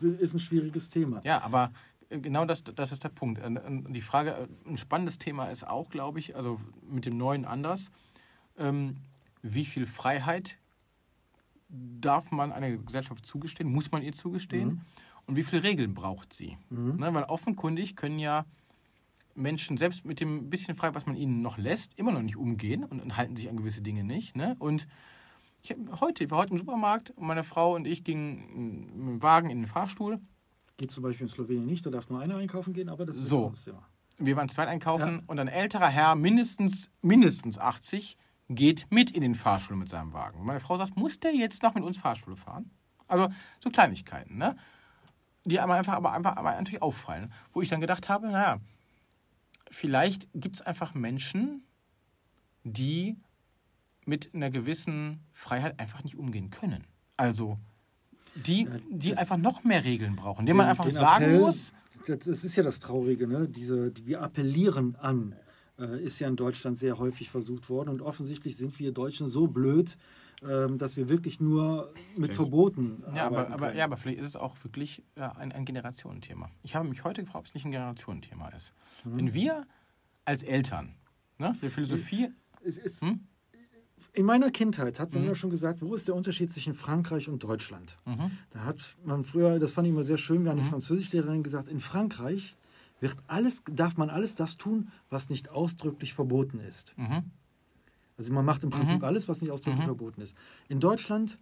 ist 0.00 0.34
ein 0.34 0.38
schwieriges 0.40 0.88
Thema. 0.90 1.20
Ja, 1.24 1.42
aber 1.42 1.72
äh, 2.08 2.20
genau 2.20 2.44
das, 2.44 2.62
das 2.62 2.92
ist 2.92 3.02
der 3.02 3.08
Punkt. 3.08 3.44
Und- 3.44 3.58
und 3.58 3.92
Die 3.92 4.00
Frage, 4.00 4.30
äh, 4.30 4.70
ein 4.70 4.78
spannendes 4.78 5.18
Thema 5.18 5.46
ist 5.46 5.66
auch, 5.66 5.88
glaube 5.90 6.20
ich, 6.20 6.36
also 6.36 6.60
mit 6.88 7.04
dem 7.04 7.16
Neuen 7.16 7.44
anders, 7.44 7.90
ähm, 8.56 8.96
wie 9.42 9.64
viel 9.64 9.86
Freiheit 9.86 10.58
darf 11.68 12.30
man 12.30 12.52
einer 12.52 12.70
Gesellschaft 12.76 13.26
zugestehen, 13.26 13.70
muss 13.70 13.90
man 13.92 14.02
ihr 14.02 14.12
zugestehen 14.12 14.82
und 15.26 15.36
wie 15.36 15.42
viele 15.42 15.62
Regeln 15.62 15.94
braucht 15.94 16.32
sie? 16.32 16.56
Ne, 16.70 17.12
weil 17.14 17.24
offenkundig 17.24 17.96
können 17.96 18.18
ja 18.18 18.44
Menschen 19.34 19.76
selbst 19.76 20.04
mit 20.04 20.20
dem 20.20 20.50
bisschen 20.50 20.74
frei, 20.74 20.94
was 20.94 21.06
man 21.06 21.14
ihnen 21.16 21.42
noch 21.42 21.58
lässt, 21.58 21.98
immer 21.98 22.10
noch 22.12 22.22
nicht 22.22 22.36
umgehen 22.36 22.84
und, 22.84 23.00
und 23.00 23.16
halten 23.16 23.36
sich 23.36 23.48
an 23.48 23.56
gewisse 23.56 23.82
Dinge 23.82 24.02
nicht. 24.02 24.36
Ne? 24.36 24.56
Und 24.58 24.88
ich 25.62 25.76
heute, 26.00 26.24
ich 26.24 26.30
war 26.30 26.38
heute 26.38 26.52
im 26.52 26.58
Supermarkt 26.58 27.10
und 27.10 27.26
meine 27.26 27.44
Frau 27.44 27.74
und 27.74 27.86
ich 27.86 28.02
gingen 28.02 28.86
mit 28.96 29.08
dem 29.08 29.22
Wagen 29.22 29.50
in 29.50 29.58
den 29.60 29.66
Fahrstuhl 29.66 30.18
Geht 30.76 30.92
zum 30.92 31.02
Beispiel 31.02 31.24
in 31.24 31.28
Slowenien 31.28 31.66
nicht, 31.66 31.84
da 31.84 31.90
darf 31.90 32.08
nur 32.08 32.20
einer 32.20 32.36
einkaufen 32.36 32.72
gehen, 32.72 32.88
aber 32.88 33.04
das 33.04 33.16
ist 33.18 33.26
So. 33.26 33.36
ein 33.38 33.44
anderes 33.46 33.64
Thema. 33.64 33.82
wir 34.18 34.36
waren 34.36 34.48
zweit 34.48 34.68
einkaufen 34.68 35.16
Ja. 35.18 35.22
und 35.26 35.38
ein 35.40 35.48
älterer 35.48 35.88
Herr, 35.88 36.14
mindestens, 36.14 36.88
mindestens 37.02 37.58
80, 37.58 38.16
geht 38.48 38.86
mit 38.90 39.10
in 39.10 39.20
den 39.22 39.34
Fahrstuhl 39.34 39.76
mit 39.76 39.88
seinem 39.88 40.12
Wagen. 40.12 40.44
Meine 40.44 40.60
Frau 40.60 40.76
sagt, 40.76 40.96
muss 40.96 41.20
der 41.20 41.34
jetzt 41.34 41.62
noch 41.62 41.74
mit 41.74 41.84
uns 41.84 41.98
Fahrstuhl 41.98 42.36
fahren? 42.36 42.70
Also 43.06 43.28
so 43.60 43.70
Kleinigkeiten, 43.70 44.38
ne? 44.38 44.56
Die 45.44 45.60
aber 45.60 45.74
einfach, 45.74 45.94
aber 45.94 46.12
einfach 46.12 46.36
aber 46.36 46.52
natürlich 46.52 46.82
auffallen. 46.82 47.32
Wo 47.52 47.62
ich 47.62 47.68
dann 47.68 47.80
gedacht 47.80 48.08
habe, 48.08 48.28
naja, 48.28 48.58
vielleicht 49.70 50.28
gibt 50.34 50.56
es 50.56 50.62
einfach 50.62 50.94
Menschen, 50.94 51.62
die 52.64 53.16
mit 54.04 54.34
einer 54.34 54.50
gewissen 54.50 55.20
Freiheit 55.32 55.78
einfach 55.78 56.02
nicht 56.04 56.16
umgehen 56.16 56.50
können. 56.50 56.84
Also 57.16 57.58
die, 58.34 58.68
die 58.90 59.10
das- 59.10 59.18
einfach 59.18 59.36
noch 59.36 59.64
mehr 59.64 59.84
Regeln 59.84 60.16
brauchen, 60.16 60.46
denen 60.46 60.56
man 60.56 60.66
einfach 60.66 60.88
sagen 60.90 61.24
Appell, 61.24 61.40
muss, 61.40 61.72
Das, 62.06 62.44
ist 62.44 62.56
ja 62.56 62.62
das 62.62 62.78
Traurige, 62.78 63.26
ne? 63.26 63.48
Diese, 63.48 63.90
die, 63.90 64.06
wir 64.06 64.22
appellieren 64.22 64.96
an, 64.96 65.34
ist 65.84 66.18
ja 66.18 66.28
in 66.28 66.36
Deutschland 66.36 66.76
sehr 66.76 66.98
häufig 66.98 67.30
versucht 67.30 67.68
worden. 67.70 67.88
Und 67.90 68.02
offensichtlich 68.02 68.56
sind 68.56 68.78
wir 68.78 68.92
Deutschen 68.92 69.28
so 69.28 69.46
blöd, 69.46 69.96
ähm, 70.42 70.78
dass 70.78 70.96
wir 70.96 71.08
wirklich 71.08 71.40
nur 71.40 71.92
mit 72.14 72.26
Vielleicht- 72.26 72.34
Verboten 72.36 73.02
Ja 73.14 73.26
aber, 73.26 73.50
aber, 73.50 73.74
ja, 73.74 73.84
aber 73.84 73.96
vielleicht 73.96 74.20
ist 74.20 74.26
es 74.26 74.36
auch 74.36 74.56
wirklich 74.64 75.02
ja, 75.16 75.32
ein, 75.32 75.52
ein 75.52 75.64
Generationenthema. 75.64 76.50
Ich 76.62 76.74
habe 76.76 76.88
mich 76.88 77.04
heute 77.04 77.22
gefragt, 77.22 77.38
ob 77.40 77.46
es 77.46 77.54
nicht 77.54 77.64
ein 77.64 77.72
Generationenthema 77.72 78.48
ist. 78.50 78.72
Mhm. 79.04 79.16
Wenn 79.16 79.34
wir 79.34 79.66
als 80.24 80.42
Eltern, 80.42 80.94
ne, 81.38 81.56
der 81.62 81.70
Philosophie, 81.70 82.28
Es 82.62 82.76
ist, 82.76 83.00
Hm? 83.02 83.20
In 84.14 84.24
meiner 84.26 84.50
Kindheit 84.50 84.98
hat 85.00 85.12
man 85.12 85.22
Mhm. 85.22 85.28
immer 85.28 85.34
schon 85.36 85.50
gesagt, 85.50 85.80
wo 85.82 85.94
ist 85.94 86.06
der 86.08 86.14
Unterschied 86.14 86.50
zwischen 86.52 86.74
Frankreich 86.74 87.28
und 87.28 87.42
Deutschland? 87.42 87.98
Mhm. 88.04 88.30
Da 88.50 88.64
hat 88.64 88.96
man 89.04 89.24
früher, 89.24 89.58
das 89.58 89.72
fand 89.72 89.86
ich 89.86 89.92
immer 89.92 90.04
sehr 90.04 90.18
schön, 90.18 90.42
wir 90.44 90.50
haben 90.50 90.60
eine 90.60 90.68
Französischlehrerin 90.68 91.42
gesagt, 91.42 91.68
in 91.68 91.80
Frankreich 91.80 92.56
wird 93.00 93.16
alles, 93.26 93.62
darf 93.70 93.96
man 93.96 94.10
alles 94.10 94.34
das 94.34 94.56
tun, 94.56 94.90
was 95.10 95.28
nicht 95.28 95.48
ausdrücklich 95.50 96.14
verboten 96.14 96.60
ist. 96.60 96.94
Mhm. 96.96 97.30
Also 98.16 98.32
man 98.32 98.44
macht 98.44 98.64
im 98.64 98.70
Prinzip 98.70 98.98
Mhm. 98.98 99.04
alles, 99.04 99.28
was 99.28 99.40
nicht 99.40 99.50
ausdrücklich 99.50 99.82
Mhm. 99.82 99.88
verboten 99.88 100.20
ist. 100.22 100.34
In 100.68 100.80
Deutschland 100.80 101.38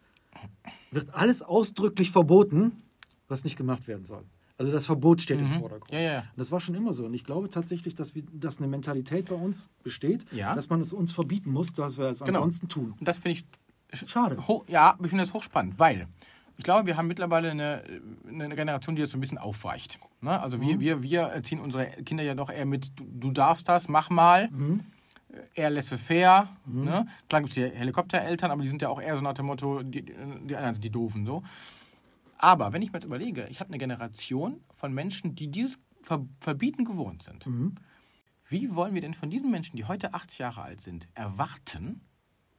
wird 0.91 1.15
alles 1.15 1.41
ausdrücklich 1.43 2.11
verboten, 2.11 2.83
was 3.29 3.45
nicht 3.45 3.57
gemacht 3.57 3.89
werden 3.89 4.05
soll. 4.05 4.25
Also 4.59 4.73
das 4.73 4.87
Verbot 4.87 5.21
steht 5.21 5.39
im 5.39 5.49
Mhm. 5.49 5.53
Vordergrund. 5.61 5.93
Ja, 5.93 6.01
ja, 6.01 6.25
das 6.37 6.51
war 6.53 6.61
schon 6.61 6.75
immer 6.75 6.95
so. 6.95 7.05
Und 7.07 7.15
ich 7.15 7.25
glaube 7.25 7.49
tatsächlich, 7.51 7.95
dass, 7.95 8.15
wir, 8.15 8.23
dass 8.33 8.59
eine 8.59 8.69
Mentalität 8.69 9.29
bei 9.29 9.35
uns 9.35 9.69
besteht, 9.83 10.25
Ja. 10.33 10.55
dass 10.55 10.69
man 10.71 10.81
es 10.81 10.93
uns 10.93 11.13
verbieten 11.13 11.51
muss, 11.51 11.77
was 11.77 11.99
wir 11.99 12.07
es 12.11 12.21
Genau. 12.21 12.39
ansonsten 12.39 12.69
tun. 12.69 12.95
Und 12.99 13.07
das 13.09 13.19
finde 13.19 13.39
ich 13.39 13.45
Schade. 14.09 14.37
Ja, 14.67 14.95
ich 15.01 15.09
finde 15.09 15.23
das 15.23 15.33
hochspannend, 15.33 15.79
weil 15.79 16.09
ich 16.57 16.65
glaube, 16.65 16.87
wir 16.87 16.97
haben 16.97 17.07
mittlerweile 17.07 17.51
eine, 17.51 17.83
eine 18.27 18.55
Generation, 18.57 18.97
die 18.97 19.03
das 19.03 19.11
so 19.11 19.19
ein 19.19 19.21
bisschen 19.21 19.39
aufweicht. 19.39 19.99
Ne? 20.21 20.41
Also 20.41 20.61
wir, 20.61 20.81
wir, 20.81 21.03
wir 21.03 21.23
erziehen 21.23 21.61
unsere 21.61 21.87
Kinder 21.87 22.25
ja 22.25 22.35
doch 22.35 22.51
eher 22.51 22.65
mit, 22.65 22.93
du, 22.97 23.05
du 23.05 23.31
darfst 23.31 23.69
das, 23.69 23.89
mach 23.89 24.11
mal. 24.11 24.49
Eher 25.55 25.69
laissez-faire. 25.69 26.49
Ne? 26.65 27.07
Klar 27.29 27.43
gibt 27.43 27.51
es 27.51 27.55
die 27.55 27.65
Helikoptereltern, 27.65 28.51
aber 28.51 28.63
die 28.63 28.69
sind 28.69 28.81
ja 28.81 28.89
auch 28.89 29.01
eher 29.01 29.17
so 29.17 29.23
nach 29.23 29.35
dem 29.35 29.47
Motto, 29.47 29.83
die, 29.83 30.03
die 30.03 30.57
anderen 30.57 30.75
sind 30.75 30.85
die 30.85 30.91
Doofen. 30.91 31.27
So. 31.27 31.43
Aber 32.39 32.73
wenn 32.73 32.81
ich 32.81 32.93
mir 32.93 32.99
jetzt 32.99 33.05
überlege, 33.05 33.47
ich 33.51 33.61
habe 33.61 33.69
eine 33.69 33.79
Generation 33.79 34.61
von 34.71 34.95
Menschen, 34.95 35.35
die 35.35 35.49
dieses 35.49 35.79
Ver 36.03 36.25
Verbieten 36.39 36.85
gewohnt 36.85 37.25
sind. 37.25 37.47
Mhm. 37.47 37.75
Wie 38.49 38.75
wollen 38.77 38.95
wir 38.95 39.01
denn 39.01 39.15
von 39.15 39.29
diesen 39.29 39.51
Menschen, 39.51 39.77
die 39.77 39.87
heute 39.87 40.15
80 40.15 40.39
Jahre 40.39 40.63
alt 40.63 40.81
sind, 40.81 41.09
erwarten, 41.15 42.01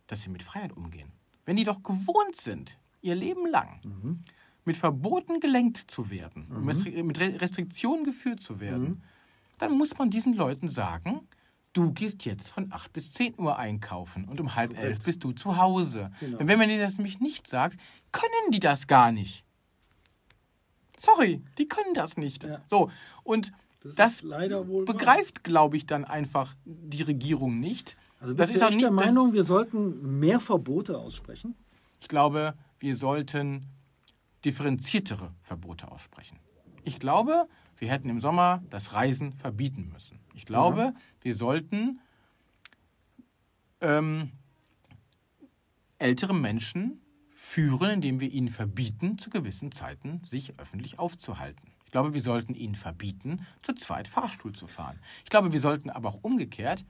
dass 0.07 0.21
sie 0.21 0.29
mit 0.29 0.43
Freiheit 0.43 0.75
umgehen? 0.75 1.13
Wenn 1.45 1.55
die 1.55 1.63
doch 1.63 1.81
gewohnt 1.81 2.35
sind, 2.35 2.77
ihr 3.01 3.15
Leben 3.15 3.47
lang 3.47 3.79
Mhm. 3.83 4.23
mit 4.65 4.75
Verboten 4.77 5.39
gelenkt 5.39 5.77
zu 5.77 6.09
werden, 6.09 6.47
mit 6.65 6.75
Restri- 6.75 7.03
mit 7.03 7.19
Re- 7.19 7.39
Restriktionen 7.41 8.03
geführt 8.03 8.41
zu 8.41 8.59
werden, 8.59 8.83
Mhm. 8.89 9.01
dann 9.59 9.71
muss 9.77 9.97
man 9.97 10.09
diesen 10.09 10.33
Leuten 10.33 10.67
sagen, 10.69 11.21
du 11.73 11.91
gehst 11.93 12.25
jetzt 12.25 12.49
von 12.49 12.71
8 12.73 12.91
bis 12.91 13.11
10 13.13 13.35
Uhr 13.39 13.57
einkaufen 13.57 14.25
und 14.25 14.41
um 14.41 14.55
halb 14.55 14.77
elf 14.77 14.99
bist 15.03 15.23
du 15.23 15.31
zu 15.31 15.57
Hause. 15.57 16.11
Genau. 16.19 16.37
Denn 16.37 16.47
wenn 16.47 16.57
man 16.59 16.67
denen 16.69 16.81
das 16.81 16.97
nämlich 16.97 17.19
nicht 17.19 17.47
sagt, 17.47 17.77
können 18.11 18.51
die 18.51 18.59
das 18.59 18.87
gar 18.87 19.11
nicht. 19.11 19.43
Sorry, 20.97 21.43
die 21.57 21.67
können 21.67 21.93
das 21.93 22.17
nicht. 22.17 22.43
Ja. 22.43 22.61
So, 22.67 22.89
und 23.23 23.51
Das 23.83 23.95
das, 23.95 24.21
ist 24.21 24.85
begreift, 24.85 25.43
glaube 25.43 25.77
ich, 25.77 25.85
dann 25.85 26.03
einfach 26.05 26.55
die 26.65 27.03
Regierung 27.03 27.59
nicht. 27.59 27.95
Also 28.19 28.33
das 28.33 28.47
bist 28.47 28.55
ist 28.55 28.61
du 28.61 28.65
auch 28.65 28.69
nicht 28.71 28.81
der 28.81 28.89
das- 28.89 29.05
Meinung, 29.05 29.33
wir 29.33 29.43
sollten 29.43 30.19
mehr 30.19 30.39
Verbote 30.39 30.97
aussprechen? 30.97 31.55
Ich 32.01 32.07
glaube, 32.07 32.55
wir 32.79 32.95
sollten 32.95 33.67
differenziertere 34.45 35.33
Verbote 35.41 35.91
aussprechen. 35.91 36.39
Ich 36.83 36.99
glaube, 36.99 37.47
wir 37.77 37.89
hätten 37.89 38.09
im 38.09 38.21
Sommer 38.21 38.63
das 38.69 38.93
Reisen 38.93 39.33
verbieten 39.33 39.89
müssen. 39.91 40.19
Ich 40.33 40.45
glaube, 40.45 40.79
Ja. 40.79 40.93
wir 41.21 41.35
sollten 41.35 41.99
ähm, 43.81 44.31
ältere 45.99 46.33
Menschen 46.33 47.01
führen, 47.31 47.89
indem 47.91 48.19
wir 48.19 48.31
ihnen 48.31 48.49
verbieten, 48.49 49.17
zu 49.19 49.29
gewissen 49.29 49.71
Zeiten 49.71 50.23
sich 50.23 50.59
öffentlich 50.59 50.97
aufzuhalten. 50.97 51.71
Ich 51.85 51.91
glaube, 51.91 52.13
wir 52.13 52.21
sollten 52.21 52.53
ihnen 52.55 52.75
verbieten, 52.75 53.45
zu 53.61 53.73
zweit 53.73 54.07
Fahrstuhl 54.07 54.53
zu 54.53 54.67
fahren. 54.67 54.99
Ich 55.23 55.29
glaube, 55.29 55.53
wir 55.53 55.59
sollten 55.59 55.89
aber 55.89 56.09
auch 56.09 56.19
umgekehrt 56.23 56.83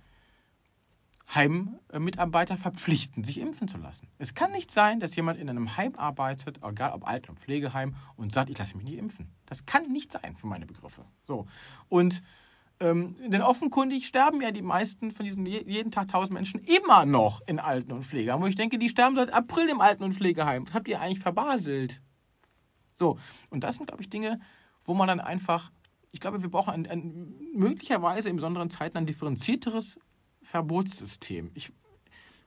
Heimmitarbeiter 1.34 2.58
verpflichten, 2.58 3.24
sich 3.24 3.40
impfen 3.40 3.68
zu 3.68 3.78
lassen. 3.78 4.08
Es 4.18 4.34
kann 4.34 4.52
nicht 4.52 4.72
sein, 4.72 5.00
dass 5.00 5.16
jemand 5.16 5.40
in 5.40 5.50
einem 5.50 5.76
Heim 5.76 5.96
arbeitet, 5.96 6.60
egal 6.64 6.94
ob 6.94 7.06
Alten- 7.06 7.32
und 7.32 7.40
Pflegeheim, 7.40 7.96
und 8.16 8.32
sagt, 8.32 8.50
ich 8.50 8.58
lasse 8.58 8.78
mich 8.78 8.86
nicht 8.86 8.98
impfen. 8.98 9.30
Das 9.46 9.66
kann 9.66 9.92
nicht 9.92 10.14
sein, 10.14 10.38
für 10.38 10.48
meine 10.48 10.66
Begriffe. 10.66 11.04
So. 11.24 11.46
Und 11.90 12.24
ähm, 12.80 13.16
denn 13.28 13.42
offenkundig 13.42 14.06
sterben 14.06 14.40
ja 14.40 14.52
die 14.52 14.62
meisten 14.62 15.10
von 15.12 15.26
diesen 15.26 15.46
je- 15.48 15.64
jeden 15.66 15.92
Tag 15.92 16.10
tausend 16.10 16.34
Menschen 16.34 16.60
immer 16.60 17.06
noch 17.06 17.42
in 17.48 17.60
Alten- 17.60 17.92
und 17.92 18.06
Pflegeheimen, 18.06 18.44
wo 18.44 18.48
ich 18.48 18.56
denke, 18.56 18.78
die 18.78 18.88
sterben 18.88 19.16
seit 19.16 19.34
April 19.34 19.68
im 19.68 19.82
Alten- 19.82 20.04
und 20.04 20.14
Pflegeheim. 20.14 20.68
Was 20.68 20.76
habt 20.76 20.88
ihr 20.88 21.02
eigentlich 21.02 21.20
verbaselt? 21.20 22.02
So, 22.94 23.18
und 23.50 23.64
das 23.64 23.78
sind, 23.78 23.88
glaube 23.88 24.04
ich, 24.04 24.10
Dinge, 24.10 24.40
wo 24.84 24.94
man 24.94 25.08
dann 25.08 25.20
einfach, 25.20 25.72
ich 26.12 26.20
glaube, 26.20 26.44
wir 26.44 26.50
brauchen 26.50 26.72
ein, 26.72 26.88
ein, 26.88 27.36
möglicherweise 27.54 28.30
in 28.30 28.36
besonderen 28.36 28.70
Zeiten 28.70 28.98
ein 28.98 29.08
differenzierteres 29.08 30.00
Verbotssystem. 30.48 31.52
Ich, 31.56 31.72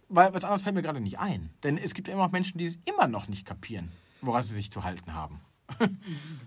weil 0.08 0.32
was 0.34 0.42
anderes 0.44 0.62
fällt 0.62 0.74
mir 0.74 0.82
gerade 0.82 1.00
nicht 1.00 1.18
ein. 1.18 1.50
Denn 1.62 1.76
es 1.78 1.92
gibt 1.94 2.08
ja 2.08 2.14
immer 2.14 2.24
noch 2.24 2.32
Menschen, 2.32 2.58
die 2.58 2.64
es 2.66 2.78
immer 2.86 3.06
noch 3.08 3.28
nicht 3.28 3.46
kapieren, 3.46 3.90
woran 4.22 4.42
sie 4.42 4.54
sich 4.54 4.70
zu 4.70 4.84
halten 4.84 5.14
haben. 5.14 5.40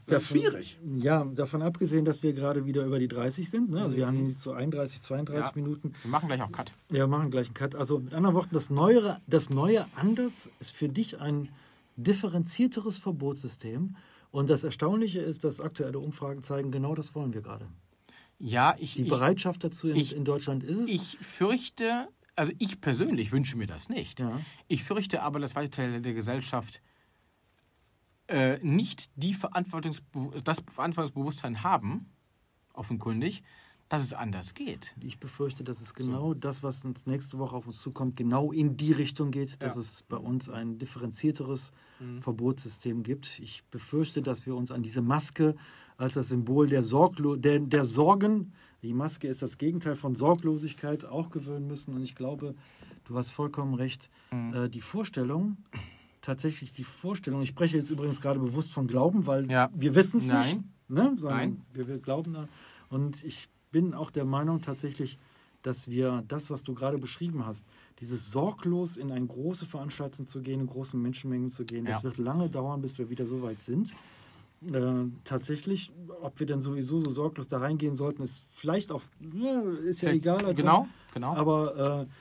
Das 0.06 0.24
ist 0.24 0.30
schwierig. 0.30 0.78
Ja, 0.98 1.24
davon 1.24 1.62
abgesehen, 1.62 2.04
dass 2.04 2.24
wir 2.24 2.34
gerade 2.34 2.66
wieder 2.66 2.84
über 2.86 3.00
die 3.00 3.08
30 3.08 3.50
sind. 3.50 3.70
Ne? 3.70 3.82
Also 3.82 3.96
wir 3.96 4.06
Mhm. 4.06 4.18
haben 4.18 4.28
jetzt 4.28 4.42
so 4.42 4.52
31, 4.52 5.02
32 5.02 5.46
Ja. 5.46 5.52
Minuten. 5.56 5.94
Wir 6.02 6.12
machen 6.12 6.28
gleich 6.28 6.42
auch 6.42 6.52
Cut. 6.52 6.74
Ja, 6.92 6.98
wir 6.98 7.08
machen 7.08 7.32
gleich 7.32 7.48
einen 7.48 7.54
Cut. 7.54 7.74
Also 7.76 8.00
mit 8.00 8.14
anderen 8.14 8.36
Worten, 8.36 8.50
das 8.54 8.70
Neue, 8.70 9.22
das 9.28 9.50
Neue 9.50 9.86
anders 9.96 10.50
ist 10.60 10.74
für 10.76 10.90
dich 10.90 11.22
ein 11.22 11.50
differenzierteres 11.96 12.98
Verbotssystem. 12.98 13.96
Und 14.32 14.50
das 14.50 14.64
Erstaunliche 14.66 15.22
ist, 15.22 15.44
dass 15.46 15.62
aktuelle 15.62 16.00
Umfragen 16.00 16.42
zeigen, 16.44 16.72
genau 16.72 16.94
das 16.96 17.16
wollen 17.16 17.34
wir 17.34 17.42
gerade. 17.42 17.68
Ja, 18.46 18.76
ich, 18.78 18.96
Die 18.96 19.04
ich, 19.04 19.10
Bereitschaft 19.10 19.64
dazu 19.64 19.88
in, 19.88 19.96
ich- 19.96 20.14
in 20.16 20.26
Deutschland 20.26 20.64
ist 20.66 20.78
es. 20.80 20.90
ich 20.90 21.18
fürchte, 21.22 22.10
also 22.36 22.52
ich 22.60 22.82
persönlich 22.82 23.32
wünsche 23.32 23.58
mir 23.58 23.68
das 23.68 23.88
nicht. 23.88 24.20
ja. 24.20 24.42
Ich 24.68 24.84
fürchte 24.84 25.22
aber, 25.22 25.40
dass 25.40 25.56
weite 25.56 25.70
Teile 25.72 26.02
der 26.02 26.14
Gesellschaft 26.14 26.82
äh, 28.28 28.60
nicht 28.62 29.10
die 29.16 29.34
Verantwortungsbe 29.34 30.42
das 30.44 30.62
Verantwortungsbewusstsein 30.70 31.64
haben, 31.64 32.10
offenkundig, 32.74 33.44
dass 33.90 34.02
es 34.02 34.14
anders 34.14 34.54
geht. 34.56 34.96
Ich 35.02 35.20
befürchte, 35.20 35.64
dass 35.64 35.80
es 35.82 35.94
genau 35.94 36.34
das, 36.34 36.64
was 36.64 36.84
uns 36.84 37.06
nächste 37.06 37.38
Woche 37.38 37.56
auf 37.56 37.68
uns 37.68 37.80
zukommt, 37.80 38.18
genau 38.18 38.52
in 38.52 38.76
die 38.76 38.92
Richtung 38.92 39.30
geht, 39.32 39.62
dass 39.62 39.76
Ja. 39.76 39.82
es 39.82 40.04
bei 40.04 40.18
uns 40.18 40.50
ein 40.50 40.80
differenzierteres 40.80 41.72
Mhm. 42.00 42.20
Verbotssystem 42.22 43.04
gibt. 43.04 43.40
Ich 43.40 43.64
befürchte, 43.66 44.22
dass 44.22 44.46
wir 44.46 44.56
uns 44.56 44.72
an 44.72 44.82
diese 44.84 45.02
Maske 45.02 45.56
als 46.04 46.16
das 46.16 46.28
Symbol 46.30 46.68
der, 46.68 46.84
Sorglo 46.84 47.36
der, 47.38 47.60
der 47.60 47.86
Sorgen, 47.86 48.52
die 48.84 48.94
Maske 48.94 49.28
ist 49.30 49.42
das 49.42 49.58
Gegenteil 49.58 49.96
von 49.96 50.16
Sorglosigkeit, 50.16 51.06
auch 51.06 51.30
gewöhnen 51.30 51.66
müssen. 51.68 51.94
Und 51.96 52.04
ich 52.04 52.16
glaube, 52.16 52.56
du 53.06 53.16
hast 53.16 53.32
vollkommen 53.32 53.74
recht, 53.74 54.10
Mhm. 54.32 54.54
äh, 54.54 54.70
die 54.70 54.82
Vorstellung, 54.82 55.56
tatsächlich 56.22 56.74
die 56.74 56.84
Vorstellung, 56.84 57.42
ich 57.42 57.50
spreche 57.50 57.78
jetzt 57.78 57.90
übrigens 57.90 58.20
gerade 58.20 58.40
bewusst 58.40 58.72
von 58.74 58.88
Glauben, 58.88 59.26
weil 59.28 59.50
Ja. 59.50 59.70
wir 59.74 59.96
wissen 59.96 60.18
es 60.18 60.24
nicht, 60.26 60.34
Nein. 60.34 60.64
ne? 60.90 61.14
sondern 61.18 61.38
Nein. 61.38 61.62
Wir, 61.74 61.88
wir 61.88 61.98
glauben 62.00 62.34
da. 62.34 62.48
Und 62.90 63.24
ich 63.24 63.48
bin 63.72 63.94
auch 63.94 64.12
der 64.12 64.26
Meinung 64.26 64.62
tatsächlich, 64.62 65.18
dass 65.62 65.88
wir 65.90 66.24
das, 66.28 66.50
was 66.50 66.64
du 66.64 66.74
gerade 66.74 66.98
beschrieben 66.98 67.46
hast, 67.46 67.66
dieses 68.02 68.30
sorglos 68.32 68.98
in 68.98 69.10
eine 69.12 69.26
große 69.26 69.66
Veranstaltung 69.66 70.26
zu 70.26 70.42
gehen, 70.42 70.60
in 70.60 70.68
großen 70.68 71.02
Menschenmengen 71.02 71.50
zu 71.50 71.64
gehen, 71.64 71.86
das 71.86 72.00
Ja. 72.00 72.04
wird 72.04 72.18
lange 72.18 72.50
dauern, 72.50 72.82
bis 72.82 72.98
wir 72.98 73.10
wieder 73.10 73.26
so 73.26 73.42
weit 73.42 73.62
sind. 73.62 73.94
Äh, 74.72 75.10
tatsächlich, 75.24 75.92
ob 76.22 76.40
wir 76.40 76.48
dann 76.48 76.60
sowieso 76.62 77.00
so 77.00 77.10
sorglos 77.12 77.48
da 77.48 77.58
reingehen 77.58 77.96
sollten, 77.96 78.24
ist 78.24 78.46
vielleicht 78.54 78.92
auch, 78.92 79.02
ja, 79.34 79.62
ist 79.86 80.02
ja 80.02 80.10
Vielleicht- 80.10 80.26
egal. 80.26 80.54
Genau, 80.54 80.88
genau. 81.14 81.36
Aber 81.36 82.06
äh, 82.08 82.14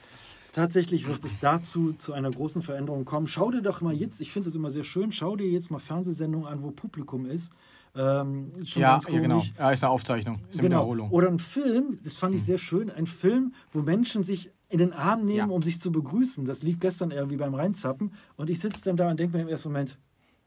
tatsächlich 0.51 1.07
wird 1.07 1.23
es 1.23 1.39
dazu 1.39 1.93
zu 1.93 2.13
einer 2.13 2.31
großen 2.31 2.61
Veränderung 2.61 3.05
kommen. 3.05 3.27
Schau 3.27 3.51
dir 3.51 3.61
doch 3.61 3.81
mal 3.81 3.93
jetzt, 3.93 4.19
ich 4.21 4.31
finde 4.31 4.49
es 4.49 4.55
immer 4.55 4.71
sehr 4.71 4.83
schön, 4.83 5.11
schau 5.11 5.35
dir 5.35 5.49
jetzt 5.49 5.71
mal 5.71 5.79
Fernsehsendungen 5.79 6.47
an, 6.47 6.61
wo 6.63 6.71
Publikum 6.71 7.25
ist. 7.25 7.51
Ähm, 7.95 8.49
ist 8.59 8.75
ja, 8.75 8.97
ja, 9.07 9.19
genau. 9.19 9.43
Ja, 9.57 9.69
ist 9.71 9.83
eine 9.83 9.91
Aufzeichnung, 9.91 10.39
ist 10.49 10.59
eine 10.59 10.69
Genau. 10.69 10.79
Wiederholung. 10.81 11.11
Oder 11.11 11.27
ein 11.29 11.37
Film, 11.39 11.99
das 12.03 12.15
fand 12.17 12.35
ich 12.35 12.43
sehr 12.43 12.57
schön, 12.57 12.89
ein 12.89 13.05
Film, 13.05 13.53
wo 13.71 13.81
Menschen 13.81 14.23
sich 14.23 14.49
in 14.69 14.79
den 14.79 14.93
Arm 14.93 15.25
nehmen, 15.25 15.49
Ja. 15.49 15.55
um 15.55 15.61
sich 15.61 15.79
zu 15.79 15.91
begrüßen. 15.91 16.45
Das 16.45 16.63
lief 16.63 16.79
gestern 16.79 17.11
irgendwie 17.11 17.37
beim 17.37 17.53
Reinzappen. 17.53 18.11
Und 18.35 18.49
ich 18.49 18.59
sitze 18.59 18.83
dann 18.85 18.97
da 18.97 19.11
und 19.11 19.19
denke 19.19 19.37
mir 19.37 19.43
im 19.43 19.47
ersten 19.49 19.69
Moment, 19.69 19.99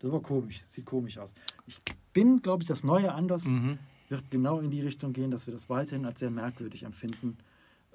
das 0.07 0.13
war 0.13 0.21
komisch, 0.23 0.61
das 0.61 0.73
sieht 0.73 0.87
komisch 0.87 1.19
aus. 1.19 1.33
Ich 1.67 1.79
bin, 2.13 2.41
glaube 2.43 2.63
ich, 2.63 2.69
das 2.69 2.85
Neue 2.85 3.13
anders 3.13 3.45
Mhm. 3.45 3.79
wird 4.09 4.31
genau 4.31 4.61
in 4.61 4.71
die 4.71 4.81
Richtung 4.81 5.13
gehen, 5.13 5.31
dass 5.31 5.47
wir 5.47 5.53
das 5.55 5.69
weiterhin 5.69 6.05
als 6.07 6.21
sehr 6.21 6.31
merkwürdig 6.31 6.85
empfinden. 6.85 7.37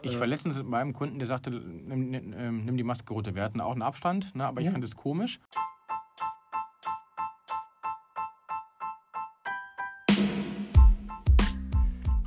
Ich 0.04 0.20
war 0.20 0.26
letztens 0.28 0.58
mit 0.58 0.68
meinem 0.68 0.94
Kunden, 0.94 1.20
der 1.20 1.28
sagte, 1.28 1.52
nimm, 1.52 2.10
nimm, 2.10 2.34
ähm, 2.36 2.66
nimm 2.66 2.76
die 2.76 2.84
Maske 2.84 3.14
runter. 3.14 3.36
Wir 3.36 3.44
hatten 3.44 3.62
auch 3.62 3.72
einen 3.72 3.84
Abstand, 3.84 4.36
ne, 4.36 4.46
aber 4.48 4.60
ich 4.62 4.66
Ja. 4.66 4.72
fand 4.72 4.84
es 4.84 4.96
komisch. 4.96 5.40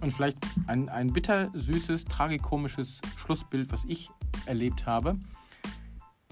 Und 0.00 0.12
vielleicht 0.12 0.38
ein, 0.66 0.88
ein 0.88 1.12
bittersüßes, 1.12 2.04
tragikomisches 2.04 3.00
Schlussbild, 3.16 3.72
was 3.72 3.84
ich 3.86 4.10
erlebt 4.46 4.86
habe. 4.86 5.16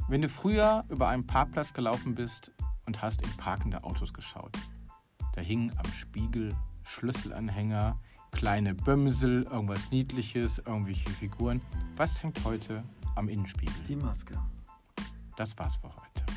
Wenn 0.08 0.20
du 0.20 0.28
früher 0.28 0.84
über 0.90 1.08
einen 1.08 1.26
Parkplatz 1.26 1.72
gelaufen 1.72 2.14
bist 2.14 2.52
und 2.86 3.02
hast 3.02 3.22
in 3.22 3.30
parkende 3.36 3.84
Autos 3.84 4.12
geschaut, 4.12 4.56
da 5.34 5.40
hingen 5.40 5.72
am 5.78 5.86
Spiegel 5.92 6.54
Schlüsselanhänger, 6.84 7.98
kleine 8.32 8.74
Bömsel, 8.74 9.44
irgendwas 9.44 9.90
Niedliches, 9.90 10.58
irgendwelche 10.58 11.10
Figuren. 11.10 11.60
Was 11.96 12.22
hängt 12.22 12.44
heute 12.44 12.82
am 13.14 13.28
Innenspiegel? 13.28 13.74
Die 13.88 13.96
Maske. 13.96 14.38
Das 15.36 15.56
war's 15.58 15.76
für 15.76 15.88
heute. 15.88 16.31